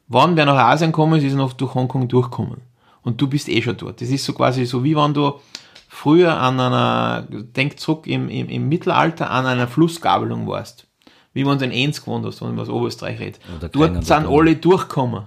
Wann 0.06 0.36
wer 0.36 0.44
nach 0.44 0.56
Asien 0.56 0.92
kommen 0.92 1.18
ist, 1.18 1.24
ist 1.24 1.34
noch 1.34 1.54
durch 1.54 1.74
Hongkong 1.74 2.06
durchkommen. 2.06 2.60
Und 3.02 3.20
du 3.20 3.26
bist 3.26 3.48
eh 3.48 3.62
schon 3.62 3.78
dort. 3.78 4.02
Das 4.02 4.10
ist 4.10 4.24
so 4.24 4.34
quasi 4.34 4.66
so, 4.66 4.84
wie 4.84 4.94
wenn 4.94 5.14
du 5.14 5.40
früher 5.88 6.38
an 6.38 6.60
einer, 6.60 7.26
denk 7.30 7.80
zurück 7.80 8.06
im, 8.06 8.28
im, 8.28 8.50
im 8.50 8.68
Mittelalter, 8.68 9.30
an 9.30 9.46
einer 9.46 9.66
Flussgabelung 9.66 10.46
warst 10.46 10.89
wie 11.32 11.46
wenn 11.46 11.58
du 11.58 11.64
in 11.64 11.72
Enns 11.72 12.00
gewohnt 12.00 12.26
hast, 12.26 12.40
wenn 12.40 12.50
man 12.50 12.60
aus 12.60 12.68
Oberösterreich 12.68 13.20
redet. 13.20 13.40
Dort 13.72 14.04
sind 14.04 14.26
alle 14.26 14.56
durchgekommen. 14.56 15.24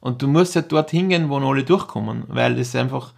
Und 0.00 0.22
du 0.22 0.28
musst 0.28 0.54
halt 0.56 0.70
dort 0.70 0.90
hingehen, 0.90 1.28
wo 1.28 1.38
alle 1.38 1.64
durchkommen, 1.64 2.24
weil 2.28 2.54
das 2.54 2.74
einfach 2.76 3.12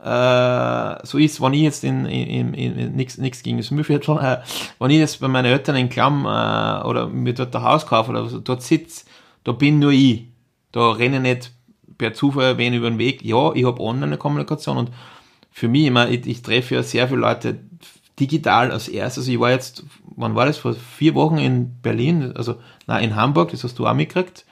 äh, 0.00 1.04
so 1.04 1.18
ist, 1.18 1.40
wenn 1.40 1.54
ich 1.54 1.62
jetzt 1.62 1.82
in, 1.82 2.06
in, 2.06 2.54
in, 2.54 2.94
nichts 2.94 3.42
gegen 3.42 3.56
das 3.56 3.70
Müllviertel, 3.72 4.16
äh, 4.18 4.38
wenn 4.78 4.90
ich 4.90 4.98
jetzt 4.98 5.20
bei 5.20 5.26
meinen 5.26 5.46
Eltern 5.46 5.76
in 5.76 5.88
Klamm 5.88 6.24
äh, 6.24 6.86
oder 6.86 7.08
mir 7.08 7.34
dort 7.34 7.54
ein 7.56 7.62
Haus 7.62 7.86
kaufe 7.86 8.10
oder 8.10 8.28
so, 8.28 8.38
dort 8.38 8.62
sitze, 8.62 9.04
da 9.44 9.52
bin 9.52 9.80
nur 9.80 9.92
ich. 9.92 10.26
Da 10.70 10.92
renne 10.92 11.18
nicht 11.18 11.50
per 11.96 12.14
Zufall 12.14 12.58
wen 12.58 12.74
über 12.74 12.88
den 12.88 12.98
Weg. 12.98 13.24
Ja, 13.24 13.52
ich 13.54 13.64
habe 13.64 13.80
Online-Kommunikation 13.80 14.76
und 14.76 14.90
für 15.50 15.66
mich 15.66 15.86
immer, 15.86 16.08
ich, 16.08 16.26
ich 16.26 16.42
treffe 16.42 16.76
ja 16.76 16.82
sehr 16.84 17.08
viele 17.08 17.20
Leute 17.20 17.58
digital 18.18 18.70
als 18.70 18.88
erstes. 18.88 19.22
Also 19.22 19.32
ich 19.32 19.40
war 19.40 19.50
jetzt, 19.50 19.84
wann 20.16 20.34
war 20.34 20.46
das? 20.46 20.58
Vor 20.58 20.74
vier 20.74 21.14
Wochen 21.14 21.38
in 21.38 21.80
Berlin, 21.80 22.32
also 22.36 22.56
na 22.86 22.98
in 22.98 23.16
Hamburg, 23.16 23.50
das 23.50 23.64
hast 23.64 23.78
du 23.78 23.86
auch 23.86 23.94
mitgekriegt. 23.94 24.44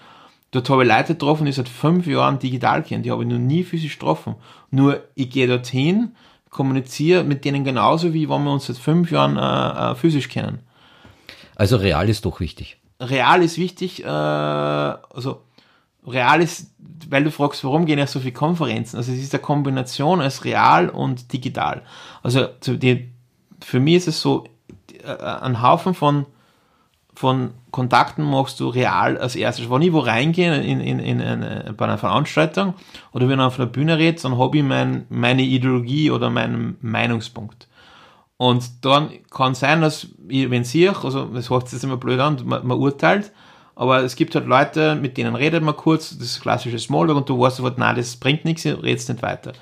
Dort 0.52 0.70
habe 0.70 0.84
ich 0.84 0.88
Leute 0.88 1.14
getroffen, 1.14 1.44
die 1.44 1.52
seit 1.52 1.68
fünf 1.68 2.06
Jahren 2.06 2.38
digital 2.38 2.82
kennen. 2.82 3.02
Die 3.02 3.10
habe 3.10 3.24
ich 3.24 3.28
noch 3.28 3.38
nie 3.38 3.64
physisch 3.64 3.98
getroffen. 3.98 4.36
Nur 4.70 5.02
ich 5.14 5.30
gehe 5.30 5.46
dorthin, 5.46 6.12
kommuniziere 6.50 7.24
mit 7.24 7.44
denen 7.44 7.64
genauso, 7.64 8.14
wie 8.14 8.28
wenn 8.28 8.44
wir 8.44 8.52
uns 8.52 8.66
seit 8.66 8.78
fünf 8.78 9.10
Jahren 9.10 9.36
äh, 9.36 9.92
äh, 9.92 9.94
physisch 9.94 10.28
kennen. 10.28 10.60
Also 11.56 11.76
real 11.76 12.08
ist 12.08 12.24
doch 12.24 12.40
wichtig. 12.40 12.78
Real 13.00 13.42
ist 13.42 13.58
wichtig, 13.58 14.04
äh, 14.04 14.06
also 14.06 15.42
real 16.06 16.40
ist, 16.40 16.70
weil 17.10 17.24
du 17.24 17.30
fragst, 17.30 17.64
warum 17.64 17.84
gehen 17.84 17.98
ja 17.98 18.06
so 18.06 18.20
viele 18.20 18.32
Konferenzen? 18.32 18.96
Also 18.96 19.12
es 19.12 19.18
ist 19.18 19.34
eine 19.34 19.42
Kombination 19.42 20.20
als 20.20 20.44
real 20.44 20.88
und 20.88 21.32
digital. 21.32 21.82
Also 22.22 22.46
die 22.66 23.10
für 23.64 23.80
mich 23.80 23.96
ist 23.96 24.09
es 24.09 24.20
so, 24.20 24.44
äh, 25.04 25.12
ein 25.12 25.62
Haufen 25.62 25.94
von, 25.94 26.26
von 27.14 27.50
Kontakten 27.70 28.24
machst 28.24 28.61
du 28.61 28.68
real 28.68 29.18
als 29.18 29.36
erstes. 29.36 29.70
Wenn 29.70 29.82
ich 29.82 29.92
wo 29.92 30.00
reingehe 30.00 30.62
in, 30.62 30.80
in, 30.80 30.98
in 30.98 31.20
eine, 31.20 31.74
bei 31.76 31.86
einer 31.86 31.98
Veranstaltung 31.98 32.74
oder 33.12 33.28
wenn 33.28 33.38
ich 33.38 33.44
auf 33.44 33.59
einer 33.59 33.68
Bühne 33.68 33.98
rede, 33.98 34.20
dann 34.20 34.38
habe 34.38 34.59
ich 34.59 34.62
mein, 34.62 35.07
meine 35.09 35.42
Ideologie 35.42 36.11
oder 36.11 36.30
meinen 36.30 36.76
Meinungspunkt. 36.80 37.68
Und 38.38 38.84
dann 38.84 39.11
kann 39.30 39.54
sein, 39.54 39.80
dass 39.80 40.09
ich, 40.28 40.50
wenn 40.50 40.64
sie, 40.64 40.88
also 40.90 41.24
das 41.26 41.48
hört 41.48 41.68
sich 41.68 41.82
immer 41.82 41.96
blöd 41.96 42.20
an, 42.20 42.42
man, 42.44 42.66
man, 42.66 42.78
urteilt, 42.78 43.32
aber 43.74 44.02
es 44.02 44.14
gibt 44.14 44.34
halt 44.34 44.46
Leute, 44.46 44.94
mit 44.94 45.16
denen 45.16 45.34
redet 45.34 45.62
man 45.62 45.76
kurz, 45.76 46.18
das 46.18 46.40
klassische 46.40 46.78
Smalltalk 46.78 47.16
und 47.16 47.28
du 47.28 47.38
weißt 47.38 47.57
sofort, 47.57 47.78
nein, 47.78 47.96
das 47.96 48.16
bringt 48.16 48.44
nichts, 48.44 48.66
redest 48.66 49.09
nicht 49.09 49.22
weiter 49.22 49.52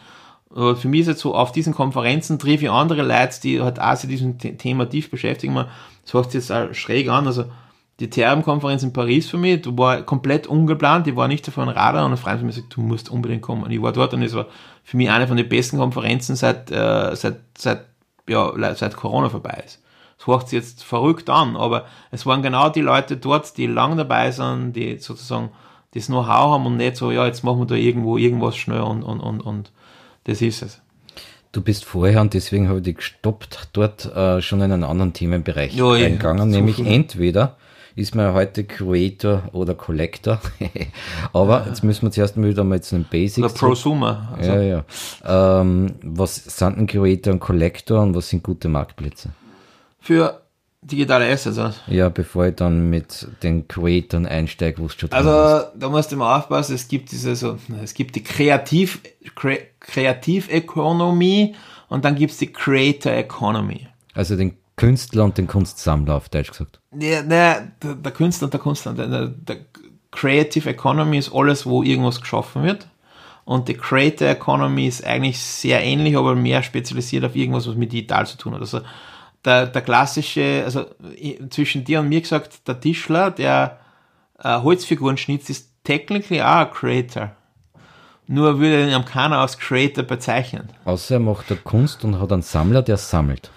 für 0.55 0.89
mich 0.89 1.01
ist 1.01 1.09
es 1.09 1.21
so, 1.21 1.35
auf 1.35 1.53
diesen 1.53 1.75
Konferenzen 1.75 2.39
treffe 2.39 2.65
ich 2.65 2.71
andere 2.71 3.03
Leute, 3.03 3.41
die 3.43 3.61
halt 3.61 3.81
auch 3.81 3.97
sich 3.97 4.09
diesem 4.09 4.39
Thema 4.39 4.89
tief 4.89 5.11
beschäftigen. 5.11 5.55
Das 5.55 6.15
hört 6.15 6.31
sich 6.31 6.41
jetzt 6.41 6.53
auch 6.53 6.73
schräg 6.75 7.09
an. 7.09 7.27
Also, 7.27 7.47
die 8.01 8.11
TRM-Konferenz 8.11 8.83
in 8.83 8.93
Paris 8.93 9.29
für 9.31 9.37
mich, 9.37 9.63
du 9.63 9.77
war 9.79 10.03
komplett 10.03 10.47
ungeplant, 10.47 11.07
die 11.07 11.15
war 11.15 11.29
nicht 11.29 11.47
auf 11.49 11.59
einem 11.59 11.69
Radar 11.69 12.05
und 12.05 12.13
ein 12.13 12.17
Freund 12.17 12.39
von 12.39 12.47
mir 12.47 12.53
sagt, 12.53 12.77
du 12.77 12.81
musst 12.81 13.09
unbedingt 13.09 13.43
kommen. 13.43 13.63
Und 13.63 13.71
ich 13.71 13.81
war 13.81 13.93
dort 13.93 14.15
und 14.15 14.23
es 14.23 14.35
war 14.35 14.47
für 14.83 14.97
mich 14.97 15.11
eine 15.11 15.29
von 15.29 15.37
den 15.37 15.49
besten 15.49 15.79
Konferenzen 15.79 16.35
seit, 16.35 16.71
äh, 16.71 17.15
seit, 17.15 17.39
seit, 17.57 17.85
ja, 18.29 18.75
seit 18.75 18.97
Corona 18.97 19.29
vorbei 19.29 19.63
ist. 19.65 19.81
Das 20.19 20.27
hört 20.27 20.49
sich 20.49 20.59
jetzt 20.59 20.83
verrückt 20.83 21.31
an, 21.31 21.57
aber 21.57 21.87
es 22.11 22.27
waren 22.27 22.43
genau 22.43 22.69
die 22.69 22.81
Leute 22.81 23.17
dort, 23.17 23.57
die 23.57 23.67
lang 23.67 23.97
dabei 23.97 24.31
sind, 24.31 24.73
die 24.73 24.99
sozusagen 24.99 25.51
das 25.95 26.07
Know-how 26.07 26.53
haben 26.53 26.67
und 26.67 26.77
nicht 26.77 26.97
so, 26.97 27.13
ja, 27.13 27.27
jetzt 27.27 27.45
machen 27.45 27.61
wir 27.61 27.67
da 27.67 27.75
irgendwo 27.77 28.17
irgendwas 28.17 28.57
schnell 28.57 28.81
und, 28.81 29.05
und, 29.05 29.21
und, 29.21 29.41
und 29.41 29.71
das 30.25 30.43
ist 30.43 30.63
es. 30.63 30.81
Du 31.53 31.63
bist 31.63 31.85
vorher, 31.85 32.21
und 32.21 32.35
deswegen 32.35 32.69
habe 32.69 32.79
ich 32.79 32.85
dich 32.85 32.97
gestoppt, 32.97 33.69
dort 33.73 34.07
äh, 34.15 34.41
schon 34.43 34.61
in 34.61 34.73
einen 34.73 34.85
anderen 34.85 35.13
Themenbereich 35.13 35.75
ja, 35.75 35.93
eingegangen, 35.93 36.51
nämlich 36.51 36.77
viel. 36.77 36.87
entweder 36.89 37.57
ist 37.97 38.15
man 38.15 38.35
heute 38.35 38.65
Creator 38.65 39.45
oder 39.53 39.75
Collector. 39.75 40.41
Aber 41.33 41.61
ja. 41.61 41.67
jetzt 41.69 41.85
müssen 41.85 42.03
wir 42.03 42.11
zuerst 42.11 42.37
mal 42.37 42.49
wieder 42.49 42.65
mal 42.65 42.83
zu 42.83 42.97
den 42.97 43.05
Basics. 43.05 43.39
Oder 43.39 43.55
Prosumer. 43.55 44.35
Also. 44.37 44.51
Ja, 44.51 44.63
ja. 44.63 45.61
Ähm, 45.61 45.95
was 46.03 46.37
sind 46.37 46.77
ein 46.77 46.87
Creator 46.89 47.33
und 47.33 47.41
Collector 47.41 48.03
und 48.03 48.17
was 48.17 48.29
sind 48.29 48.43
gute 48.43 48.69
Marktplätze? 48.69 49.31
Für 50.01 50.41
digitale 50.85 51.31
Assets, 51.31 51.59
oder? 51.59 51.75
Ja, 51.87 52.09
bevor 52.09 52.47
ich 52.47 52.55
dann 52.57 52.91
mit 52.91 53.27
den 53.43 53.67
Creatoren 53.67 54.27
einsteige, 54.27 54.79
wo 54.79 54.87
es 54.87 54.95
schon 54.95 55.11
Also, 55.13 55.67
da 55.75 55.89
musst 55.89 56.13
du 56.13 56.17
mal 56.17 56.39
aufpassen, 56.39 56.75
es 56.75 56.87
gibt 56.89 57.11
diese 57.11 57.35
so, 57.35 57.59
es 57.83 57.95
gibt 57.95 58.15
die 58.17 58.23
Kreativ, 58.23 59.01
Kreativökonomie 59.81 61.55
und 61.89 62.05
dann 62.05 62.15
gibt 62.15 62.33
es 62.33 62.39
die 62.39 62.53
Creator 62.53 63.13
Economy. 63.13 63.89
Also 64.15 64.37
den 64.37 64.57
Künstler 64.77 65.25
und 65.25 65.39
den 65.39 65.47
Kunstsammler 65.47 66.15
auf 66.15 66.29
Deutsch 66.29 66.51
gesagt. 66.51 66.81
Ja, 66.93 67.23
ne, 67.23 67.73
der, 67.83 67.95
der 67.95 68.13
Künstler 68.13 68.47
und 68.47 68.55
der 68.55 68.61
Künstler. 68.61 68.93
Der, 68.93 69.07
der, 69.07 69.29
der 69.29 69.57
Creative 70.11 70.69
Economy 70.69 71.19
ist 71.19 71.33
alles, 71.33 71.67
wo 71.67 71.83
irgendwas 71.83 72.21
geschaffen 72.21 72.63
wird. 72.63 72.89
Und 73.45 73.69
die 73.69 73.75
Creator 73.75 74.29
Economy 74.29 74.87
ist 74.87 75.05
eigentlich 75.05 75.39
sehr 75.39 75.83
ähnlich, 75.83 76.17
aber 76.17 76.35
mehr 76.35 76.63
spezialisiert 76.63 77.25
auf 77.25 77.37
irgendwas, 77.37 77.69
was 77.69 77.75
mit 77.75 77.93
digital 77.93 78.27
zu 78.27 78.39
tun 78.39 78.55
hat. 78.55 78.61
Also 78.61 78.81
der, 79.45 79.67
der 79.67 79.83
klassische, 79.83 80.63
also 80.65 80.87
zwischen 81.51 81.85
dir 81.85 82.01
und 82.01 82.09
mir 82.09 82.21
gesagt, 82.21 82.67
der 82.67 82.81
Tischler, 82.81 83.31
der 83.31 83.79
äh, 84.39 84.61
Holzfiguren 84.61 85.17
schnitzt, 85.17 85.51
ist 85.51 85.71
technically 85.85 86.41
auch 86.41 86.67
ein 86.67 86.71
Creator. 86.71 87.33
Nur 88.27 88.59
würde 88.59 88.87
ihn 88.87 88.95
am 88.95 89.05
keiner 89.05 89.39
als 89.39 89.59
Creator 89.59 90.05
bezeichnen. 90.05 90.71
Außer 90.87 91.17
er 91.17 91.21
macht 91.21 91.51
er 91.51 91.59
Kunst 91.59 92.05
und 92.05 92.19
hat 92.21 92.33
einen 92.33 92.43
Sammler, 92.43 92.83
der 92.83 92.97
sammelt. 92.97 93.51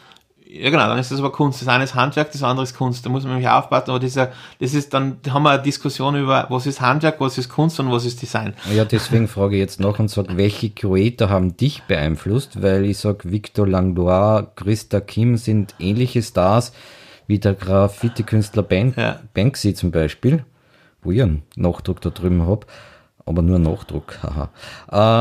Ja, 0.49 0.69
genau, 0.69 0.87
dann 0.87 0.97
ist 0.97 1.11
das 1.11 1.19
aber 1.19 1.31
Kunst. 1.31 1.61
Das 1.61 1.67
eine 1.67 1.83
ist 1.83 1.93
Handwerk, 1.93 2.31
das 2.31 2.41
andere 2.41 2.63
ist 2.63 2.77
Kunst. 2.77 3.05
Da 3.05 3.09
muss 3.09 3.23
man 3.23 3.33
nämlich 3.33 3.49
aufpassen, 3.49 3.89
aber 3.89 3.99
dieser, 3.99 4.31
das 4.59 4.73
ist 4.73 4.93
dann, 4.93 5.17
da 5.21 5.33
haben 5.33 5.43
wir 5.43 5.51
eine 5.51 5.61
Diskussion 5.61 6.15
über, 6.15 6.45
was 6.49 6.65
ist 6.65 6.79
Handwerk, 6.79 7.19
was 7.19 7.37
ist 7.37 7.49
Kunst 7.49 7.79
und 7.81 7.91
was 7.91 8.05
ist 8.05 8.21
Design. 8.21 8.53
Ja, 8.73 8.85
deswegen 8.85 9.27
frage 9.27 9.55
ich 9.55 9.59
jetzt 9.59 9.81
nach 9.81 9.99
und 9.99 10.09
sage, 10.09 10.37
welche 10.37 10.69
Creator 10.69 11.29
haben 11.29 11.57
dich 11.57 11.83
beeinflusst? 11.83 12.61
Weil 12.61 12.85
ich 12.85 12.97
sage, 12.97 13.29
Victor 13.29 13.67
Langlois, 13.67 14.45
Christa 14.55 15.01
Kim 15.01 15.35
sind 15.35 15.75
ähnliche 15.79 16.21
Stars 16.23 16.71
wie 17.27 17.39
der 17.39 17.53
Graffiti-Künstler 17.53 18.63
Ban 18.63 18.93
Ja. 18.95 19.19
Banksy 19.33 19.73
zum 19.73 19.91
Beispiel, 19.91 20.45
wo 21.01 21.11
ich 21.11 21.21
einen 21.21 21.43
Nachdruck 21.57 21.99
da 21.99 22.09
drüben 22.09 22.47
hab, 22.47 22.67
aber 23.25 23.41
nur 23.41 23.59
Nachdruck, 23.59 24.19
haha. 24.23 24.49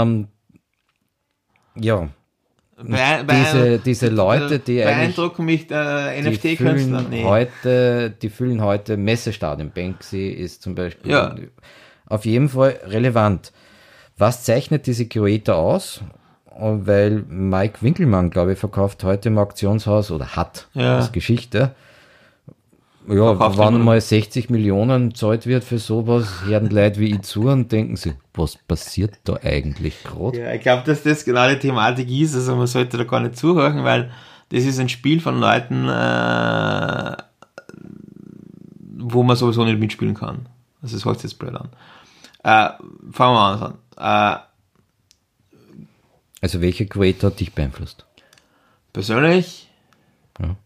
Ähm, 0.02 0.28
ja, 1.74 2.08
Bei, 2.82 3.22
diese- 3.22 3.78
diese 3.78 4.08
Leute, 4.08 4.58
die 4.58 4.76
beeindrucken 4.76 5.46
mich 5.46 5.70
äh, 5.70 6.20
die 6.20 6.28
NFT-Künstler. 6.28 6.98
füllen 7.00 7.06
Nee. 7.10 7.24
heute, 7.24 8.10
die 8.20 8.28
füllen 8.28 8.62
heute 8.62 8.96
Messestadien. 8.98 9.70
Banksy 9.74 10.28
ist 10.28 10.60
zum 10.62 10.74
Beispiel 10.74 11.10
Ja. 11.10 11.34
auf 12.06 12.26
jeden 12.26 12.50
Fall 12.50 12.78
relevant. 12.86 13.52
Was 14.18 14.44
zeichnet 14.44 14.86
diese 14.86 15.06
Creator 15.06 15.56
aus? 15.56 16.02
Weil 16.58 17.22
Mike 17.28 17.78
Winkelmann, 17.82 18.30
glaube 18.30 18.52
ich, 18.54 18.58
verkauft 18.58 19.04
heute 19.04 19.28
im 19.30 19.38
Auktionshaus 19.38 20.10
oder 20.10 20.36
hat 20.36 20.68
Ja. 20.74 20.96
das 20.98 21.12
Geschichte. 21.12 21.74
Ja, 23.08 23.32
immer- 23.32 23.70
mal 23.70 24.00
60 24.00 24.50
Millionen 24.50 25.14
zahlt 25.14 25.46
wird 25.46 25.62
für 25.64 25.78
sowas, 25.78 26.44
hören 26.44 26.70
Leute 26.70 26.98
wie 27.00 27.12
ich 27.14 27.22
zu 27.22 27.42
und 27.42 27.70
denken 27.70 27.96
sich, 27.96 28.14
was 28.34 28.56
passiert 28.56 29.14
da 29.24 29.34
eigentlich 29.42 30.02
gerade? 30.02 30.38
Ja, 30.40 30.52
ich 30.52 30.60
glaube, 30.62 30.82
dass 30.84 31.02
das 31.04 31.24
genau 31.24 31.48
die 31.48 31.58
Thematik 31.58 32.10
ist. 32.10 32.34
Also 32.34 32.56
man 32.56 32.66
sollte 32.66 32.96
da 32.98 33.04
gar 33.04 33.20
nicht 33.20 33.36
zuhören, 33.36 33.84
weil 33.84 34.10
das 34.48 34.64
ist 34.64 34.78
ein 34.80 34.88
Spiel 34.88 35.20
von 35.20 35.38
Leuten, 35.40 35.88
äh, 35.88 37.16
wo 38.98 39.22
man 39.22 39.36
sowieso 39.36 39.64
nicht 39.64 39.78
mitspielen 39.78 40.14
kann. 40.14 40.48
Also 40.82 40.96
das 40.96 41.04
hört 41.04 41.20
sich 41.20 41.30
jetzt 41.30 41.38
blöd 41.38 41.54
an. 41.54 41.68
Äh, 42.42 42.70
fangen 43.12 43.34
wir 43.34 43.76
an. 43.98 44.38
Äh, 44.38 44.38
Also 46.42 46.60
welcher 46.60 46.84
Creator 46.86 47.30
hat 47.30 47.40
dich 47.40 47.52
beeinflusst? 47.54 48.04
persönlich 48.92 49.68
Ja. 50.40 50.56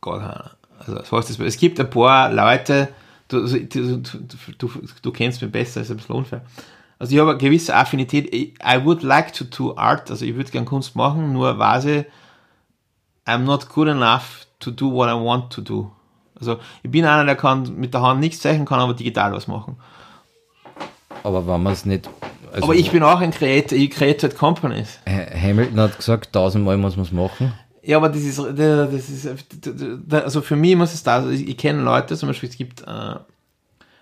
gar 0.00 0.18
keiner. 0.18 0.50
Also 0.86 0.94
das 0.96 1.12
heißt, 1.12 1.40
es- 1.40 1.56
gibt 1.56 1.78
ein 1.80 1.88
paar 1.90 2.32
Leute, 2.32 2.88
du, 3.28 3.46
du, 3.46 3.96
du, 3.98 4.02
du, 4.58 4.70
du 5.02 5.10
kennst 5.12 5.40
mich 5.42 5.50
besser, 5.52 5.80
ist 5.80 5.90
ein 5.90 5.96
bisschen 5.96 6.14
unfair. 6.16 6.42
Also 6.98 7.14
ich 7.14 7.20
habe 7.20 7.30
eine 7.30 7.38
gewisse 7.38 7.74
Affinität. 7.74 8.32
I 8.34 8.84
would 8.84 9.02
like 9.02 9.32
to 9.32 9.44
do 9.44 9.76
art, 9.76 10.10
also 10.10 10.24
ich 10.24 10.34
würde 10.36 10.50
gern 10.50 10.64
Kunst 10.64 10.94
machen, 10.96 11.32
nur 11.32 11.58
weiß 11.58 11.84
ich, 11.86 12.04
I'm 13.26 13.38
not 13.44 13.68
good 13.68 13.88
enough 13.88 14.46
to 14.60 14.70
do 14.70 14.90
what 14.92 15.08
I 15.08 15.12
want 15.12 15.52
to 15.52 15.60
do. 15.62 15.90
Also 16.38 16.58
ich 16.82 16.90
bin 16.90 17.04
einer, 17.04 17.24
der 17.24 17.36
kann 17.36 17.74
mit 17.76 17.94
der 17.94 18.02
Hand 18.02 18.20
nichts 18.20 18.40
zeichnen, 18.40 18.66
kann 18.66 18.80
aber 18.80 18.94
digital 18.94 19.32
was 19.32 19.46
machen. 19.46 19.76
Aber 21.22 21.46
wenn 21.46 21.62
man 21.62 21.72
es 21.72 21.84
nicht... 21.84 22.08
Also 22.52 22.64
aber 22.66 22.74
ich 22.74 22.90
bin 22.90 23.02
auch 23.02 23.20
ein 23.20 23.30
Creator, 23.30 23.78
ich 23.78 23.90
create 23.90 24.22
halt 24.24 24.36
companies. 24.36 24.98
Ha- 25.08 25.34
Hamilton 25.40 25.80
hat 25.80 25.96
gesagt, 25.96 26.32
tausendmal 26.32 26.76
muss 26.76 26.96
man 26.96 27.06
es 27.06 27.12
machen. 27.12 27.52
Ja, 27.82 27.96
aber 27.96 28.08
das 28.08 28.22
ist, 28.22 28.38
das 28.38 29.08
ist, 29.08 30.12
also 30.12 30.40
für 30.40 30.54
mich 30.54 30.76
muss 30.76 30.94
es 30.94 31.02
da, 31.02 31.16
also 31.16 31.30
ich, 31.30 31.48
ich 31.48 31.56
kenne 31.56 31.82
Leute, 31.82 32.16
zum 32.16 32.28
Beispiel, 32.28 32.48
es 32.48 32.56
gibt, 32.56 32.82
äh, 32.82 33.16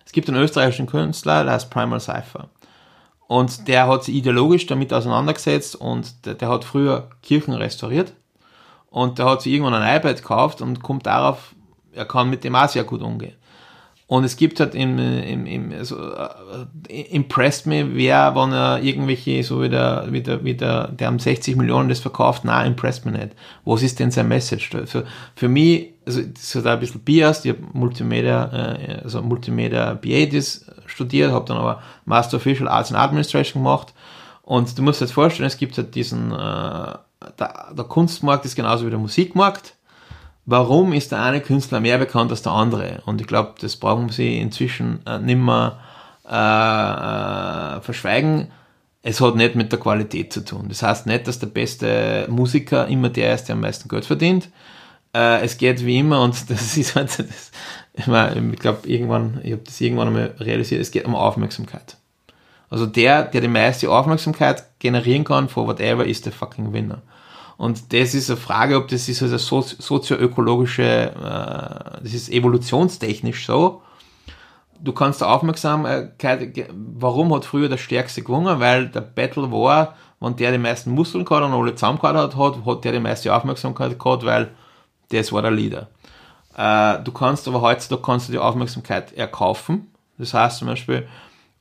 es 0.04 0.12
gibt 0.12 0.28
einen 0.28 0.42
österreichischen 0.42 0.86
Künstler, 0.86 1.44
der 1.44 1.54
heißt 1.54 1.70
Primal 1.70 2.00
Cypher. 2.00 2.50
Und 3.26 3.68
der 3.68 3.86
hat 3.86 4.04
sich 4.04 4.16
ideologisch 4.16 4.66
damit 4.66 4.92
auseinandergesetzt 4.92 5.76
und 5.76 6.26
der, 6.26 6.34
der 6.34 6.48
hat 6.48 6.64
früher 6.64 7.08
Kirchen 7.22 7.54
restauriert. 7.54 8.12
Und 8.90 9.18
der 9.18 9.26
hat 9.26 9.42
sich 9.42 9.52
irgendwann 9.52 9.74
ein 9.74 9.96
iPad 9.96 10.16
gekauft 10.16 10.60
und 10.60 10.82
kommt 10.82 11.06
darauf, 11.06 11.54
er 11.92 12.04
kann 12.04 12.28
mit 12.28 12.44
dem 12.44 12.56
auch 12.56 12.68
sehr 12.68 12.84
gut 12.84 13.02
umgehen. 13.02 13.36
Und 14.10 14.24
es 14.24 14.36
gibt 14.36 14.58
halt 14.58 14.74
im, 14.74 14.98
im, 14.98 15.46
im 15.46 15.72
also, 15.72 15.96
äh, 15.96 17.00
impressed 17.12 17.68
me, 17.68 17.94
wer, 17.94 18.34
wenn 18.34 18.52
er 18.52 18.82
irgendwelche, 18.82 19.44
so 19.44 19.62
wie 19.62 19.68
der, 19.68 20.08
wie 20.10 20.20
der, 20.20 20.42
wie 20.42 20.54
der, 20.54 20.88
der 20.88 21.06
am 21.06 21.20
60 21.20 21.54
Millionen 21.54 21.88
das 21.88 22.00
verkauft, 22.00 22.42
na 22.44 22.64
impressed 22.64 23.06
me 23.06 23.12
nicht. 23.12 23.36
Was 23.64 23.84
ist 23.84 24.00
denn 24.00 24.10
sein 24.10 24.26
Message? 24.26 24.70
Für, 24.86 25.04
für 25.36 25.48
mich, 25.48 25.92
also, 26.04 26.22
das 26.22 26.56
ist 26.56 26.66
auch 26.66 26.72
ein 26.72 26.80
bisschen 26.80 27.02
biased, 27.02 27.44
ich 27.44 27.52
habe 27.52 27.62
Multimedia, 27.72 28.50
äh, 28.52 29.00
also 29.04 29.22
Multimedia 29.22 29.94
BADs 29.94 30.66
studiert, 30.86 31.30
habe 31.30 31.44
dann 31.44 31.58
aber 31.58 31.80
Master 32.04 32.38
of 32.38 32.46
Visual 32.46 32.68
Arts 32.68 32.90
and 32.90 33.00
Administration 33.00 33.62
gemacht. 33.62 33.94
Und 34.42 34.76
du 34.76 34.82
musst 34.82 35.00
dir 35.00 35.04
jetzt 35.04 35.14
vorstellen, 35.14 35.46
es 35.46 35.56
gibt 35.56 35.78
halt 35.78 35.94
diesen, 35.94 36.32
äh, 36.32 36.34
der, 36.34 36.98
der 37.38 37.84
Kunstmarkt 37.84 38.44
ist 38.44 38.56
genauso 38.56 38.84
wie 38.86 38.90
der 38.90 38.98
Musikmarkt 38.98 39.76
warum 40.50 40.92
ist 40.92 41.12
der 41.12 41.22
eine 41.22 41.40
Künstler 41.40 41.80
mehr 41.80 41.98
bekannt 41.98 42.30
als 42.30 42.42
der 42.42 42.52
andere? 42.52 43.02
Und 43.06 43.20
ich 43.20 43.26
glaube, 43.26 43.54
das 43.60 43.76
brauchen 43.76 44.08
sie 44.08 44.38
inzwischen 44.38 45.00
äh, 45.06 45.18
nicht 45.18 45.38
mehr 45.38 45.78
äh, 46.28 47.78
äh, 47.78 47.80
verschweigen. 47.80 48.48
Es 49.02 49.20
hat 49.20 49.36
nicht 49.36 49.54
mit 49.54 49.72
der 49.72 49.78
Qualität 49.78 50.32
zu 50.32 50.44
tun. 50.44 50.66
Das 50.68 50.82
heißt 50.82 51.06
nicht, 51.06 51.26
dass 51.26 51.38
der 51.38 51.46
beste 51.46 52.26
Musiker 52.28 52.88
immer 52.88 53.08
der 53.08 53.34
ist, 53.34 53.44
der 53.44 53.54
am 53.54 53.60
meisten 53.60 53.88
Geld 53.88 54.04
verdient. 54.04 54.48
Äh, 55.14 55.42
es 55.42 55.56
geht 55.56 55.84
wie 55.86 55.98
immer, 55.98 56.20
und 56.20 56.34
das 56.50 56.76
ist 56.76 56.96
halt, 56.96 57.16
das, 57.18 57.52
ich, 57.94 58.06
mein, 58.08 58.52
ich 58.52 58.58
glaube, 58.58 58.88
irgendwann, 58.88 59.40
ich 59.44 59.52
habe 59.52 59.62
das 59.64 59.80
irgendwann 59.80 60.08
einmal 60.08 60.34
realisiert, 60.40 60.80
es 60.80 60.90
geht 60.90 61.04
um 61.04 61.14
Aufmerksamkeit. 61.14 61.96
Also 62.68 62.86
der, 62.86 63.24
der 63.24 63.40
die 63.40 63.48
meiste 63.48 63.90
Aufmerksamkeit 63.90 64.64
generieren 64.80 65.24
kann 65.24 65.48
for 65.48 65.66
whatever, 65.66 66.04
ist 66.04 66.26
der 66.26 66.32
fucking 66.32 66.72
Winner. 66.72 67.02
Und 67.60 67.92
das 67.92 68.14
ist 68.14 68.30
eine 68.30 68.38
Frage, 68.38 68.78
ob 68.78 68.88
das 68.88 69.06
ist 69.06 69.22
also 69.22 69.36
sozi- 69.36 69.76
sozioökologische, 69.82 70.82
äh, 70.82 72.02
das 72.02 72.14
ist 72.14 72.30
evolutionstechnisch 72.30 73.44
so. 73.44 73.82
Du 74.82 74.92
kannst 74.94 75.22
Aufmerksamkeit, 75.22 76.54
ge- 76.54 76.70
warum 76.72 77.34
hat 77.34 77.44
früher 77.44 77.68
der 77.68 77.76
Stärkste 77.76 78.22
gewonnen? 78.22 78.60
Weil 78.60 78.88
der 78.88 79.02
Battle 79.02 79.52
war, 79.52 79.94
wenn 80.20 80.36
der 80.36 80.52
die 80.52 80.58
meisten 80.58 80.92
Muskeln 80.92 81.26
gehabt 81.26 81.44
und 81.44 81.52
alle 81.52 81.74
zusammen 81.74 81.98
gehabt 81.98 82.34
hat, 82.34 82.64
hat 82.64 82.84
der 82.84 82.92
die 82.92 82.98
meiste 83.00 83.34
Aufmerksamkeit 83.34 83.98
gehabt, 83.98 84.24
weil 84.24 84.48
das 85.10 85.30
war 85.30 85.42
der 85.42 85.50
Leader. 85.50 85.88
Äh, 86.56 87.04
du 87.04 87.12
kannst 87.12 87.46
aber 87.46 87.60
heutzutage 87.60 88.00
kannst 88.00 88.28
du 88.28 88.32
die 88.32 88.38
Aufmerksamkeit 88.38 89.12
erkaufen. 89.12 89.88
Das 90.16 90.32
heißt 90.32 90.60
zum 90.60 90.68
Beispiel, 90.68 91.06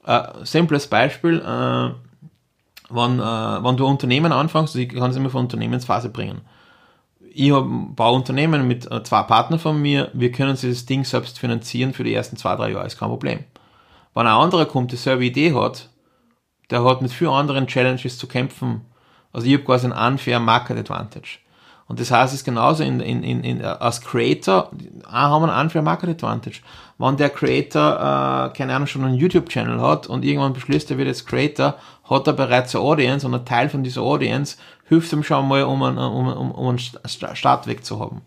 äh, 0.05 0.21
simples 0.43 0.87
Beispiel, 0.87 1.39
äh, 1.39 2.08
wenn, 2.89 3.19
äh, 3.19 3.63
wenn 3.63 3.77
du 3.77 3.85
ein 3.85 3.91
Unternehmen 3.91 4.31
anfängst, 4.31 4.75
ich 4.75 4.89
kann 4.89 5.11
es 5.11 5.17
immer 5.17 5.29
von 5.29 5.41
Unternehmensphase 5.41 6.09
bringen. 6.09 6.41
Ich 7.31 7.51
hab, 7.51 7.65
baue 7.95 8.15
Unternehmen 8.15 8.67
mit 8.67 8.91
äh, 8.91 9.03
zwei 9.03 9.23
Partnern 9.23 9.59
von 9.59 9.81
mir, 9.81 10.09
wir 10.13 10.31
können 10.31 10.57
das 10.59 10.85
Ding 10.85 11.05
selbst 11.05 11.39
finanzieren 11.39 11.93
für 11.93 12.03
die 12.03 12.13
ersten 12.13 12.37
zwei, 12.37 12.55
drei 12.55 12.71
Jahre, 12.71 12.87
ist 12.87 12.99
kein 12.99 13.09
Problem. 13.09 13.43
Wenn 14.13 14.27
ein 14.27 14.33
anderer 14.33 14.65
kommt, 14.65 14.91
der 14.91 14.99
selbe 14.99 15.25
Idee 15.25 15.53
hat, 15.53 15.89
der 16.69 16.83
hat 16.83 17.01
mit 17.01 17.11
vielen 17.11 17.31
anderen 17.31 17.67
Challenges 17.67 18.17
zu 18.17 18.27
kämpfen. 18.27 18.81
Also 19.31 19.47
ich 19.47 19.53
habe 19.53 19.63
quasi 19.63 19.85
einen 19.85 20.13
unfair 20.13 20.39
Market 20.39 20.77
Advantage. 20.77 21.39
Und 21.89 21.99
das 21.99 22.11
heißt, 22.11 22.33
es 22.33 22.41
ist 22.41 22.45
genauso 22.45 22.83
in, 22.83 22.99
in, 22.99 23.23
in, 23.23 23.43
in, 23.43 23.65
als 23.65 24.01
Creator, 24.01 24.69
auch 25.07 25.11
haben 25.11 25.41
wir 25.41 25.51
einen 25.51 25.65
unfair 25.65 25.81
Market 25.81 26.09
Advantage. 26.09 26.61
Wenn 26.99 27.17
der 27.17 27.31
Creator, 27.31 28.51
äh, 28.51 28.55
keine 28.55 28.75
Ahnung, 28.75 28.87
schon 28.87 29.03
einen 29.03 29.15
YouTube-Channel 29.15 29.81
hat 29.81 30.05
und 30.05 30.23
irgendwann 30.23 30.53
beschließt, 30.53 30.91
er 30.91 30.99
wird 30.99 31.07
jetzt 31.07 31.25
Creator, 31.25 31.75
hat 32.09 32.27
er 32.27 32.33
bereits 32.33 32.75
eine 32.75 32.83
Audience 32.83 33.25
und 33.25 33.33
ein 33.33 33.45
Teil 33.45 33.69
von 33.69 33.83
dieser 33.83 34.01
Audience 34.01 34.57
hilft 34.87 35.13
ihm 35.13 35.23
schon 35.23 35.47
mal, 35.47 35.63
um 35.63 35.83
einen, 35.83 35.97
um, 35.97 36.27
um, 36.27 36.51
um 36.51 36.67
einen 36.69 36.79
Sta- 36.79 37.35
Startweg 37.35 37.85
zu 37.85 37.99
haben. 37.99 38.21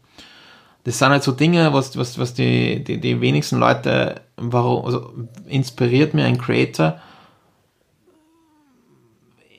Das 0.84 0.98
sind 0.98 1.10
halt 1.10 1.22
so 1.22 1.32
Dinge, 1.32 1.72
was, 1.72 1.96
was, 1.96 2.18
was 2.18 2.34
die, 2.34 2.82
die, 2.82 3.00
die 3.00 3.20
wenigsten 3.20 3.58
Leute, 3.58 4.20
warum, 4.36 4.84
also 4.84 5.12
inspiriert 5.46 6.12
mir 6.14 6.24
ein 6.24 6.38
Creator, 6.38 6.98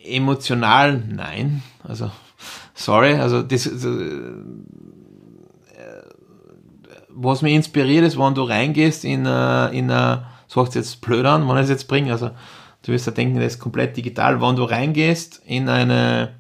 emotional, 0.06 1.02
nein. 1.08 1.64
Also, 1.84 2.12
sorry, 2.74 3.14
also 3.16 3.42
das, 3.42 3.66
äh, 3.68 3.72
was 7.10 7.42
mich 7.42 7.54
inspiriert 7.54 8.04
ist, 8.04 8.18
wenn 8.18 8.36
du 8.36 8.44
reingehst 8.44 9.06
in, 9.06 9.26
äh, 9.26 9.68
in 9.68 9.90
äh, 9.90 10.18
so 10.48 10.66
jetzt 10.66 11.00
blöd 11.02 11.26
an, 11.26 11.48
wenn 11.48 11.56
ich 11.58 11.64
es 11.64 11.70
jetzt 11.70 11.88
bringe, 11.88 12.12
also 12.12 12.32
du 12.84 12.92
wirst 12.92 13.08
ja 13.08 13.12
denken, 13.12 13.40
das 13.40 13.54
ist 13.54 13.60
komplett 13.60 13.98
digital, 13.98 14.40
wenn 14.42 14.56
du 14.56 14.64
reingehst 14.64 15.42
in 15.46 15.68
eine, 15.68 16.36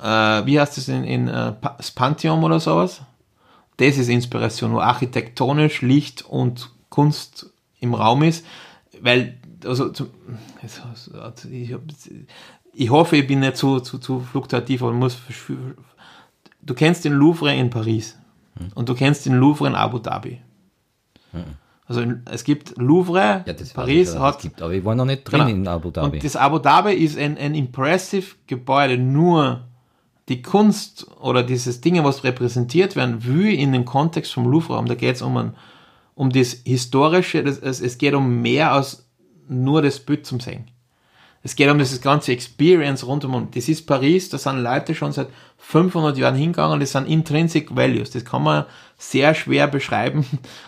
äh, 0.00 0.46
wie 0.46 0.60
heißt 0.60 0.76
das 0.76 0.88
in, 0.88 1.04
in 1.04 1.28
äh, 1.28 1.52
Pa- 1.52 1.76
Spantium 1.82 2.44
oder 2.44 2.60
sowas, 2.60 3.02
das 3.78 3.98
ist 3.98 4.08
Inspiration, 4.08 4.72
wo 4.72 4.80
architektonisch 4.80 5.82
Licht 5.82 6.22
und 6.22 6.70
Kunst 6.88 7.50
im 7.80 7.94
Raum 7.94 8.22
ist, 8.22 8.46
weil, 9.00 9.36
also, 9.64 9.90
ich, 11.50 11.74
ich 12.72 12.90
hoffe, 12.90 13.16
ich 13.16 13.26
bin 13.26 13.40
nicht 13.40 13.56
zu, 13.56 13.80
zu, 13.80 13.98
zu 13.98 14.20
fluktuativ, 14.20 14.82
man 14.82 14.94
muss, 14.94 15.18
du 16.62 16.74
kennst 16.74 17.04
den 17.04 17.12
Louvre 17.12 17.54
in 17.54 17.68
Paris 17.70 18.16
und 18.74 18.88
du 18.88 18.94
kennst 18.94 19.26
den 19.26 19.34
Louvre 19.34 19.66
in 19.66 19.74
Abu 19.74 19.98
Dhabi. 19.98 20.40
Also 21.88 22.02
es 22.30 22.42
gibt 22.42 22.76
Louvre, 22.78 23.44
Ja, 23.46 23.54
Paris 23.74 24.14
ich, 24.14 24.18
hat 24.18 24.36
es 24.36 24.42
gibt, 24.42 24.60
aber 24.60 24.72
ich 24.72 24.84
war 24.84 24.94
noch 24.96 25.04
nicht 25.04 25.24
drin 25.24 25.40
Genau. 25.40 25.50
in 25.50 25.68
Abu 25.68 25.90
Dhabi. 25.90 26.16
Und 26.16 26.24
das 26.24 26.34
Abu 26.34 26.58
Dhabi 26.58 26.92
ist 26.94 27.16
ein, 27.16 27.38
ein 27.38 27.54
impressive 27.54 28.34
Gebäude, 28.46 28.98
nur 28.98 29.62
die 30.28 30.42
Kunst 30.42 31.06
oder 31.20 31.44
dieses 31.44 31.80
Dinge, 31.80 32.02
was 32.02 32.24
repräsentiert 32.24 32.96
werden, 32.96 33.24
will 33.24 33.54
in 33.54 33.72
dem 33.72 33.84
Kontext 33.84 34.32
vom 34.32 34.50
Louvre-Raum, 34.50 34.86
da 34.86 34.96
geht 34.96 35.14
es 35.14 35.22
um, 35.22 35.36
ein, 35.36 35.52
um 36.16 36.30
das 36.30 36.62
Historische, 36.64 37.44
das, 37.44 37.58
es, 37.58 37.80
es 37.80 37.98
geht 37.98 38.14
um 38.14 38.42
mehr 38.42 38.72
als 38.72 39.06
nur 39.48 39.82
das 39.82 40.00
Bild 40.00 40.26
zum 40.26 40.40
Sehen. 40.40 40.64
Es 41.44 41.54
geht 41.54 41.70
um 41.70 41.78
dieses 41.78 42.00
ganze 42.00 42.32
Experience 42.32 43.06
rundum. 43.06 43.34
Und 43.34 43.54
das 43.54 43.68
ist 43.68 43.86
Paris, 43.86 44.28
da 44.30 44.36
sind 44.38 44.64
Leute 44.64 44.96
schon 44.96 45.12
seit 45.12 45.28
500 45.58 46.18
Jahren 46.18 46.34
hingegangen, 46.34 46.80
das 46.80 46.90
sind 46.90 47.06
Intrinsic 47.06 47.76
Values. 47.76 48.10
Das 48.10 48.24
kann 48.24 48.42
man 48.42 48.64
sehr 48.98 49.34
schwer 49.34 49.66
beschreiben. 49.68 50.24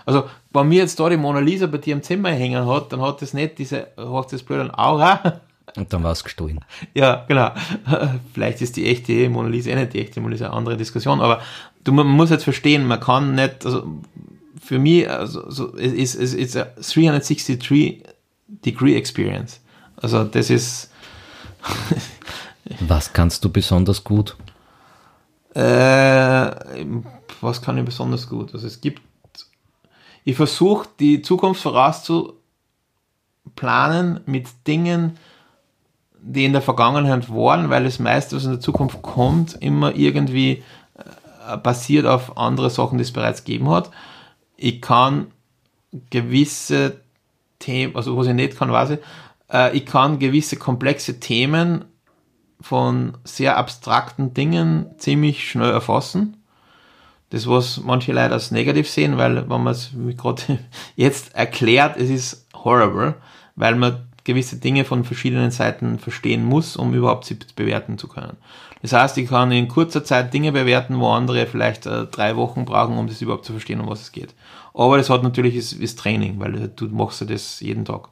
Also, 0.06 0.24
wenn 0.52 0.68
mir 0.68 0.78
jetzt 0.78 0.98
da 1.00 1.08
die 1.08 1.16
Mona 1.16 1.40
Lisa 1.40 1.66
bei 1.66 1.78
dir 1.78 1.94
im 1.94 2.02
Zimmer 2.02 2.30
hängen 2.30 2.66
hat, 2.66 2.92
dann 2.92 3.00
hat 3.00 3.22
das 3.22 3.34
nicht 3.34 3.58
diese, 3.58 3.88
hat 3.96 4.32
das 4.32 4.42
blöd 4.42 4.60
ein 4.60 4.74
Aura. 4.74 5.40
Und 5.76 5.92
dann 5.92 6.02
war 6.02 6.12
es 6.12 6.24
gestohlen. 6.24 6.60
Ja, 6.94 7.24
genau. 7.28 7.50
Vielleicht 8.34 8.62
ist 8.62 8.76
die 8.76 8.86
echte 8.88 9.28
Mona 9.28 9.48
Lisa 9.48 9.70
eh 9.70 9.76
nicht 9.76 9.92
die 9.92 10.00
echte 10.00 10.20
Mona 10.20 10.32
Lisa, 10.32 10.46
eine 10.46 10.54
andere 10.54 10.76
Diskussion. 10.76 11.20
Aber 11.20 11.40
du, 11.84 11.92
man 11.92 12.06
muss 12.06 12.30
jetzt 12.30 12.44
verstehen, 12.44 12.86
man 12.86 13.00
kann 13.00 13.34
nicht, 13.34 13.64
also 13.64 13.84
für 14.62 14.78
mich, 14.78 15.08
also, 15.08 15.50
so, 15.50 15.76
es 15.76 15.92
ist, 15.92 16.14
es 16.14 16.34
ist 16.34 16.56
a 16.56 16.64
363 16.64 18.02
Degree 18.64 18.96
Experience. 18.96 19.60
Also 19.96 20.24
das 20.24 20.50
ist, 20.50 20.90
Was 22.80 23.12
kannst 23.12 23.44
du 23.44 23.50
besonders 23.50 24.02
gut? 24.04 24.36
äh, 25.54 26.50
was 27.40 27.62
kann 27.62 27.78
ich 27.78 27.84
besonders 27.84 28.28
gut? 28.28 28.52
Also 28.54 28.66
es 28.66 28.80
gibt, 28.80 29.02
ich 30.24 30.36
versuche 30.36 30.88
die 30.98 31.22
Zukunft 31.22 31.62
vorauszuplanen 31.62 34.20
mit 34.26 34.48
Dingen, 34.66 35.16
die 36.20 36.44
in 36.44 36.52
der 36.52 36.62
Vergangenheit 36.62 37.30
waren, 37.30 37.70
weil 37.70 37.84
das 37.84 37.98
meiste, 37.98 38.36
was 38.36 38.44
in 38.44 38.52
der 38.52 38.60
Zukunft 38.60 39.02
kommt, 39.02 39.56
immer 39.60 39.94
irgendwie 39.94 40.62
äh, 41.46 41.56
basiert 41.56 42.06
auf 42.06 42.36
andere 42.36 42.70
Sachen, 42.70 42.98
die 42.98 43.02
es 43.02 43.12
bereits 43.12 43.44
gegeben 43.44 43.70
hat. 43.70 43.90
Ich 44.56 44.82
kann 44.82 45.28
gewisse 46.10 47.00
Themen, 47.58 47.96
also 47.96 48.16
was 48.16 48.26
ich 48.26 48.34
nicht 48.34 48.56
kann, 48.56 48.72
weiß 48.72 48.90
ich, 48.90 48.98
äh, 49.52 49.76
ich 49.76 49.86
kann 49.86 50.18
gewisse 50.18 50.56
komplexe 50.56 51.20
Themen 51.20 51.84
von 52.60 53.16
sehr 53.24 53.56
abstrakten 53.56 54.34
Dingen 54.34 54.86
ziemlich 54.98 55.48
schnell 55.48 55.70
erfassen. 55.70 56.37
Das, 57.30 57.46
was 57.46 57.80
manche 57.82 58.12
Leute 58.12 58.32
als 58.32 58.50
negativ 58.50 58.88
sehen, 58.88 59.18
weil, 59.18 59.48
wenn 59.48 59.62
man 59.62 59.72
es 59.72 59.90
gerade 60.16 60.42
jetzt 60.96 61.34
erklärt, 61.34 61.96
es 61.96 62.08
ist 62.08 62.46
horrible, 62.54 63.14
weil 63.54 63.74
man 63.74 64.08
gewisse 64.24 64.56
Dinge 64.56 64.84
von 64.84 65.04
verschiedenen 65.04 65.50
Seiten 65.50 65.98
verstehen 65.98 66.44
muss, 66.44 66.76
um 66.76 66.94
überhaupt 66.94 67.24
sie 67.24 67.38
bewerten 67.56 67.96
zu 67.98 68.08
können. 68.08 68.36
Das 68.82 68.92
heißt, 68.92 69.18
ich 69.18 69.28
kann 69.28 69.50
in 69.50 69.68
kurzer 69.68 70.04
Zeit 70.04 70.32
Dinge 70.32 70.52
bewerten, 70.52 71.00
wo 71.00 71.08
andere 71.08 71.46
vielleicht 71.46 71.86
äh, 71.86 72.06
drei 72.06 72.36
Wochen 72.36 72.64
brauchen, 72.64 72.96
um 72.96 73.06
das 73.06 73.20
überhaupt 73.22 73.44
zu 73.44 73.52
verstehen, 73.52 73.80
um 73.80 73.88
was 73.88 74.02
es 74.02 74.12
geht. 74.12 74.34
Aber 74.74 74.96
das 74.98 75.10
hat 75.10 75.22
natürlich 75.22 75.56
ist, 75.56 75.72
ist 75.72 75.98
Training, 75.98 76.38
weil 76.38 76.68
du 76.68 76.86
machst 76.86 77.20
ja 77.20 77.26
das 77.26 77.60
jeden 77.60 77.84
Tag. 77.84 78.08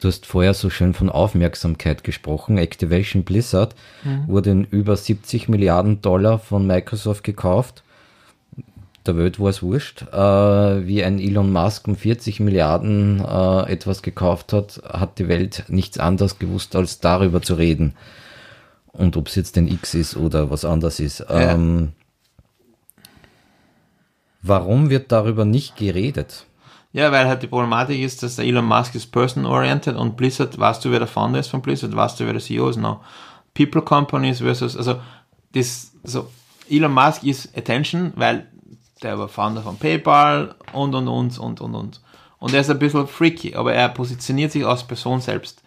Du 0.00 0.08
hast 0.08 0.26
vorher 0.26 0.54
so 0.54 0.70
schön 0.70 0.94
von 0.94 1.10
Aufmerksamkeit 1.10 2.02
gesprochen. 2.02 2.56
Activation 2.56 3.24
Blizzard 3.24 3.74
wurde 4.26 4.50
in 4.50 4.64
über 4.64 4.96
70 4.96 5.48
Milliarden 5.48 6.00
Dollar 6.00 6.38
von 6.38 6.66
Microsoft 6.66 7.22
gekauft. 7.22 7.84
Der 9.06 9.16
Welt 9.16 9.40
war 9.40 9.50
es 9.50 9.62
wurscht. 9.62 10.02
Äh, 10.12 10.86
wie 10.86 11.02
ein 11.02 11.18
Elon 11.18 11.52
Musk 11.52 11.88
um 11.88 11.96
40 11.96 12.40
Milliarden 12.40 13.20
äh, 13.20 13.72
etwas 13.72 14.02
gekauft 14.02 14.52
hat, 14.52 14.80
hat 14.84 15.18
die 15.18 15.28
Welt 15.28 15.64
nichts 15.68 15.98
anderes 15.98 16.38
gewusst, 16.38 16.76
als 16.76 17.00
darüber 17.00 17.42
zu 17.42 17.54
reden. 17.54 17.94
Und 18.92 19.16
ob 19.16 19.28
es 19.28 19.34
jetzt 19.34 19.56
ein 19.56 19.68
X 19.68 19.94
ist 19.94 20.16
oder 20.16 20.50
was 20.50 20.64
anderes 20.64 21.00
ist. 21.00 21.24
Ähm, 21.28 21.92
warum 24.42 24.90
wird 24.90 25.10
darüber 25.10 25.44
nicht 25.44 25.76
geredet? 25.76 26.46
Ja, 26.92 27.10
weil 27.10 27.26
halt 27.26 27.42
die 27.42 27.46
Problematik 27.46 27.98
ist, 27.98 28.22
dass 28.22 28.36
der 28.36 28.44
Elon 28.44 28.66
Musk 28.66 28.94
ist 28.94 29.10
person-oriented 29.10 29.96
und 29.96 30.16
Blizzard, 30.16 30.58
weißt 30.58 30.84
du, 30.84 30.90
wer 30.90 30.98
der 30.98 31.08
Founder 31.08 31.40
ist 31.40 31.48
von 31.48 31.62
Blizzard, 31.62 31.96
weißt 31.96 32.20
du, 32.20 32.26
wer 32.26 32.34
der 32.34 32.42
CEO 32.42 32.68
ist? 32.68 32.76
No. 32.76 33.00
People 33.54 33.80
Companies 33.80 34.40
versus, 34.40 34.76
also, 34.76 35.00
das, 35.54 35.92
so, 36.04 36.30
Elon 36.68 36.92
Musk 36.92 37.24
ist 37.24 37.56
Attention, 37.56 38.12
weil 38.16 38.46
der 39.02 39.18
war 39.18 39.28
Founder 39.28 39.62
von 39.62 39.76
PayPal 39.76 40.54
und, 40.72 40.94
und, 40.94 41.08
und, 41.08 41.38
und, 41.38 41.60
und, 41.60 41.74
und. 41.74 42.00
Und 42.38 42.54
er 42.54 42.60
ist 42.60 42.70
ein 42.70 42.78
bisschen 42.78 43.06
freaky, 43.06 43.54
aber 43.54 43.72
er 43.72 43.88
positioniert 43.88 44.52
sich 44.52 44.66
als 44.66 44.84
Person 44.84 45.20
selbst. 45.20 45.62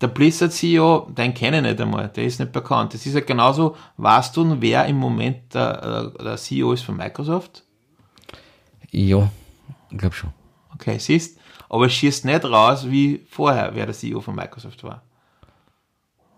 Der 0.00 0.08
Blizzard 0.08 0.52
CEO, 0.52 1.10
den 1.10 1.34
kenne 1.34 1.58
ich 1.58 1.62
nicht 1.62 1.80
einmal, 1.80 2.08
der 2.08 2.24
ist 2.24 2.40
nicht 2.40 2.52
bekannt. 2.52 2.94
Das 2.94 3.04
ist 3.04 3.14
ja 3.14 3.20
genauso, 3.20 3.76
weißt 3.98 4.34
du, 4.34 4.56
wer 4.60 4.86
im 4.86 4.96
Moment 4.96 5.52
der, 5.52 6.10
der 6.18 6.36
CEO 6.36 6.72
ist 6.72 6.84
von 6.84 6.96
Microsoft? 6.96 7.64
Ja, 8.90 9.30
ich 9.90 9.98
glaube 9.98 10.14
schon. 10.14 10.30
Okay, 10.74 10.98
siehst, 10.98 11.38
aber 11.68 11.86
es 11.86 11.92
schießt 11.92 12.24
nicht 12.24 12.44
raus, 12.46 12.88
wie 12.88 13.26
vorher, 13.28 13.74
wer 13.74 13.84
der 13.84 13.94
CEO 13.94 14.20
von 14.20 14.34
Microsoft 14.34 14.82
war. 14.82 15.02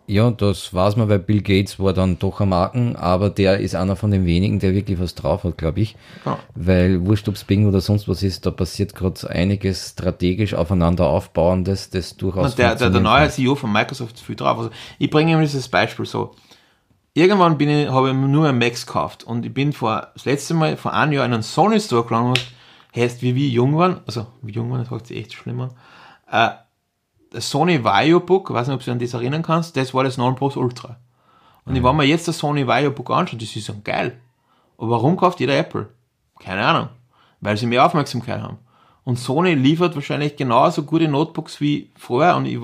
Ja, 0.07 0.31
das 0.31 0.75
weiß 0.75 0.97
man, 0.97 1.09
weil 1.09 1.21
Bill 1.21 1.43
Gates 1.43 1.79
war 1.79 1.93
dann 1.93 2.19
doch 2.19 2.41
ein 2.41 2.49
Marken, 2.49 2.97
aber 2.97 3.31
der 3.31 3.61
ist 3.61 3.75
einer 3.75 3.95
von 3.95 4.11
den 4.11 4.27
wenigen, 4.27 4.59
der 4.59 4.75
wirklich 4.75 4.99
was 4.99 5.15
drauf 5.15 5.45
hat, 5.45 5.57
glaube 5.57 5.81
ich. 5.81 5.97
Ja. 6.27 6.39
Weil 6.55 7.07
wurscht, 7.07 7.29
ob's 7.29 7.45
Bing 7.45 7.67
oder 7.67 7.81
sonst 7.81 8.09
was 8.09 8.23
ist, 8.23 8.45
da 8.45 8.51
passiert 8.51 8.95
gerade 8.95 9.31
einiges 9.31 9.91
strategisch 9.91 10.55
aufeinander 10.55 11.07
aufbauendes, 11.07 11.91
das 11.91 12.17
durchaus 12.17 12.51
Und 12.51 12.59
der, 12.59 12.75
der, 12.75 12.91
der 12.91 13.01
neue. 13.01 13.29
CEO 13.29 13.55
von 13.55 13.73
Microsoft 13.73 14.17
ist 14.17 14.25
viel 14.25 14.35
drauf. 14.37 14.59
Also 14.59 14.71
ich 14.99 15.09
bringe 15.09 15.33
ihm 15.33 15.41
dieses 15.41 15.69
Beispiel 15.69 16.05
so. 16.05 16.35
Irgendwann 17.15 17.59
bin 17.59 17.69
ich, 17.69 17.89
habe 17.89 18.09
ich 18.09 18.15
nur 18.15 18.49
ein 18.49 18.59
Max 18.59 18.87
gekauft 18.87 19.23
und 19.25 19.47
ich 19.47 19.55
bin 19.55 19.73
vor, 19.73 20.09
das 20.15 20.25
letzte 20.25 20.55
Mal, 20.55 20.77
vor 20.77 20.95
einem 20.95 21.13
Jahr 21.13 21.27
in 21.27 21.35
einen 21.35 21.43
Sony 21.43 21.79
Store 21.79 22.03
gegangen 22.03 22.29
und 22.29 22.53
heißt, 22.97 23.23
wie 23.23 23.35
wir 23.35 23.49
jung 23.49 23.77
waren, 23.77 24.01
also 24.07 24.27
wie 24.41 24.53
jung 24.53 24.71
waren, 24.71 24.81
das 24.81 24.91
hört 24.91 25.07
sich 25.07 25.19
echt 25.19 25.33
schlimm 25.35 25.61
an, 25.61 25.71
äh, 26.31 26.51
das 27.33 27.49
Sony 27.49 27.83
Vaio 27.83 28.21
Book, 28.21 28.53
weiß 28.53 28.69
nicht, 28.69 28.75
ob 28.75 28.81
du 28.81 28.85
dich 28.85 28.93
an 28.93 28.99
das 28.99 29.15
erinnern 29.15 29.43
kannst, 29.43 29.77
das 29.77 29.95
war 29.95 30.05
das 30.05 30.19
9 30.19 30.35
Plus 30.35 30.57
Ultra. 30.57 30.97
Und 31.65 31.77
ich 31.77 31.83
wenn 31.83 31.97
mir 31.97 32.05
jetzt 32.05 32.29
das 32.29 32.39
Sony 32.39 32.67
Vaio 32.67 32.91
Book 32.91 33.11
anschaue, 33.11 33.39
das 33.39 33.55
ist 33.57 33.67
so 33.67 33.75
geil. 33.83 34.19
Aber 34.79 34.91
warum 34.91 35.17
kauft 35.17 35.41
jeder 35.41 35.57
Apple? 35.57 35.89
Keine 36.39 36.65
Ahnung. 36.65 36.89
Weil 37.41 37.57
sie 37.57 37.67
mehr 37.67 37.85
Aufmerksamkeit 37.87 38.41
haben. 38.41 38.59
Und 39.05 39.19
Sony 39.19 39.55
liefert 39.55 39.95
wahrscheinlich 39.95 40.37
genauso 40.37 40.83
gute 40.83 41.09
Notebooks 41.09 41.61
wie 41.61 41.91
vorher. 41.97 42.37
Und 42.37 42.47
ich, 42.47 42.59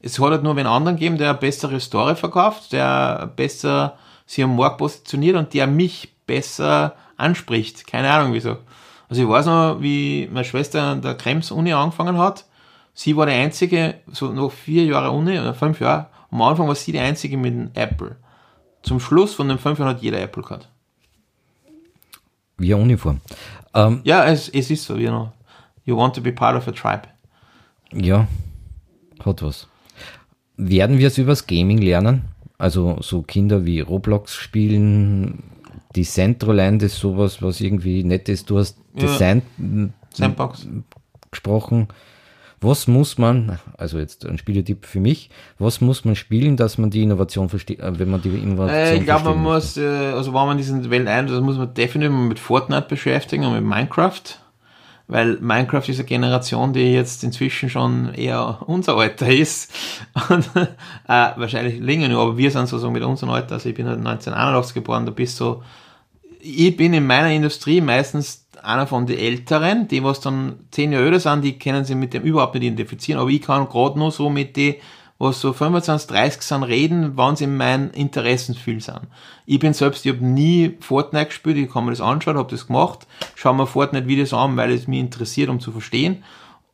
es 0.00 0.18
hat 0.18 0.30
halt 0.30 0.42
nur 0.42 0.56
einen 0.56 0.66
anderen 0.66 0.96
gegeben, 0.96 1.18
der 1.18 1.30
eine 1.30 1.38
bessere 1.38 1.80
Story 1.80 2.16
verkauft, 2.16 2.72
der 2.72 3.32
besser 3.34 3.96
sich 4.26 4.42
am 4.44 4.56
Markt 4.56 4.78
positioniert 4.78 5.36
und 5.36 5.54
der 5.54 5.66
mich 5.66 6.12
besser 6.26 6.94
anspricht. 7.16 7.86
Keine 7.86 8.10
Ahnung 8.10 8.32
wieso. 8.32 8.56
Also 9.08 9.22
ich 9.22 9.28
weiß 9.28 9.46
noch, 9.46 9.80
wie 9.80 10.28
meine 10.32 10.44
Schwester 10.44 10.82
an 10.82 11.02
der 11.02 11.14
Krems-Uni 11.14 11.72
angefangen 11.72 12.18
hat. 12.18 12.44
Sie 12.98 13.14
war 13.14 13.26
die 13.26 13.32
einzige, 13.32 13.96
so 14.10 14.32
noch 14.32 14.50
vier 14.50 14.86
Jahre 14.86 15.10
Uni 15.10 15.38
oder 15.38 15.52
fünf 15.52 15.80
Jahre. 15.80 16.06
Am 16.30 16.40
Anfang 16.40 16.66
war 16.66 16.74
sie 16.74 16.92
die 16.92 16.98
einzige 16.98 17.36
mit 17.36 17.52
einem 17.52 17.70
Apple. 17.74 18.16
Zum 18.82 19.00
Schluss 19.00 19.34
von 19.34 19.48
den 19.48 19.58
fünf 19.58 19.78
Jahren 19.78 19.90
hat 19.90 20.00
jeder 20.02 20.18
Apple 20.20 20.42
gehabt. 20.42 20.68
Wie 22.56 22.72
eine 22.72 22.82
Uniform. 22.82 23.20
Ähm, 23.74 24.00
Ja, 24.04 24.24
es, 24.24 24.48
es 24.48 24.70
ist 24.70 24.84
so, 24.84 24.96
you 24.96 25.10
know. 25.10 25.30
You 25.84 25.94
want 25.96 26.14
to 26.16 26.22
be 26.22 26.32
part 26.32 26.56
of 26.56 26.66
a 26.68 26.72
tribe. 26.72 27.02
ja, 27.92 28.26
hat 29.24 29.42
was. 29.42 29.68
Werden 30.56 30.96
wir 30.98 31.08
es 31.08 31.18
übers 31.18 31.46
Gaming 31.46 31.78
lernen? 31.78 32.22
Also 32.56 32.96
so 33.02 33.20
Kinder 33.20 33.66
wie 33.66 33.80
Roblox 33.80 34.34
spielen, 34.34 35.42
Decentraland 35.94 36.82
ist 36.82 36.96
sowas, 36.96 37.42
was 37.42 37.60
irgendwie 37.60 38.02
nett 38.04 38.30
ist. 38.30 38.48
Du 38.48 38.58
hast 38.58 38.78
Ja. 38.94 39.02
Design 39.02 39.42
Sandbox. 40.14 40.66
gesprochen. 41.30 41.88
Was 42.66 42.88
muss 42.88 43.16
man, 43.16 43.60
also 43.78 43.96
jetzt 43.98 44.26
ein 44.26 44.38
Spieletipp 44.38 44.86
für 44.86 44.98
mich, 44.98 45.30
was 45.56 45.80
muss 45.80 46.04
man 46.04 46.16
spielen, 46.16 46.56
dass 46.56 46.78
man 46.78 46.90
die 46.90 47.04
Innovation 47.04 47.48
versteht, 47.48 47.78
äh, 47.78 47.96
wenn 47.96 48.10
man 48.10 48.22
die 48.22 48.30
Innovation 48.30 48.68
Äh, 48.70 48.96
ich 48.96 49.04
glaube, 49.04 49.30
man 49.30 49.40
muss, 49.40 49.76
äh, 49.76 49.86
also 49.86 50.34
wenn 50.34 50.46
man 50.46 50.58
diesen 50.58 50.90
Welt 50.90 51.06
ein, 51.06 51.28
das 51.28 51.40
muss 51.40 51.58
man 51.58 51.72
definitiv 51.74 52.12
mit 52.12 52.40
Fortnite 52.40 52.88
beschäftigen 52.88 53.44
und 53.44 53.54
mit 53.54 53.62
Minecraft. 53.62 54.20
Weil 55.06 55.38
Minecraft 55.40 55.88
ist 55.88 56.00
eine 56.00 56.08
Generation, 56.08 56.72
die 56.72 56.92
jetzt 56.92 57.22
inzwischen 57.22 57.70
schon 57.70 58.12
eher 58.12 58.58
unser 58.66 58.96
Alter 58.96 59.28
ist. 59.28 59.72
Und, 60.28 60.50
äh, 60.56 60.66
wahrscheinlich 61.06 61.78
länger 61.78 62.08
nur, 62.08 62.20
aber 62.20 62.36
wir 62.36 62.50
sind 62.50 62.66
sozusagen 62.66 62.92
mit 62.92 63.04
unserem 63.04 63.30
Alter, 63.30 63.54
also 63.54 63.68
ich 63.68 63.76
bin 63.76 63.86
halt 63.86 63.98
1981 63.98 64.74
geboren, 64.74 65.06
da 65.06 65.12
bist 65.12 65.38
du, 65.38 65.62
ich 66.40 66.76
bin 66.76 66.92
in 66.92 67.06
meiner 67.06 67.30
Industrie 67.30 67.80
meistens 67.80 68.45
einer 68.62 68.86
von 68.86 69.06
den 69.06 69.18
Älteren, 69.18 69.88
die 69.88 70.02
was 70.02 70.20
dann 70.20 70.60
zehn 70.70 70.92
Jahre 70.92 71.06
älter 71.06 71.20
sind, 71.20 71.42
die 71.42 71.58
können 71.58 71.84
sich 71.84 71.96
mit 71.96 72.14
dem 72.14 72.22
überhaupt 72.22 72.54
nicht 72.54 72.64
identifizieren, 72.64 73.20
aber 73.20 73.30
ich 73.30 73.42
kann 73.42 73.68
gerade 73.68 73.98
nur 73.98 74.10
so 74.10 74.30
mit 74.30 74.56
den 74.56 74.76
was 75.18 75.40
so 75.40 75.52
25, 75.54 76.08
30 76.08 76.42
sind, 76.42 76.62
reden, 76.64 77.12
wann 77.14 77.36
sie 77.36 77.44
in 77.44 77.56
meinen 77.56 77.90
Interessen 77.90 78.54
viel 78.54 78.82
sind. 78.82 79.00
Ich 79.46 79.58
bin 79.58 79.72
selbst, 79.72 80.04
ich 80.04 80.12
habe 80.12 80.24
nie 80.24 80.76
Fortnite 80.80 81.26
gespielt, 81.26 81.56
ich 81.56 81.70
kann 81.70 81.86
mir 81.86 81.92
das 81.92 82.02
anschauen, 82.02 82.36
habe 82.36 82.50
das 82.50 82.66
gemacht, 82.66 83.06
schaue 83.34 83.54
mir 83.54 83.66
Fortnite-Videos 83.66 84.34
an, 84.34 84.56
weil 84.58 84.72
es 84.72 84.86
mich 84.86 85.00
interessiert, 85.00 85.48
um 85.48 85.58
zu 85.58 85.72
verstehen 85.72 86.22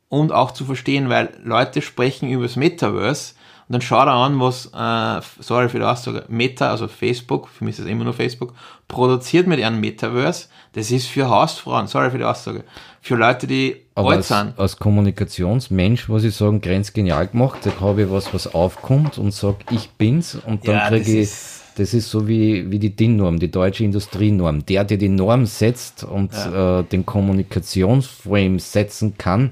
und 0.09 0.33
auch 0.33 0.51
zu 0.51 0.65
verstehen, 0.65 1.09
weil 1.09 1.39
Leute 1.45 1.83
sprechen 1.83 2.29
über 2.29 2.43
das 2.43 2.57
Metaverse 2.57 3.35
und 3.69 3.75
dann 3.75 3.81
schaut 3.81 4.07
er 4.07 4.15
an, 4.15 4.41
was, 4.41 4.67
äh, 4.75 5.21
sorry 5.41 5.69
für 5.69 5.79
die 5.79 5.85
Aussage, 5.85 6.25
Meta, 6.29 6.71
also 6.71 6.89
Facebook, 6.89 7.49
für 7.49 7.65
mich 7.65 7.73
ist 7.73 7.81
das 7.85 7.87
immer 7.87 8.05
nur 8.05 8.13
Facebook, 8.13 8.55
produziert 8.89 9.47
mit 9.47 9.61
ihrem 9.61 9.81
Metaverse. 9.81 10.49
Das 10.73 10.91
ist 10.91 11.07
für 11.07 11.29
Hausfrauen, 11.29 11.87
sorry 11.87 12.11
für 12.11 12.19
die 12.19 12.25
Aussage, 12.25 12.65
für 13.03 13.17
Leute, 13.17 13.47
die 13.47 13.77
Aber 13.95 14.11
alt 14.11 14.19
als, 14.19 14.29
sind. 14.29 14.59
als 14.59 14.79
Kommunikationsmensch 14.79 16.09
muss 16.09 16.25
ich 16.25 16.35
sagen, 16.35 16.61
grenzgenial 16.63 17.27
gemacht. 17.27 17.59
Da 17.65 17.73
habe 17.81 18.03
ich 18.03 18.11
was, 18.11 18.33
was 18.33 18.55
aufkommt 18.55 19.19
und 19.19 19.33
sage, 19.33 19.59
ich 19.71 19.91
bin's 19.91 20.35
und 20.35 20.67
dann 20.67 20.77
Ja, 20.77 20.89
kriege 20.89 21.21
ich, 21.21 21.31
das 21.77 21.93
ist 21.93 22.11
so 22.11 22.27
wie, 22.27 22.71
wie 22.71 22.79
die 22.79 22.97
DIN-Norm, 22.97 23.39
die 23.39 23.51
deutsche 23.51 23.85
Industrienorm. 23.85 24.65
Der, 24.65 24.85
der 24.85 24.97
die 24.97 25.09
Norm 25.11 25.45
setzt 25.45 26.05
und 26.05 26.33
äh, 26.33 26.83
den 26.85 27.05
Kommunikationsframe 27.05 28.59
setzen 28.59 29.19
kann, 29.19 29.51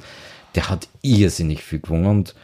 der 0.54 0.70
hat 0.70 0.88
irrsinnig 1.02 1.62
viel 1.62 1.80
gewonnen. 1.80 2.06
Und 2.06 2.34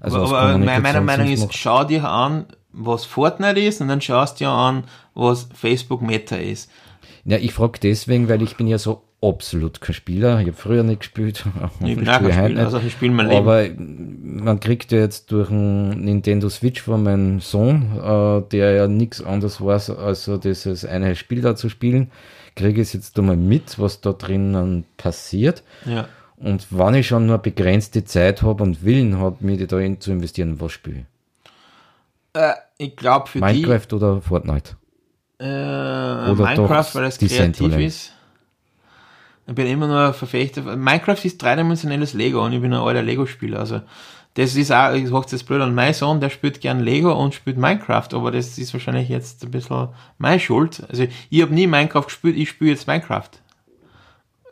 also 0.00 0.18
aus 0.18 0.32
aber 0.32 0.58
meine 0.58 1.00
Meinung 1.00 1.28
ist, 1.28 1.54
schau 1.54 1.84
dir 1.84 2.08
an, 2.08 2.46
was 2.72 3.04
Fortnite 3.04 3.60
ist 3.60 3.80
und 3.80 3.88
dann 3.88 4.00
schaust 4.00 4.40
dir 4.40 4.50
an, 4.50 4.84
was 5.14 5.48
Facebook 5.54 6.02
Meta 6.02 6.36
ist. 6.36 6.70
Ja, 7.26 7.38
ich 7.38 7.52
frage 7.52 7.80
deswegen, 7.82 8.28
weil 8.28 8.40
ich 8.40 8.56
bin 8.56 8.68
ja 8.68 8.78
so 8.78 9.02
absolut 9.20 9.80
kein 9.80 9.94
Spieler. 9.94 10.40
Ich 10.40 10.46
habe 10.46 10.56
früher 10.56 10.84
nicht 10.84 11.00
gespielt. 11.00 11.44
Ich 11.84 11.96
bin 11.96 12.08
auch 12.08 12.20
kein 12.20 12.32
Spieler, 12.32 12.64
also 12.64 12.78
ich 12.78 12.92
spiele 12.92 13.12
mein 13.12 13.26
Leben. 13.26 13.38
Aber 13.38 13.66
man 13.76 14.60
kriegt 14.60 14.92
ja 14.92 14.98
jetzt 14.98 15.32
durch 15.32 15.50
einen 15.50 16.04
Nintendo 16.04 16.48
Switch 16.48 16.80
von 16.80 17.02
meinem 17.02 17.40
Sohn, 17.40 17.98
äh, 17.98 18.48
der 18.52 18.72
ja 18.74 18.86
nichts 18.86 19.20
anderes 19.20 19.60
weiß, 19.60 19.90
als 19.90 20.24
so 20.24 20.36
dieses 20.36 20.84
eine 20.84 21.16
Spiel 21.16 21.40
da 21.40 21.56
zu 21.56 21.68
spielen, 21.68 22.12
kriege 22.54 22.80
ich 22.80 22.88
es 22.88 22.92
jetzt 22.92 23.18
einmal 23.18 23.36
mit, 23.36 23.78
was 23.80 24.00
da 24.00 24.12
drinnen 24.12 24.84
passiert. 24.96 25.64
Ja. 25.84 26.08
Und 26.36 26.66
wann 26.70 26.94
ich 26.94 27.08
schon 27.08 27.26
nur 27.26 27.38
begrenzte 27.38 28.04
Zeit 28.04 28.42
habe 28.42 28.62
und 28.62 28.84
Willen 28.84 29.18
habe, 29.18 29.44
mich 29.44 29.66
da 29.66 29.80
in 29.80 30.00
zu 30.00 30.12
investieren, 30.12 30.60
was 30.60 30.70
spiele 30.70 31.06
ich? 32.34 32.40
Äh, 32.40 32.52
ich 32.78 32.94
glaube 32.94 33.26
für 33.28 33.40
Minecraft 33.40 33.92
oder 33.94 34.20
Fortnite? 34.20 34.76
Äh, 35.38 36.32
Minecraft, 36.32 36.94
weil 36.94 37.04
es 37.04 37.18
kreativ 37.18 37.76
ist. 37.78 38.12
Ich 39.46 39.54
bin 39.54 39.66
immer 39.66 39.86
nur 39.86 40.12
Verfechter. 40.12 40.76
Minecraft 40.76 41.24
ist 41.24 41.40
dreidimensionelles 41.40 42.14
Lego 42.14 42.44
und 42.44 42.52
ich 42.52 42.60
bin 42.60 42.72
ein 42.72 42.80
alter 42.80 43.02
Lego-Spieler. 43.02 43.60
Also 43.60 43.82
das 44.34 44.56
ist 44.56 44.72
auch, 44.72 44.92
ich 44.92 45.08
sag's 45.08 45.32
jetzt 45.32 45.46
blöd 45.46 45.62
an, 45.62 45.74
mein 45.74 45.94
Sohn, 45.94 46.20
der 46.20 46.30
spielt 46.30 46.60
gern 46.60 46.80
Lego 46.80 47.12
und 47.12 47.34
spielt 47.34 47.56
Minecraft, 47.56 48.08
aber 48.12 48.30
das 48.32 48.58
ist 48.58 48.72
wahrscheinlich 48.74 49.08
jetzt 49.08 49.42
ein 49.44 49.50
bisschen 49.50 49.88
meine 50.18 50.40
Schuld. 50.40 50.82
Also 50.88 51.06
ich 51.30 51.42
habe 51.42 51.54
nie 51.54 51.66
Minecraft 51.66 52.04
gespielt, 52.04 52.36
ich 52.36 52.50
spiele 52.50 52.72
jetzt 52.72 52.86
Minecraft. 52.86 53.30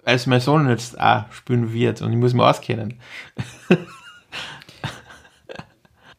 Weil 0.04 0.16
es 0.16 0.26
mein 0.26 0.40
Sohn 0.40 0.68
jetzt 0.68 0.98
auch 1.00 1.24
spielen 1.32 1.72
wird 1.72 2.02
und 2.02 2.12
ich 2.12 2.18
muss 2.18 2.34
mich 2.34 2.42
auskennen. 2.42 3.00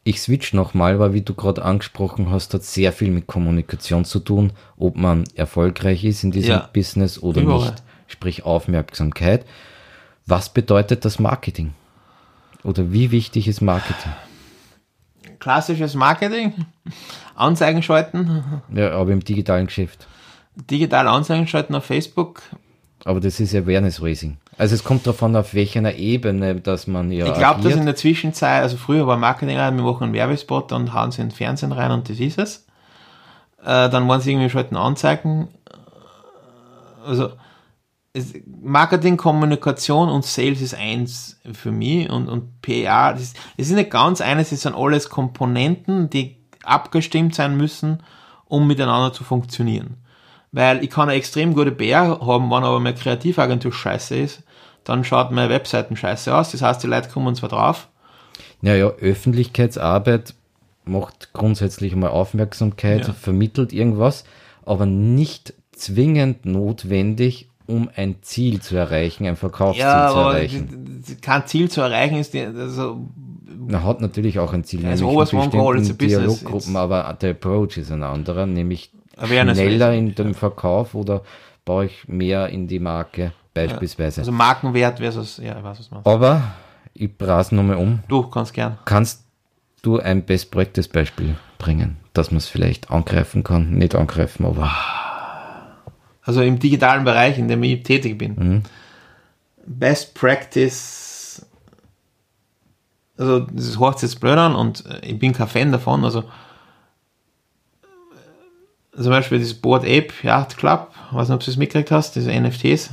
Ich 0.08 0.20
switch 0.22 0.52
nochmal, 0.52 1.00
weil 1.00 1.14
wie 1.14 1.20
du 1.22 1.34
gerade 1.34 1.64
angesprochen 1.64 2.30
hast, 2.30 2.54
hat 2.54 2.62
sehr 2.62 2.92
viel 2.92 3.10
mit 3.10 3.26
Kommunikation 3.26 4.04
zu 4.04 4.20
tun, 4.20 4.52
ob 4.76 4.96
man 4.96 5.24
erfolgreich 5.34 6.04
ist 6.04 6.22
in 6.22 6.30
diesem 6.30 6.50
Ja. 6.52 6.70
Business 6.72 7.20
oder 7.20 7.40
Überall. 7.40 7.70
nicht. 7.72 7.82
Sprich 8.06 8.44
Aufmerksamkeit. 8.44 9.44
Was 10.24 10.48
bedeutet 10.50 11.04
das 11.04 11.18
Marketing? 11.18 11.74
Oder 12.62 12.92
wie 12.92 13.10
wichtig 13.10 13.48
ist 13.48 13.60
Marketing? 13.62 14.12
Klassisches 15.40 15.94
Marketing, 15.94 16.52
Anzeigen 17.34 17.82
schalten, 17.82 18.62
Ja, 18.72 18.92
aber 18.92 19.10
im 19.10 19.24
digitalen 19.24 19.66
Geschäft. 19.66 20.06
digital 20.70 21.08
Anzeigen 21.08 21.48
schalten 21.48 21.74
auf 21.74 21.84
Facebook, 21.84 22.42
Aber 23.06 23.20
das 23.20 23.38
ist 23.38 23.54
Awareness 23.54 24.02
Raising. 24.02 24.36
Also 24.58 24.74
es 24.74 24.82
kommt 24.82 25.06
davon, 25.06 25.36
auf 25.36 25.54
welcher 25.54 25.94
Ebene, 25.94 26.56
dass 26.56 26.86
man 26.88 27.12
ja 27.12 27.26
Ich 27.28 27.34
glaube, 27.34 27.62
dass 27.62 27.74
in 27.74 27.86
der 27.86 27.94
Zwischenzeit, 27.94 28.62
also 28.62 28.76
früher 28.76 29.06
war 29.06 29.16
Marketing, 29.16 29.56
wir 29.56 29.70
machen 29.70 30.04
einen 30.04 30.12
Werbespot 30.12 30.72
und 30.72 30.92
hauen 30.92 31.12
sie 31.12 31.22
in 31.22 31.28
den 31.28 31.34
Fernsehen 31.34 31.70
rein 31.70 31.92
und 31.92 32.08
das 32.10 32.18
ist 32.18 32.36
es. 32.38 32.66
Äh, 33.62 33.88
dann 33.90 34.08
waren 34.08 34.20
sie 34.20 34.32
irgendwie 34.32 34.50
schalten 34.50 34.76
Anzeigen. 34.76 35.48
Also 37.06 37.30
es, 38.12 38.34
Marketing, 38.60 39.16
Kommunikation 39.16 40.08
und 40.08 40.24
Sales 40.24 40.60
ist 40.60 40.74
eins 40.74 41.38
für 41.52 41.70
mich 41.70 42.10
und, 42.10 42.28
und 42.28 42.60
PR, 42.62 43.12
das, 43.12 43.22
ist- 43.22 43.36
das 43.56 43.68
ist 43.68 43.74
nicht 43.74 43.90
ganz 43.90 44.20
eines, 44.20 44.50
das 44.50 44.62
sind 44.62 44.74
alles 44.74 45.10
Komponenten, 45.10 46.10
die 46.10 46.38
abgestimmt 46.64 47.36
sein 47.36 47.56
müssen, 47.56 48.02
um 48.46 48.66
miteinander 48.66 49.12
zu 49.12 49.22
funktionieren. 49.22 49.98
Weil 50.56 50.82
ich 50.82 50.88
kann 50.88 51.10
eine 51.10 51.18
extrem 51.18 51.54
gute 51.54 51.70
PR 51.70 52.18
haben, 52.18 52.50
wenn 52.50 52.64
aber 52.64 52.80
meine 52.80 52.96
Kreativagentur 52.96 53.74
scheiße 53.74 54.16
ist, 54.16 54.42
dann 54.84 55.04
schaut 55.04 55.30
meine 55.30 55.50
Webseiten 55.50 55.96
scheiße 55.96 56.34
aus. 56.34 56.52
Das 56.52 56.62
heißt, 56.62 56.82
die 56.82 56.86
Leute 56.86 57.10
kommen 57.10 57.34
zwar 57.34 57.50
drauf, 57.50 57.88
Ja, 58.62 58.74
ja, 58.74 58.86
Öffentlichkeitsarbeit 58.86 60.32
macht 60.86 61.34
grundsätzlich 61.34 61.94
mal 61.94 62.08
Aufmerksamkeit, 62.08 63.06
Ja. 63.06 63.12
vermittelt 63.12 63.74
irgendwas, 63.74 64.24
aber 64.64 64.86
nicht 64.86 65.52
zwingend 65.72 66.46
notwendig, 66.46 67.50
um 67.66 67.90
ein 67.94 68.22
Ziel 68.22 68.62
zu 68.62 68.76
erreichen, 68.76 69.26
ein 69.26 69.36
Verkaufsziel 69.36 69.84
ja, 69.84 70.08
zu 70.10 70.18
erreichen. 70.20 71.04
kein 71.20 71.46
Ziel 71.46 71.70
zu 71.70 71.82
erreichen 71.82 72.16
ist, 72.16 72.34
also, 72.34 73.06
Man 73.58 73.84
hat 73.84 74.00
natürlich 74.00 74.38
auch 74.38 74.54
ein 74.54 74.64
Ziel, 74.64 74.86
Also 74.86 75.04
nämlich 75.06 75.32
in 75.34 75.40
bestimmten 75.40 75.98
Dialoggruppen, 75.98 76.76
aber 76.76 77.14
der 77.20 77.32
Approach 77.32 77.76
ist 77.76 77.92
ein 77.92 78.02
anderer, 78.02 78.46
nämlich 78.46 78.90
Awareness 79.16 79.58
schneller 79.58 79.92
in 79.94 80.14
dem 80.14 80.34
Verkauf 80.34 80.94
oder 80.94 81.22
baue 81.64 81.86
ich 81.86 82.06
mehr 82.08 82.48
in 82.48 82.68
die 82.68 82.78
Marke 82.78 83.32
beispielsweise. 83.54 84.20
also 84.20 84.32
Markenwert 84.32 84.98
versus, 84.98 85.38
ja, 85.38 85.56
ich 85.56 85.64
weiß, 85.64 85.78
was 85.80 85.90
man. 85.90 86.02
aber 86.04 86.42
ich 86.94 87.16
brase 87.16 87.54
nochmal 87.54 87.76
um. 87.76 88.00
Du 88.08 88.22
kannst 88.28 88.52
gern. 88.54 88.78
Kannst 88.84 89.24
du 89.82 89.98
ein 89.98 90.22
Best 90.24 90.50
Practice 90.50 90.88
Beispiel 90.88 91.36
bringen, 91.58 91.96
dass 92.12 92.30
man 92.30 92.38
es 92.38 92.46
vielleicht 92.48 92.90
angreifen 92.90 93.42
kann? 93.44 93.70
Nicht 93.72 93.94
angreifen, 93.94 94.44
aber 94.44 94.70
Also 96.22 96.42
im 96.42 96.58
digitalen 96.58 97.04
Bereich, 97.04 97.38
in 97.38 97.48
dem 97.48 97.62
ich 97.62 97.82
tätig 97.82 98.18
bin. 98.18 98.62
Best 99.66 100.14
Practice, 100.14 101.44
also 103.18 103.40
das 103.40 103.78
hört 103.78 103.98
sich 103.98 104.10
jetzt 104.10 104.20
blöd 104.20 104.36
an 104.38 104.54
und 104.54 104.84
äh, 104.86 105.00
ich 105.06 105.18
bin 105.18 105.32
kein 105.32 105.48
Fan 105.48 105.72
davon, 105.72 106.04
also 106.04 106.24
zum 108.96 109.10
Beispiel 109.10 109.38
dieses 109.38 109.54
Board 109.54 109.84
Ape 109.84 110.08
Yacht 110.22 110.56
Club, 110.56 110.90
ich 111.10 111.16
weiß 111.16 111.28
nicht, 111.28 111.36
ob 111.36 111.44
du 111.44 111.50
es 111.50 111.56
mitgekriegt 111.56 111.90
hast, 111.90 112.16
diese 112.16 112.32
NFTs. 112.32 112.90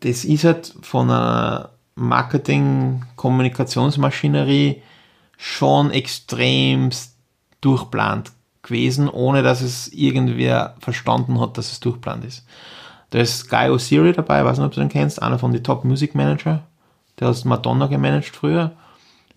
Das 0.00 0.24
ist 0.24 0.44
halt 0.44 0.74
von 0.82 1.10
einer 1.10 1.70
Marketing-Kommunikationsmaschinerie 1.96 4.82
schon 5.36 5.90
extremst 5.90 7.16
durchplant 7.60 8.30
gewesen, 8.62 9.08
ohne 9.08 9.42
dass 9.42 9.60
es 9.60 9.88
irgendwer 9.88 10.76
verstanden 10.78 11.40
hat, 11.40 11.58
dass 11.58 11.72
es 11.72 11.80
durchplant 11.80 12.24
ist. 12.24 12.46
Da 13.10 13.18
ist 13.18 13.48
Guy 13.48 13.70
O'Siri 13.70 14.12
dabei, 14.12 14.40
ich 14.40 14.44
weiß 14.44 14.58
nicht, 14.58 14.66
ob 14.66 14.72
du 14.72 14.80
den 14.80 14.88
kennst, 14.88 15.22
einer 15.22 15.38
von 15.38 15.52
den 15.52 15.64
Top 15.64 15.84
Music 15.84 16.14
Manager, 16.14 16.64
der 17.18 17.28
hat 17.28 17.44
Madonna 17.44 17.86
gemanagt 17.86 18.36
früher, 18.36 18.72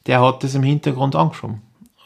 der 0.06 0.22
hat 0.22 0.44
das 0.44 0.56
im 0.56 0.64
Hintergrund 0.64 1.16
angeschoben. 1.16 1.62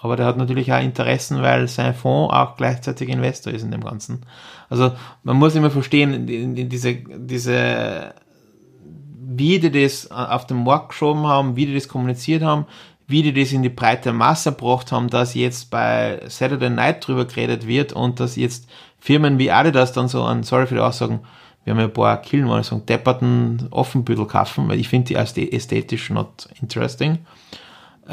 Aber 0.05 0.15
der 0.17 0.27
hat 0.27 0.37
natürlich 0.37 0.71
auch 0.71 0.79
Interessen, 0.79 1.41
weil 1.41 1.67
sein 1.67 1.95
Fonds 1.95 2.31
auch 2.31 2.57
gleichzeitig 2.57 3.09
Investor 3.09 3.51
ist 3.51 3.63
in 3.63 3.71
dem 3.71 3.83
Ganzen. 3.83 4.21
Also 4.69 4.91
man 5.23 5.35
muss 5.35 5.55
immer 5.55 5.71
verstehen, 5.71 6.27
diese, 6.69 6.93
diese, 6.93 8.13
wie 9.19 9.57
die 9.57 9.71
das 9.71 10.11
auf 10.11 10.45
den 10.45 10.63
Markt 10.63 10.89
geschoben 10.89 11.25
haben, 11.25 11.55
wie 11.55 11.65
die 11.65 11.73
das 11.73 11.87
kommuniziert 11.87 12.43
haben, 12.43 12.67
wie 13.07 13.23
die 13.23 13.33
das 13.33 13.51
in 13.51 13.63
die 13.63 13.69
breite 13.69 14.13
Masse 14.13 14.51
gebracht 14.51 14.91
haben, 14.91 15.09
dass 15.09 15.33
jetzt 15.33 15.71
bei 15.71 16.21
Saturday 16.27 16.69
Night 16.69 17.07
drüber 17.07 17.25
geredet 17.25 17.65
wird 17.65 17.91
und 17.91 18.19
dass 18.19 18.35
jetzt 18.35 18.69
Firmen 18.99 19.39
wie 19.39 19.49
Adidas 19.49 19.91
dann 19.91 20.07
so 20.07 20.21
an, 20.21 20.43
sorry 20.43 20.67
für 20.67 20.75
die 20.75 20.81
Aussagen, 20.81 21.21
wir 21.63 21.73
haben 21.73 21.79
ja 21.79 21.85
ein 21.85 21.93
paar 21.93 22.21
Killen, 22.21 22.45
mal 22.45 22.63
sagen, 22.63 22.85
depperten 22.85 23.69
Offenbüttel 23.71 24.27
kaufen, 24.27 24.67
weil 24.69 24.79
ich 24.79 24.87
finde 24.87 25.07
die 25.07 25.17
ästhe- 25.17 25.51
ästhetisch 25.51 26.11
not 26.11 26.47
interesting. 26.61 27.25
Äh, 28.07 28.11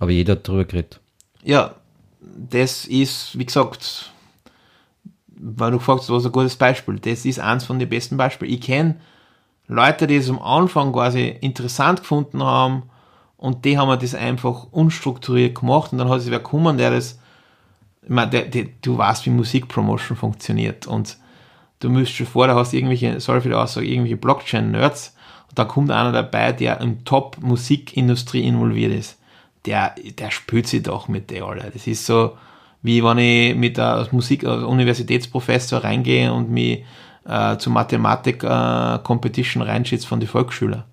aber 0.00 0.10
jeder 0.10 0.32
hat 0.32 0.48
drüber 0.48 0.64
geredet. 0.64 0.98
Ja, 1.42 1.74
das 2.20 2.84
ist, 2.84 3.38
wie 3.38 3.46
gesagt, 3.46 4.12
weil 5.36 5.72
du 5.72 5.78
gefragt 5.78 6.00
hast, 6.00 6.10
was 6.10 6.24
ein 6.24 6.32
gutes 6.32 6.56
Beispiel. 6.56 6.98
Das 6.98 7.24
ist 7.24 7.40
eins 7.40 7.64
von 7.64 7.78
den 7.78 7.88
besten 7.88 8.16
Beispielen. 8.16 8.52
Ich 8.52 8.60
kenne 8.60 8.96
Leute, 9.66 10.06
die 10.06 10.16
es 10.16 10.30
am 10.30 10.40
Anfang 10.40 10.92
quasi 10.92 11.28
interessant 11.40 12.00
gefunden 12.00 12.42
haben 12.42 12.84
und 13.36 13.64
die 13.64 13.76
haben 13.76 13.98
das 13.98 14.14
einfach 14.14 14.66
unstrukturiert 14.70 15.58
gemacht 15.58 15.92
und 15.92 15.98
dann 15.98 16.08
hat 16.08 16.20
es 16.20 16.30
wer 16.30 16.38
gekommen, 16.38 16.78
der 16.78 16.90
das, 16.92 17.18
ich 18.02 18.10
meine, 18.10 18.30
der, 18.30 18.42
der, 18.42 18.66
du 18.82 18.96
weißt, 18.96 19.26
wie 19.26 19.30
Musikpromotion 19.30 20.16
funktioniert 20.16 20.86
und 20.86 21.16
du 21.80 21.88
müsst 21.88 22.12
schon 22.12 22.26
vor, 22.26 22.46
da 22.46 22.54
hast 22.54 22.72
irgendwelche, 22.72 23.18
sorry 23.20 23.40
für 23.40 23.48
die 23.48 23.54
Aussage, 23.54 23.86
irgendwelche 23.86 24.16
Blockchain-Nerds 24.16 25.16
und 25.48 25.58
da 25.58 25.64
kommt 25.64 25.90
einer 25.90 26.12
dabei, 26.12 26.52
der 26.52 26.80
im 26.80 27.04
Top-Musikindustrie 27.04 28.46
involviert 28.46 28.92
ist. 28.92 29.18
Der, 29.66 29.94
der 30.18 30.30
spült 30.30 30.66
sich 30.66 30.82
doch 30.82 31.08
mit 31.08 31.30
der 31.30 31.44
alle. 31.44 31.70
Das 31.72 31.86
ist 31.86 32.06
so, 32.06 32.36
wie 32.82 33.02
wenn 33.02 33.18
ich 33.18 33.54
mit 33.54 33.76
der 33.76 34.08
Musik, 34.10 34.44
als 34.44 34.64
Universitätsprofessor 34.64 35.84
reingehe 35.84 36.32
und 36.32 36.50
mich 36.50 36.84
äh, 37.24 37.56
zur 37.58 37.72
Mathematik-Competition 37.72 39.62
äh, 39.62 39.70
reinschießt 39.70 40.06
von 40.06 40.20
den 40.20 40.28
Volksschülern. 40.28 40.84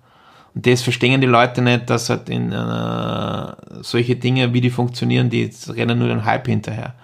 Und 0.54 0.66
das 0.66 0.82
verstehen 0.82 1.20
die 1.20 1.26
Leute 1.26 1.62
nicht, 1.62 1.90
dass 1.90 2.10
halt 2.10 2.28
in 2.28 2.52
äh, 2.52 3.82
solche 3.82 4.16
Dinge, 4.16 4.52
wie 4.52 4.60
die 4.60 4.70
funktionieren, 4.70 5.30
die 5.30 5.50
rennen 5.68 5.98
nur 5.98 6.08
den 6.08 6.24
Hype 6.24 6.46
hinterher. 6.46 6.94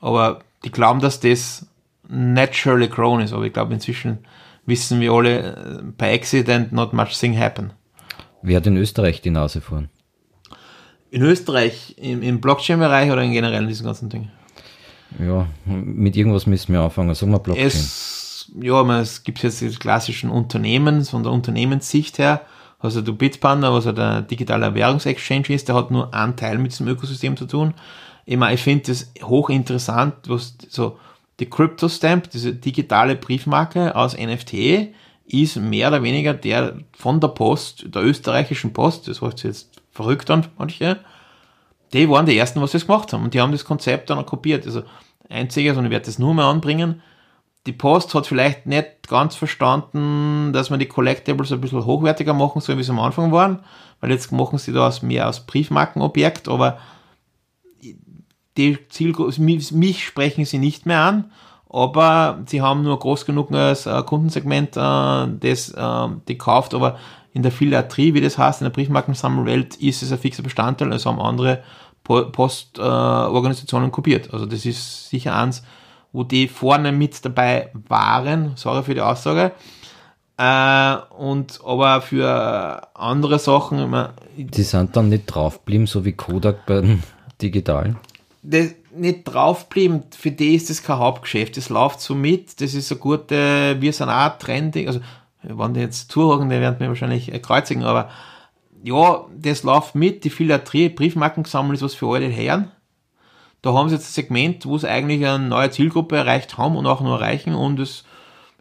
Aber 0.00 0.40
die 0.64 0.70
glauben, 0.70 1.00
dass 1.00 1.20
das 1.20 1.66
naturally 2.08 2.88
grown 2.88 3.20
ist. 3.20 3.32
Aber 3.32 3.44
ich 3.44 3.52
glaube, 3.52 3.74
inzwischen 3.74 4.18
wissen 4.66 5.00
wir 5.00 5.12
alle, 5.12 5.38
äh, 5.38 5.82
by 5.96 6.06
accident 6.06 6.72
not 6.72 6.92
much 6.92 7.18
thing 7.18 7.38
happen. 7.38 7.72
Wer 8.42 8.56
hat 8.56 8.66
in 8.66 8.76
Österreich 8.76 9.20
die 9.20 9.30
Nase 9.30 9.60
vorn? 9.60 9.88
In 11.10 11.22
Österreich, 11.22 11.96
im, 11.98 12.22
im 12.22 12.40
Blockchain-Bereich 12.40 13.10
oder 13.10 13.22
in 13.22 13.32
generell 13.32 13.62
in 13.62 13.68
diesen 13.68 13.86
ganzen 13.86 14.08
Dingen? 14.08 14.30
Ja, 15.18 15.46
mit 15.64 16.16
irgendwas 16.16 16.46
müssen 16.46 16.72
wir 16.72 16.80
anfangen. 16.80 17.14
Sagen 17.14 17.32
wir 17.32 17.40
Blockchain. 17.40 17.66
Es, 17.66 18.50
ja, 18.60 19.00
es 19.00 19.24
gibt 19.24 19.42
jetzt 19.42 19.60
die 19.60 19.70
klassischen 19.70 20.30
Unternehmen, 20.30 21.04
von 21.04 21.22
der 21.22 21.32
Unternehmenssicht 21.32 22.18
her. 22.18 22.42
Also 22.78 23.02
du 23.02 23.14
Bitpanda, 23.14 23.72
was 23.72 23.84
ja 23.84 23.92
der 23.92 24.22
digitale 24.22 24.74
Währungsexchange 24.74 25.50
ist, 25.50 25.68
der 25.68 25.74
hat 25.74 25.90
nur 25.90 26.14
einen 26.14 26.36
Teil 26.36 26.58
mit 26.58 26.72
diesem 26.72 26.88
Ökosystem 26.88 27.36
zu 27.36 27.46
tun. 27.46 27.74
Ich 28.24 28.36
meine, 28.36 28.54
ich 28.54 28.62
finde 28.62 28.84
das 28.86 29.12
hochinteressant, 29.22 30.14
was 30.28 30.54
so 30.68 30.98
die 31.40 31.50
CryptoStamp, 31.50 32.30
diese 32.30 32.54
digitale 32.54 33.16
Briefmarke 33.16 33.94
aus 33.96 34.16
NFT, 34.16 34.92
ist 35.26 35.56
mehr 35.56 35.88
oder 35.88 36.02
weniger 36.02 36.34
der 36.34 36.78
von 36.92 37.20
der 37.20 37.28
Post, 37.28 37.94
der 37.94 38.02
österreichischen 38.02 38.72
Post, 38.72 39.08
das 39.08 39.22
heißt 39.22 39.44
jetzt 39.44 39.69
verrückt 40.02 40.30
an 40.30 40.46
manche, 40.58 40.98
die 41.92 42.08
waren 42.08 42.26
die 42.26 42.36
ersten, 42.36 42.60
was 42.60 42.72
das 42.72 42.86
gemacht 42.86 43.12
haben. 43.12 43.24
Und 43.24 43.34
die 43.34 43.40
haben 43.40 43.52
das 43.52 43.64
Konzept 43.64 44.10
dann 44.10 44.18
auch 44.18 44.26
kopiert. 44.26 44.64
Also 44.66 44.82
einziges, 45.28 45.76
und 45.76 45.84
ich 45.84 45.90
werde 45.90 46.06
das 46.06 46.18
nur 46.18 46.34
mehr 46.34 46.44
anbringen, 46.44 47.02
die 47.66 47.72
Post 47.72 48.14
hat 48.14 48.26
vielleicht 48.26 48.66
nicht 48.66 49.08
ganz 49.08 49.36
verstanden, 49.36 50.52
dass 50.52 50.70
man 50.70 50.78
die 50.78 50.86
Collectibles 50.86 51.52
ein 51.52 51.60
bisschen 51.60 51.84
hochwertiger 51.84 52.32
machen 52.32 52.60
soll, 52.60 52.78
wie 52.78 52.82
sie 52.82 52.90
am 52.90 53.00
Anfang 53.00 53.32
waren, 53.32 53.60
weil 54.00 54.10
jetzt 54.10 54.32
machen 54.32 54.58
sie 54.58 54.72
das 54.72 55.02
mehr 55.02 55.26
als 55.26 55.44
Briefmarkenobjekt, 55.46 56.48
aber 56.48 56.78
die 58.56 58.78
Zielgruppe, 58.88 59.40
mich 59.40 60.04
sprechen 60.04 60.44
sie 60.44 60.58
nicht 60.58 60.86
mehr 60.86 61.00
an, 61.00 61.32
aber 61.72 62.42
sie 62.46 62.60
haben 62.60 62.82
nur 62.82 62.98
groß 62.98 63.24
genug 63.26 63.52
als 63.52 63.86
äh, 63.86 64.02
Kundensegment, 64.02 64.76
äh, 64.76 64.80
das 64.80 65.70
äh, 65.70 66.08
die 66.28 66.38
aber 66.40 66.98
in 67.32 67.42
der 67.42 67.52
Philatrie, 67.52 68.12
wie 68.14 68.20
das 68.20 68.38
heißt, 68.38 68.60
in 68.60 68.64
der 68.64 68.72
Briefmarkensammelwelt 68.72 69.76
ist 69.76 70.02
es 70.02 70.10
ein 70.10 70.18
fixer 70.18 70.42
Bestandteil, 70.42 70.92
also 70.92 71.10
haben 71.10 71.20
andere 71.20 71.62
Postorganisationen 72.02 73.92
kopiert. 73.92 74.32
Also 74.32 74.46
das 74.46 74.66
ist 74.66 75.10
sicher 75.10 75.36
eins, 75.36 75.62
wo 76.12 76.24
die 76.24 76.48
vorne 76.48 76.90
mit 76.90 77.24
dabei 77.24 77.70
waren, 77.88 78.52
sorry 78.56 78.82
für 78.82 78.94
die 78.94 79.00
Aussage. 79.00 79.52
Äh, 80.38 80.96
und 81.16 81.60
aber 81.64 82.00
für 82.00 82.88
andere 82.94 83.38
Sachen. 83.38 83.78
Immer, 83.78 84.14
die 84.36 84.62
sind 84.62 84.96
dann 84.96 85.10
nicht 85.10 85.26
draufgeblieben, 85.26 85.86
so 85.86 86.04
wie 86.04 86.12
Kodak 86.12 86.66
bei 86.66 86.80
den 86.80 87.02
digitalen? 87.40 87.96
Das 88.42 88.74
nicht 88.94 89.24
draufblieben, 89.24 90.04
für 90.16 90.30
die 90.30 90.54
ist 90.54 90.70
das 90.70 90.82
kein 90.82 90.98
Hauptgeschäft. 90.98 91.56
Das 91.56 91.68
läuft 91.68 92.00
so 92.00 92.14
mit, 92.14 92.60
das 92.60 92.74
ist 92.74 92.90
eine 92.90 93.00
gute, 93.00 93.76
wir 93.80 93.92
sind 93.92 94.08
auch 94.08 94.38
trendig, 94.38 94.86
also 94.86 95.00
wenn 95.42 95.74
die 95.74 95.80
jetzt 95.80 96.10
zuhören, 96.10 96.50
die 96.50 96.60
werden 96.60 96.76
mir 96.78 96.88
wahrscheinlich 96.88 97.30
kreuzigen, 97.42 97.84
aber 97.84 98.10
ja, 98.82 99.24
das 99.36 99.62
läuft 99.62 99.94
mit, 99.94 100.24
die 100.24 100.30
Philatrie, 100.30 100.88
Briefmarken 100.88 101.42
gesammelt 101.42 101.76
ist 101.76 101.82
was 101.82 101.94
für 101.94 102.08
alte 102.08 102.28
Herren. 102.28 102.70
Da 103.62 103.74
haben 103.74 103.88
sie 103.90 103.94
jetzt 103.94 104.08
ein 104.08 104.12
Segment, 104.12 104.64
wo 104.64 104.78
sie 104.78 104.88
eigentlich 104.88 105.26
eine 105.26 105.46
neue 105.46 105.70
Zielgruppe 105.70 106.16
erreicht 106.16 106.56
haben 106.56 106.76
und 106.76 106.86
auch 106.86 107.02
nur 107.02 107.16
erreichen 107.16 107.54
und 107.54 107.78
es, 107.78 108.04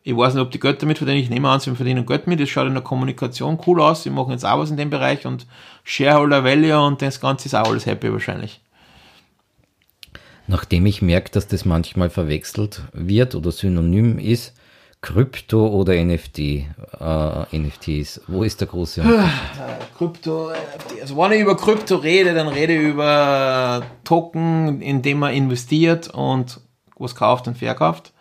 ich 0.04 0.16
weiß 0.16 0.34
nicht, 0.34 0.44
ob 0.44 0.52
die 0.52 0.60
Geld 0.60 0.82
damit 0.82 0.98
verdienen, 0.98 1.22
ich 1.22 1.30
nehme 1.30 1.50
an, 1.50 1.60
sie 1.62 1.74
verdienen 1.74 2.06
Geld 2.06 2.28
mit, 2.28 2.40
das 2.40 2.50
schaut 2.50 2.68
in 2.68 2.74
der 2.74 2.84
Kommunikation 2.84 3.60
cool 3.66 3.82
aus, 3.82 4.04
sie 4.04 4.10
machen 4.10 4.32
jetzt 4.32 4.46
auch 4.46 4.60
was 4.60 4.72
in 4.72 4.78
dem 4.78 4.90
Bereich 4.90 5.26
und 5.26 5.48
Shareholder 5.84 6.44
Value 6.44 6.80
und 6.86 7.02
das 7.02 7.22
Ganze 7.22 7.48
ist 7.48 7.56
auch 7.56 7.68
alles 7.68 7.86
happy 7.86 8.12
wahrscheinlich. 8.12 8.62
Nachdem 10.50 10.88
ich 10.88 11.04
merke, 11.04 11.30
dass 11.30 11.48
das 11.48 11.64
manchmal 11.64 12.10
verwechselt 12.10 12.82
wird 12.92 13.36
oder 13.36 13.52
synonym 13.52 14.18
ist, 14.18 14.56
Krypto 15.00 15.68
oder 15.68 15.94
NFT, 15.94 16.40
äh, 16.40 16.66
NFTs? 17.56 18.22
Wo 18.26 18.42
ist 18.42 18.60
der 18.60 18.68
große 18.68 19.04
Unterschied? 19.04 19.30
Krypto, 19.96 20.52
also 21.00 21.18
wenn 21.18 21.34
ich 21.34 21.42
über 21.42 21.56
Krypto 21.56 21.98
rede, 21.98 22.34
dann 22.34 22.48
rede 22.48 22.74
ich 22.74 22.82
über 22.82 23.84
Token, 24.04 24.82
in 24.82 25.04
dem 25.04 25.20
man 25.20 25.36
investiert 25.36 26.08
und 26.08 26.60
was 26.98 27.14
kauft 27.14 27.48
und 27.48 27.56
verkauft. 27.56 28.12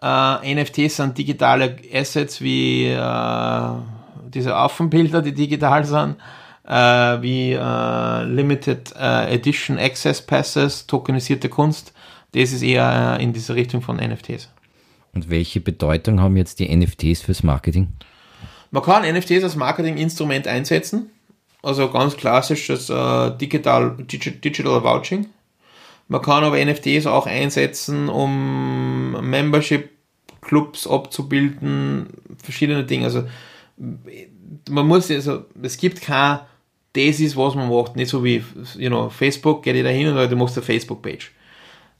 Äh, 0.00 0.54
NFTs 0.54 0.96
sind 0.96 1.18
digitale 1.18 1.76
Assets 1.92 2.40
wie 2.40 2.86
äh, 2.86 3.68
diese 4.28 4.56
Affenbilder, 4.56 5.20
die 5.20 5.34
digital 5.34 5.84
sind, 5.84 6.16
äh, 6.66 6.72
wie 7.22 7.52
äh, 7.52 8.24
Limited 8.24 8.94
äh, 8.98 9.34
Edition 9.34 9.78
Access 9.78 10.22
Passes, 10.22 10.86
tokenisierte 10.86 11.48
Kunst. 11.48 11.92
Das 12.32 12.52
ist 12.52 12.62
eher 12.62 13.18
in 13.20 13.32
diese 13.32 13.54
Richtung 13.54 13.82
von 13.82 13.96
NFTs. 13.96 14.50
Und 15.14 15.30
welche 15.30 15.60
Bedeutung 15.60 16.20
haben 16.20 16.36
jetzt 16.36 16.58
die 16.58 16.74
NFTs 16.74 17.22
fürs 17.22 17.42
Marketing? 17.42 17.88
Man 18.70 18.82
kann 18.82 19.02
NFTs 19.02 19.44
als 19.44 19.56
Marketinginstrument 19.56 20.48
einsetzen. 20.48 21.10
Also 21.62 21.90
ganz 21.90 22.16
klassisches 22.16 22.90
äh, 22.90 23.30
Digital, 23.38 23.96
Digital 23.98 24.82
Vouching. 24.82 25.26
Man 26.08 26.20
kann 26.20 26.44
aber 26.44 26.62
NFTs 26.62 27.06
auch 27.06 27.26
einsetzen, 27.26 28.08
um 28.08 29.12
Membership 29.28 29.90
Clubs 30.42 30.86
abzubilden, 30.86 32.08
verschiedene 32.42 32.84
Dinge. 32.84 33.06
Also 33.06 33.24
man 34.68 34.86
muss 34.86 35.10
also 35.10 35.44
es 35.62 35.78
gibt 35.78 36.02
kein 36.02 36.40
das 36.94 37.20
ist 37.20 37.36
was 37.36 37.54
man 37.54 37.68
macht, 37.68 37.96
nicht 37.96 38.08
so 38.08 38.22
wie 38.24 38.44
you 38.76 38.88
know, 38.88 39.08
Facebook, 39.10 39.62
geht 39.62 39.76
jeder 39.76 39.90
hin 39.90 40.08
und 40.08 40.30
du 40.30 40.36
machst 40.36 40.56
eine 40.56 40.64
Facebook 40.64 41.02
Page. 41.02 41.32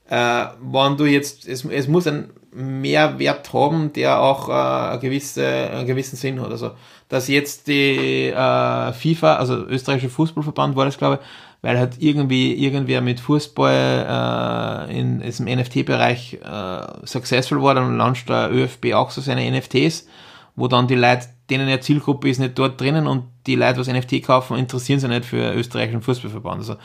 Äh, 0.08 0.46
wenn 0.60 0.96
du 0.96 1.06
jetzt 1.06 1.48
es, 1.48 1.64
es 1.64 1.88
muss 1.88 2.06
ein 2.06 2.30
Mehrwert 2.54 3.52
haben, 3.52 3.92
der 3.92 4.20
auch 4.20 4.48
äh, 4.48 4.52
eine 4.52 5.00
gewisse, 5.00 5.46
einen 5.46 5.86
gewissen 5.86 6.16
Sinn 6.16 6.40
hat. 6.40 6.50
Also, 6.50 6.72
dass 7.08 7.28
jetzt 7.28 7.66
die 7.66 8.28
äh, 8.28 8.92
FIFA, 8.92 9.36
also 9.36 9.56
österreichische 9.66 10.10
Fußballverband 10.10 10.76
war 10.76 10.84
das, 10.84 10.98
glaube 10.98 11.18
ich, 11.20 11.26
weil 11.62 11.78
halt 11.78 11.94
irgendwie 11.98 12.54
irgendwer 12.54 13.00
mit 13.00 13.20
Fußball 13.20 14.86
äh, 14.90 14.98
in 14.98 15.20
diesem 15.20 15.46
NFT-Bereich 15.46 16.34
äh, 16.34 17.06
successful 17.06 17.62
war, 17.62 17.74
dann 17.74 17.96
launcht 17.96 18.28
der 18.28 18.52
ÖFB 18.52 18.92
auch 18.92 19.10
so 19.10 19.20
seine 19.20 19.50
NFTs, 19.50 20.06
wo 20.54 20.68
dann 20.68 20.86
die 20.86 20.94
Leute, 20.94 21.26
denen 21.50 21.68
eine 21.68 21.80
Zielgruppe 21.80 22.28
ist, 22.28 22.38
nicht 22.38 22.58
dort 22.58 22.80
drinnen 22.80 23.06
und 23.06 23.24
die 23.46 23.56
Leute, 23.56 23.78
was 23.78 23.88
NFT 23.88 24.22
kaufen, 24.22 24.56
interessieren 24.56 25.00
sich 25.00 25.08
nicht 25.08 25.24
für 25.24 25.52
österreichischen 25.52 26.02
Fußballverband. 26.02 26.60
Also 26.60 26.76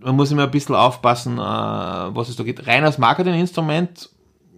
man 0.00 0.16
muss 0.16 0.30
immer 0.30 0.44
ein 0.44 0.50
bisschen 0.50 0.74
aufpassen, 0.74 1.38
äh, 1.38 1.40
was 1.40 2.28
es 2.28 2.36
da 2.36 2.42
geht. 2.42 2.66
Rein 2.66 2.84
als 2.84 2.98
Marketinginstrument 2.98 4.10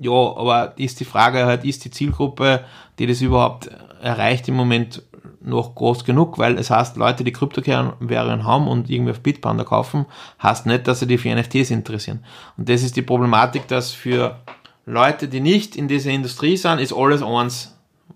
ja, 0.02 0.10
aber 0.10 0.72
ist 0.76 1.00
die 1.00 1.04
Frage 1.04 1.46
halt, 1.46 1.64
ist 1.64 1.84
die 1.84 1.90
Zielgruppe, 1.90 2.64
die 2.98 3.06
das 3.06 3.20
überhaupt 3.20 3.70
erreicht 4.02 4.48
im 4.48 4.54
Moment 4.54 5.02
noch 5.40 5.74
groß 5.74 6.04
genug, 6.04 6.38
weil 6.38 6.58
es 6.58 6.70
heißt, 6.70 6.96
Leute, 6.96 7.24
die 7.24 7.32
Kryptowährungen 7.32 8.44
haben 8.44 8.68
und 8.68 8.90
irgendwie 8.90 9.12
auf 9.12 9.20
Bitpanda 9.20 9.64
kaufen, 9.64 10.06
heißt 10.42 10.66
nicht, 10.66 10.86
dass 10.86 11.00
sie 11.00 11.06
die 11.06 11.18
für 11.18 11.34
NFTs 11.34 11.70
interessieren. 11.70 12.24
Und 12.56 12.68
das 12.68 12.82
ist 12.82 12.96
die 12.96 13.02
Problematik, 13.02 13.66
dass 13.68 13.90
für 13.90 14.40
Leute, 14.86 15.28
die 15.28 15.40
nicht 15.40 15.76
in 15.76 15.88
dieser 15.88 16.10
Industrie 16.10 16.56
sind, 16.56 16.78
ist 16.78 16.92
alles 16.92 17.22
eins. 17.22 17.71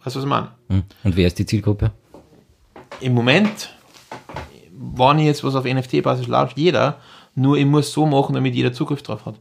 Weißt 0.07 0.15
du, 0.15 0.21
was 0.21 0.25
ich 0.25 0.31
meine? 0.31 0.49
Hm. 0.69 0.85
Und 1.03 1.17
wer 1.17 1.27
ist 1.27 1.37
die 1.37 1.47
Zielgruppe? 1.47 1.91
Im 3.01 3.13
Moment, 3.13 3.75
wenn 4.71 5.19
ich 5.19 5.25
jetzt 5.25 5.43
was 5.43 5.57
auf 5.57 5.65
NFT-Basis 5.65 6.29
läuft, 6.29 6.57
jeder, 6.57 7.01
nur 7.35 7.57
ich 7.57 7.67
muss 7.67 7.93
so 7.93 8.07
machen, 8.07 8.37
damit 8.37 8.55
jeder 8.55 8.73
Zugriff 8.73 9.03
drauf 9.03 9.27
hat. 9.27 9.35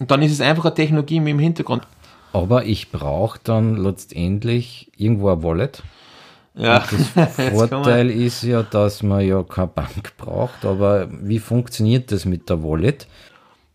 Und 0.00 0.10
dann 0.10 0.20
ist 0.20 0.32
es 0.32 0.42
einfach 0.42 0.66
eine 0.66 0.74
Technologie 0.74 1.18
mit 1.18 1.30
im 1.30 1.38
Hintergrund. 1.38 1.86
Aber 2.34 2.66
ich 2.66 2.90
brauche 2.90 3.40
dann 3.42 3.82
letztendlich 3.82 4.92
irgendwo 4.98 5.30
ein 5.30 5.42
Wallet. 5.42 5.82
Ja. 6.54 6.84
das 7.14 7.36
Vorteil 7.52 8.10
ist 8.10 8.42
ja, 8.42 8.62
dass 8.62 9.02
man 9.02 9.26
ja 9.26 9.42
keine 9.44 9.68
Bank 9.68 10.12
braucht, 10.18 10.66
aber 10.66 11.08
wie 11.10 11.38
funktioniert 11.38 12.12
das 12.12 12.26
mit 12.26 12.50
der 12.50 12.62
Wallet? 12.62 13.06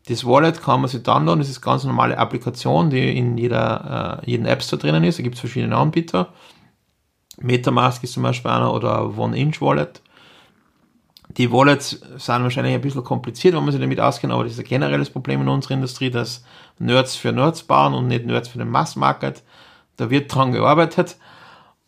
Das 0.08 0.24
Wallet 0.24 0.62
kann 0.62 0.82
man 0.82 0.90
sich 0.90 1.02
downloaden, 1.02 1.40
das 1.40 1.50
ist 1.50 1.58
eine 1.58 1.72
ganz 1.72 1.84
normale 1.84 2.18
Applikation, 2.18 2.92
die 2.92 3.18
in 3.18 3.38
jeder, 3.38 4.22
äh, 4.24 4.30
jeden 4.30 4.46
App 4.46 4.62
Store 4.62 4.80
drinnen 4.80 5.04
ist. 5.04 5.18
Da 5.18 5.24
gibt 5.24 5.36
es 5.36 5.42
verschiedene 5.42 5.76
Anbieter. 5.76 6.30
Metamask 7.40 8.04
ist 8.04 8.14
zum 8.14 8.24
Beispiel 8.24 8.52
einer 8.52 8.72
oder 8.72 9.18
One-Inch 9.18 9.62
Wallet. 9.62 10.02
Die 11.30 11.52
Wallets 11.52 11.90
sind 11.90 12.44
wahrscheinlich 12.44 12.76
ein 12.76 12.82
bisschen 12.82 13.04
kompliziert, 13.04 13.56
wenn 13.56 13.64
man 13.64 13.72
sich 13.72 13.82
damit 13.82 14.00
auskennt, 14.00 14.32
aber 14.32 14.44
das 14.44 14.54
ist 14.54 14.60
ein 14.60 14.66
generelles 14.66 15.10
Problem 15.10 15.42
in 15.42 15.50
unserer 15.50 15.74
Industrie, 15.74 16.12
dass 16.12 16.46
Nerds 16.78 17.16
für 17.16 17.32
Nerds 17.32 17.64
bauen 17.64 17.94
und 17.96 18.08
nicht 18.08 18.26
Nerds 18.26 18.48
für 18.48 18.60
den 18.60 18.70
Mass-Market. 18.70 19.44
Da 19.98 20.10
wird 20.10 20.34
dran 20.34 20.52
gearbeitet. 20.52 21.18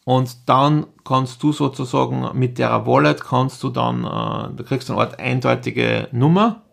Und 0.06 0.50
dann 0.50 0.88
kannst 1.06 1.44
du 1.44 1.52
sozusagen 1.52 2.30
mit 2.34 2.58
der 2.58 2.86
Wallet 2.88 3.24
kannst 3.24 3.62
du 3.62 3.70
dann, 3.70 4.06
äh, 4.06 4.56
du 4.56 4.64
kriegst 4.64 4.90
eine 4.90 5.00
Art 5.00 5.20
eindeutige 5.20 6.08
Nummer 6.12 6.64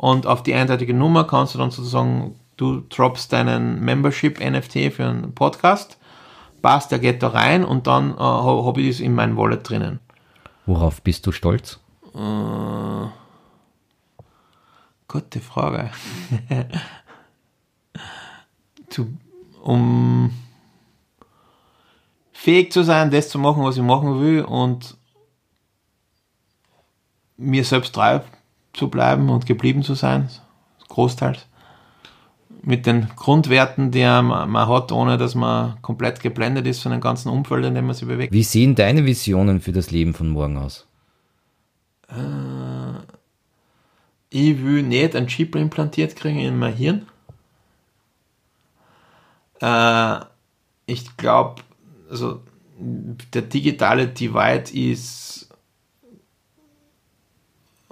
und 0.00 0.26
auf 0.26 0.42
die 0.42 0.54
eindeutige 0.54 0.94
Nummer 0.94 1.24
kannst 1.24 1.54
du 1.54 1.58
dann 1.58 1.70
sozusagen, 1.70 2.34
du 2.56 2.80
droppst 2.88 3.34
deinen 3.34 3.84
Membership 3.84 4.40
NFT 4.40 4.94
für 4.94 5.06
einen 5.06 5.34
Podcast, 5.34 5.98
passt, 6.62 6.90
der 6.90 6.98
geht 6.98 7.22
da 7.22 7.28
rein 7.28 7.66
und 7.66 7.86
dann 7.86 8.14
äh, 8.14 8.18
habe 8.18 8.80
ich 8.80 8.88
das 8.88 9.00
in 9.00 9.14
mein 9.14 9.36
Wallet 9.36 9.68
drinnen. 9.68 10.00
Worauf 10.64 11.02
bist 11.02 11.26
du 11.26 11.32
stolz? 11.32 11.80
Äh, 12.14 13.08
gute 15.06 15.40
Frage. 15.40 15.90
zu, 18.88 19.18
um 19.62 20.30
fähig 22.32 22.72
zu 22.72 22.84
sein, 22.84 23.10
das 23.10 23.28
zu 23.28 23.38
machen, 23.38 23.62
was 23.62 23.76
ich 23.76 23.82
machen 23.82 24.18
will 24.18 24.44
und 24.44 24.96
mir 27.36 27.64
selbst 27.66 27.94
treu 27.94 28.20
zu 28.72 28.88
bleiben 28.88 29.30
und 29.30 29.46
geblieben 29.46 29.82
zu 29.82 29.94
sein, 29.94 30.28
großteils. 30.88 31.46
Mit 32.62 32.86
den 32.86 33.08
Grundwerten, 33.16 33.90
die 33.90 34.04
man, 34.04 34.68
hat, 34.68 34.92
ohne 34.92 35.16
dass 35.16 35.34
man 35.34 35.80
komplett 35.80 36.20
geblendet 36.20 36.66
ist 36.66 36.82
von 36.82 36.92
dem 36.92 37.00
ganzen 37.00 37.30
Umfeld, 37.30 37.64
in 37.64 37.74
dem 37.74 37.86
man 37.86 37.94
sich 37.94 38.06
bewegt. 38.06 38.32
Wie 38.32 38.42
sehen 38.42 38.74
deine 38.74 39.06
Visionen 39.06 39.60
für 39.60 39.72
das 39.72 39.90
Leben 39.90 40.12
von 40.12 40.28
morgen 40.28 40.58
aus? 40.58 40.86
Äh, 42.08 42.98
ich 44.28 44.62
will 44.62 44.82
nicht 44.82 45.16
ein 45.16 45.26
Chip 45.26 45.56
implantiert 45.56 46.16
kriegen 46.16 46.40
in 46.40 46.58
mein 46.58 46.74
Hirn. 46.74 47.06
Äh, 49.60 50.20
ich 50.86 51.16
glaube, 51.16 51.62
also 52.10 52.42
der 52.78 53.42
digitale 53.42 54.08
Divide 54.08 54.70
ist, 54.72 55.49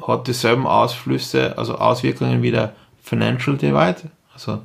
hat 0.07 0.27
dieselben 0.27 0.67
Ausflüsse, 0.67 1.57
also 1.59 1.77
Auswirkungen 1.77 2.43
wie 2.43 2.51
der 2.51 2.75
Financial 3.03 3.57
Divide, 3.57 4.11
also 4.33 4.63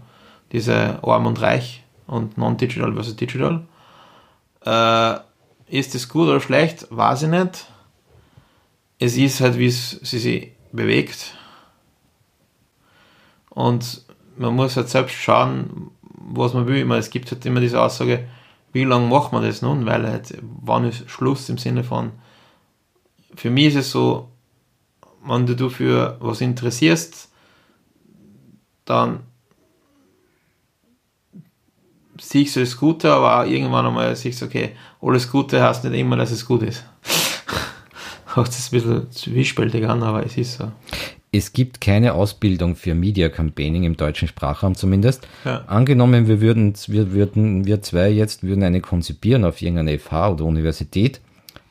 diese 0.51 0.99
Arm 1.03 1.25
und 1.25 1.41
Reich 1.41 1.83
und 2.07 2.37
Non-Digital 2.37 2.93
versus 2.93 3.15
Digital. 3.15 3.63
Äh, 4.65 5.15
ist 5.67 5.95
das 5.95 6.09
gut 6.09 6.27
oder 6.27 6.39
schlecht? 6.39 6.87
Weiß 6.89 7.23
ich 7.23 7.29
nicht. 7.29 7.65
Es 8.99 9.17
ist 9.17 9.41
halt, 9.41 9.57
wie 9.57 9.67
es 9.67 9.91
sie 10.03 10.19
sich 10.19 10.51
bewegt. 10.71 11.35
Und 13.49 14.03
man 14.37 14.55
muss 14.55 14.77
halt 14.77 14.89
selbst 14.89 15.15
schauen, 15.15 15.91
was 16.01 16.53
man 16.53 16.67
will. 16.67 16.85
Meine, 16.85 16.99
es 16.99 17.09
gibt 17.09 17.31
halt 17.31 17.45
immer 17.45 17.59
diese 17.59 17.81
Aussage, 17.81 18.27
wie 18.71 18.83
lange 18.83 19.07
macht 19.07 19.31
man 19.31 19.43
das 19.43 19.61
nun? 19.61 19.85
Weil 19.85 20.07
halt, 20.07 20.37
wann 20.41 20.85
ist 20.85 21.09
Schluss 21.09 21.49
im 21.49 21.57
Sinne 21.57 21.83
von, 21.83 22.11
für 23.35 23.49
mich 23.49 23.67
ist 23.67 23.75
es 23.75 23.91
so, 23.91 24.29
wenn 25.25 25.45
du 25.45 25.69
für 25.69 26.17
was 26.19 26.41
interessierst, 26.41 27.29
dann 28.85 29.21
siehst 32.19 32.55
du 32.55 32.59
das 32.59 32.77
Gute, 32.77 33.11
aber 33.11 33.39
auch 33.41 33.45
irgendwann 33.45 33.85
einmal 33.85 34.15
siehst 34.15 34.41
du, 34.41 34.45
okay, 34.45 34.71
alles 35.01 35.29
Gute 35.29 35.61
heißt 35.61 35.83
nicht 35.85 35.99
immer, 35.99 36.17
dass 36.17 36.31
es 36.31 36.45
gut 36.45 36.63
ist. 36.63 36.83
Hört 38.33 38.51
sich 38.51 38.71
ein 38.71 38.81
bisschen 38.81 39.11
zwiespältig 39.11 39.87
an, 39.87 40.03
aber 40.03 40.25
es 40.25 40.37
ist 40.37 40.57
so 40.57 40.71
es 41.33 41.51
gibt 41.51 41.81
keine 41.81 42.13
Ausbildung 42.13 42.75
für 42.75 42.93
Media 42.93 43.27
Campaigning 43.27 43.83
im 43.83 43.97
deutschen 43.97 44.27
Sprachraum 44.27 44.75
zumindest. 44.75 45.27
Ja. 45.43 45.63
Angenommen, 45.65 46.27
wir 46.27 46.41
würden, 46.41 46.75
wir 46.87 47.11
würden, 47.11 47.65
wir 47.65 47.81
zwei 47.81 48.09
jetzt 48.09 48.43
würden 48.43 48.63
eine 48.63 48.81
konzipieren 48.81 49.43
auf 49.43 49.61
irgendeiner 49.61 49.97
FH 49.97 50.29
oder 50.29 50.45
Universität. 50.45 51.21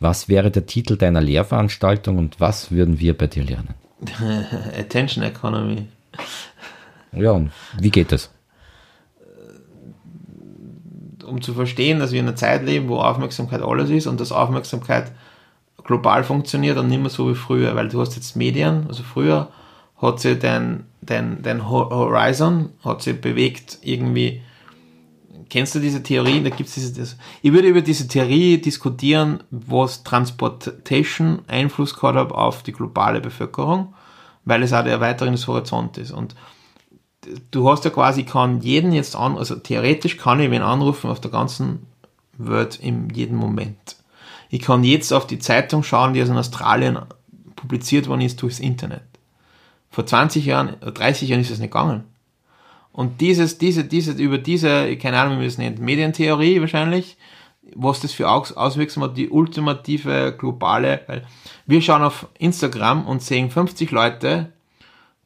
Was 0.03 0.29
wäre 0.29 0.51
der 0.51 0.67
Titel 0.67 0.97
deiner 0.97 1.21
Lehrveranstaltung 1.21 2.19
und 2.19 2.41
was 2.41 2.73
würden 2.73 2.99
wir 2.99 3.17
bei 3.17 3.29
dir 3.29 3.45
lernen? 3.45 3.75
Attention 4.77 5.23
Economy. 5.23 5.87
Ja, 7.13 7.31
und 7.31 7.53
wie 7.79 7.93
geht 7.93 8.11
das? 8.11 8.29
Um 11.25 11.41
zu 11.41 11.55
verstehen, 11.55 12.01
dass 12.01 12.11
wir 12.11 12.19
in 12.19 12.27
einer 12.27 12.35
Zeit 12.35 12.65
leben, 12.65 12.89
wo 12.89 12.97
Aufmerksamkeit 12.99 13.63
alles 13.63 13.91
ist 13.91 14.09
und 14.09 14.19
dass 14.19 14.33
Aufmerksamkeit 14.33 15.13
global 15.85 16.25
funktioniert 16.25 16.79
und 16.79 16.89
nicht 16.89 17.01
mehr 17.01 17.09
so 17.09 17.31
wie 17.31 17.37
früher, 17.37 17.77
weil 17.77 17.89
du 17.89 18.01
hast 18.01 18.17
jetzt 18.17 18.35
Medien, 18.35 18.87
also 18.89 19.05
früher 19.05 19.51
hat 19.99 20.19
sich 20.19 20.37
dein, 20.41 20.87
dein, 21.01 21.43
dein 21.43 21.71
Horizon 21.71 22.71
hat 22.85 23.03
sich 23.03 23.21
bewegt 23.21 23.79
irgendwie. 23.83 24.43
Kennst 25.53 25.75
du 25.75 25.81
diese 25.81 26.03
Theorie? 26.03 26.43
Da 26.43 26.49
gibt's 26.49 26.73
diese, 26.73 26.99
das, 26.99 27.19
ich 27.43 27.53
würde 27.53 27.69
über 27.69 27.83
diese 27.83 28.09
Theorie 28.09 28.57
diskutieren, 28.57 29.43
was 29.51 30.03
Transportation 30.03 31.43
Einfluss 31.47 31.95
gehabt 31.95 32.17
hat 32.17 32.33
auf 32.33 32.63
die 32.63 32.73
globale 32.73 33.21
Bevölkerung, 33.21 33.93
weil 34.47 34.63
es 34.63 34.73
auch 34.73 34.83
der 34.83 34.95
Erweiterung 34.95 35.35
des 35.35 35.47
Horizonts 35.47 35.99
ist. 35.99 36.11
Und 36.11 36.35
du 37.51 37.69
hast 37.69 37.85
ja 37.85 37.91
quasi, 37.91 38.23
kann 38.23 38.63
jeden 38.63 38.93
jetzt 38.93 39.15
an, 39.15 39.37
also 39.37 39.57
theoretisch 39.57 40.17
kann 40.17 40.41
ich 40.41 40.51
wen 40.51 40.63
anrufen 40.63 41.11
auf 41.11 41.21
der 41.21 41.31
ganzen 41.31 41.87
Welt 42.39 42.77
in 42.77 43.11
jedem 43.11 43.37
Moment. 43.37 43.97
Ich 44.49 44.63
kann 44.63 44.85
jetzt 44.85 45.13
auf 45.13 45.27
die 45.27 45.39
Zeitung 45.39 45.83
schauen, 45.83 46.15
die 46.15 46.23
aus 46.23 46.31
Australien 46.31 46.99
publiziert 47.57 48.09
worden 48.09 48.23
ist 48.23 48.41
durchs 48.41 48.59
Internet. 48.59 49.03
Vor 49.91 50.07
20 50.07 50.47
Jahren, 50.47 50.77
30 50.81 51.29
Jahren 51.29 51.43
ist 51.43 51.51
das 51.51 51.59
nicht 51.59 51.73
gegangen. 51.73 52.05
Und 52.93 53.21
dieses, 53.21 53.59
diese, 53.59 53.85
diese, 53.85 54.13
über 54.13 54.39
diese, 54.39 54.97
keine 54.97 55.19
Ahnung, 55.19 55.35
wie 55.35 55.39
man 55.39 55.47
es 55.47 55.59
nennt, 55.59 55.79
Medientheorie 55.79 56.61
wahrscheinlich, 56.61 57.17
was 57.75 58.01
das 58.01 58.13
für 58.13 58.29
Auswirkungen 58.29 59.09
hat, 59.09 59.17
die 59.17 59.31
ultimative 59.31 60.35
globale, 60.39 61.01
weil 61.07 61.25
wir 61.67 61.81
schauen 61.81 62.03
auf 62.03 62.29
Instagram 62.39 63.07
und 63.07 63.23
sehen 63.23 63.51
50 63.51 63.91
Leute, 63.93 64.53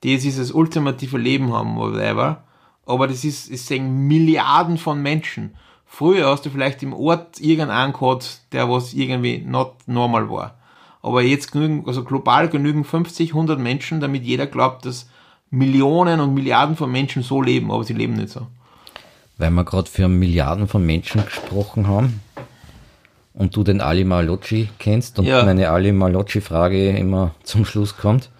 die 0.02 0.16
dieses 0.16 0.52
ultimative 0.52 1.18
Leben 1.18 1.52
haben, 1.52 1.76
whatever, 1.76 2.44
aber 2.84 3.08
das 3.08 3.24
ist, 3.24 3.50
es 3.50 3.66
sehen 3.66 4.06
Milliarden 4.06 4.78
von 4.78 5.02
Menschen. 5.02 5.56
Früher 5.86 6.28
hast 6.28 6.46
du 6.46 6.50
vielleicht 6.50 6.82
im 6.82 6.92
Ort 6.92 7.40
irgendeinen 7.40 7.92
gehabt, 7.92 8.42
der 8.52 8.70
was 8.70 8.94
irgendwie 8.94 9.38
not 9.38 9.74
normal 9.86 10.30
war. 10.30 10.58
Aber 11.02 11.22
jetzt 11.22 11.52
genügen, 11.52 11.84
also 11.86 12.04
global 12.04 12.48
genügen 12.48 12.84
50, 12.84 13.30
100 13.30 13.58
Menschen, 13.58 14.00
damit 14.00 14.24
jeder 14.24 14.46
glaubt, 14.46 14.84
dass 14.84 15.08
Millionen 15.56 16.20
und 16.20 16.34
Milliarden 16.34 16.76
von 16.76 16.92
Menschen 16.92 17.22
so 17.22 17.40
leben, 17.40 17.70
aber 17.70 17.82
sie 17.82 17.94
leben 17.94 18.12
nicht 18.12 18.28
so. 18.28 18.46
Weil 19.38 19.50
wir 19.50 19.64
gerade 19.64 19.88
für 19.88 20.06
Milliarden 20.06 20.68
von 20.68 20.84
Menschen 20.84 21.24
gesprochen 21.24 21.88
haben 21.88 22.20
und 23.32 23.56
du 23.56 23.64
den 23.64 23.80
Ali 23.80 24.04
Malocci 24.04 24.68
kennst 24.78 25.18
und 25.18 25.24
ja. 25.24 25.44
meine 25.44 25.70
Ali 25.70 25.92
Malocci-Frage 25.92 26.90
immer 26.90 27.34
zum 27.42 27.64
Schluss 27.64 27.96
kommt. 27.96 28.30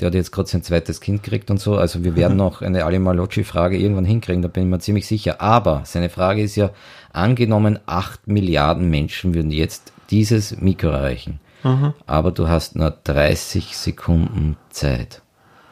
Der 0.00 0.08
hat 0.08 0.14
jetzt 0.14 0.32
gerade 0.32 0.48
sein 0.48 0.62
zweites 0.62 1.00
Kind 1.00 1.22
gekriegt 1.22 1.50
und 1.50 1.58
so. 1.58 1.76
Also 1.76 2.04
wir 2.04 2.14
werden 2.14 2.36
noch 2.44 2.60
eine 2.60 2.84
Ali 2.84 2.98
Malocci-Frage 2.98 3.78
irgendwann 3.78 4.04
hinkriegen, 4.04 4.42
da 4.42 4.48
bin 4.48 4.64
ich 4.64 4.68
mir 4.68 4.78
ziemlich 4.78 5.06
sicher. 5.06 5.40
Aber 5.40 5.80
seine 5.84 6.10
Frage 6.10 6.42
ist 6.42 6.56
ja, 6.56 6.70
angenommen 7.10 7.78
8 7.86 8.28
Milliarden 8.28 8.90
Menschen 8.90 9.34
würden 9.34 9.50
jetzt 9.50 9.92
dieses 10.10 10.60
Mikro 10.60 10.88
erreichen. 10.88 11.40
Mhm. 11.64 11.94
Aber 12.06 12.32
du 12.32 12.48
hast 12.48 12.76
nur 12.76 12.90
30 12.90 13.74
Sekunden 13.76 14.58
Zeit. 14.68 15.22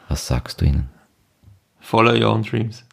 Was 0.09 0.25
sagst 0.25 0.61
du 0.61 0.65
ihnen? 0.65 0.94
Follow 1.85 2.13
your 2.13 2.33
own 2.33 2.41
dreams. 2.41 2.83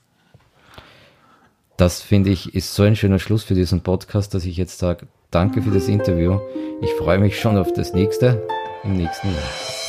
Das 1.79 2.03
finde 2.03 2.29
ich 2.29 2.55
ist 2.55 2.75
so 2.75 2.83
ein 2.83 2.95
schöner 2.95 3.19
Schluss 3.19 3.43
für 3.43 3.55
diesen 3.55 3.81
Podcast, 3.81 4.35
dass 4.35 4.45
ich 4.45 4.59
jetzt 4.59 4.79
sage, 4.79 5.07
danke 5.31 5.63
für 5.63 5.71
das 5.71 5.89
Interview. 5.89 6.39
Ich 6.83 6.91
freue 6.93 7.19
mich 7.19 7.41
schon 7.41 7.57
auf 7.57 7.73
das 7.73 7.95
nächste 7.95 8.47
im 8.85 8.99
nächsten 8.99 9.29
Jahr. 9.29 9.43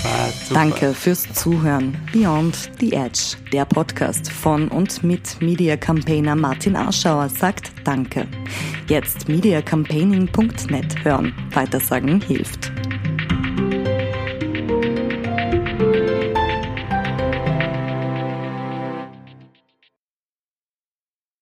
Ah, 0.05 0.29
Danke 0.53 0.93
fürs 0.93 1.31
Zuhören. 1.33 1.97
Beyond 2.13 2.71
the 2.79 2.93
Edge, 2.93 3.35
der 3.51 3.65
Podcast 3.65 4.31
von 4.31 4.69
und 4.69 5.03
mit 5.03 5.41
Media 5.41 5.75
Campaigner 5.75 6.35
Martin 6.35 6.77
Arschauer 6.77 7.27
sagt 7.27 7.73
Danke. 7.83 8.25
Jetzt 8.87 9.27
mediacampaigning.net 9.27 11.03
hören. 11.03 11.33
Weitersagen 11.51 12.21
hilft. 12.21 12.71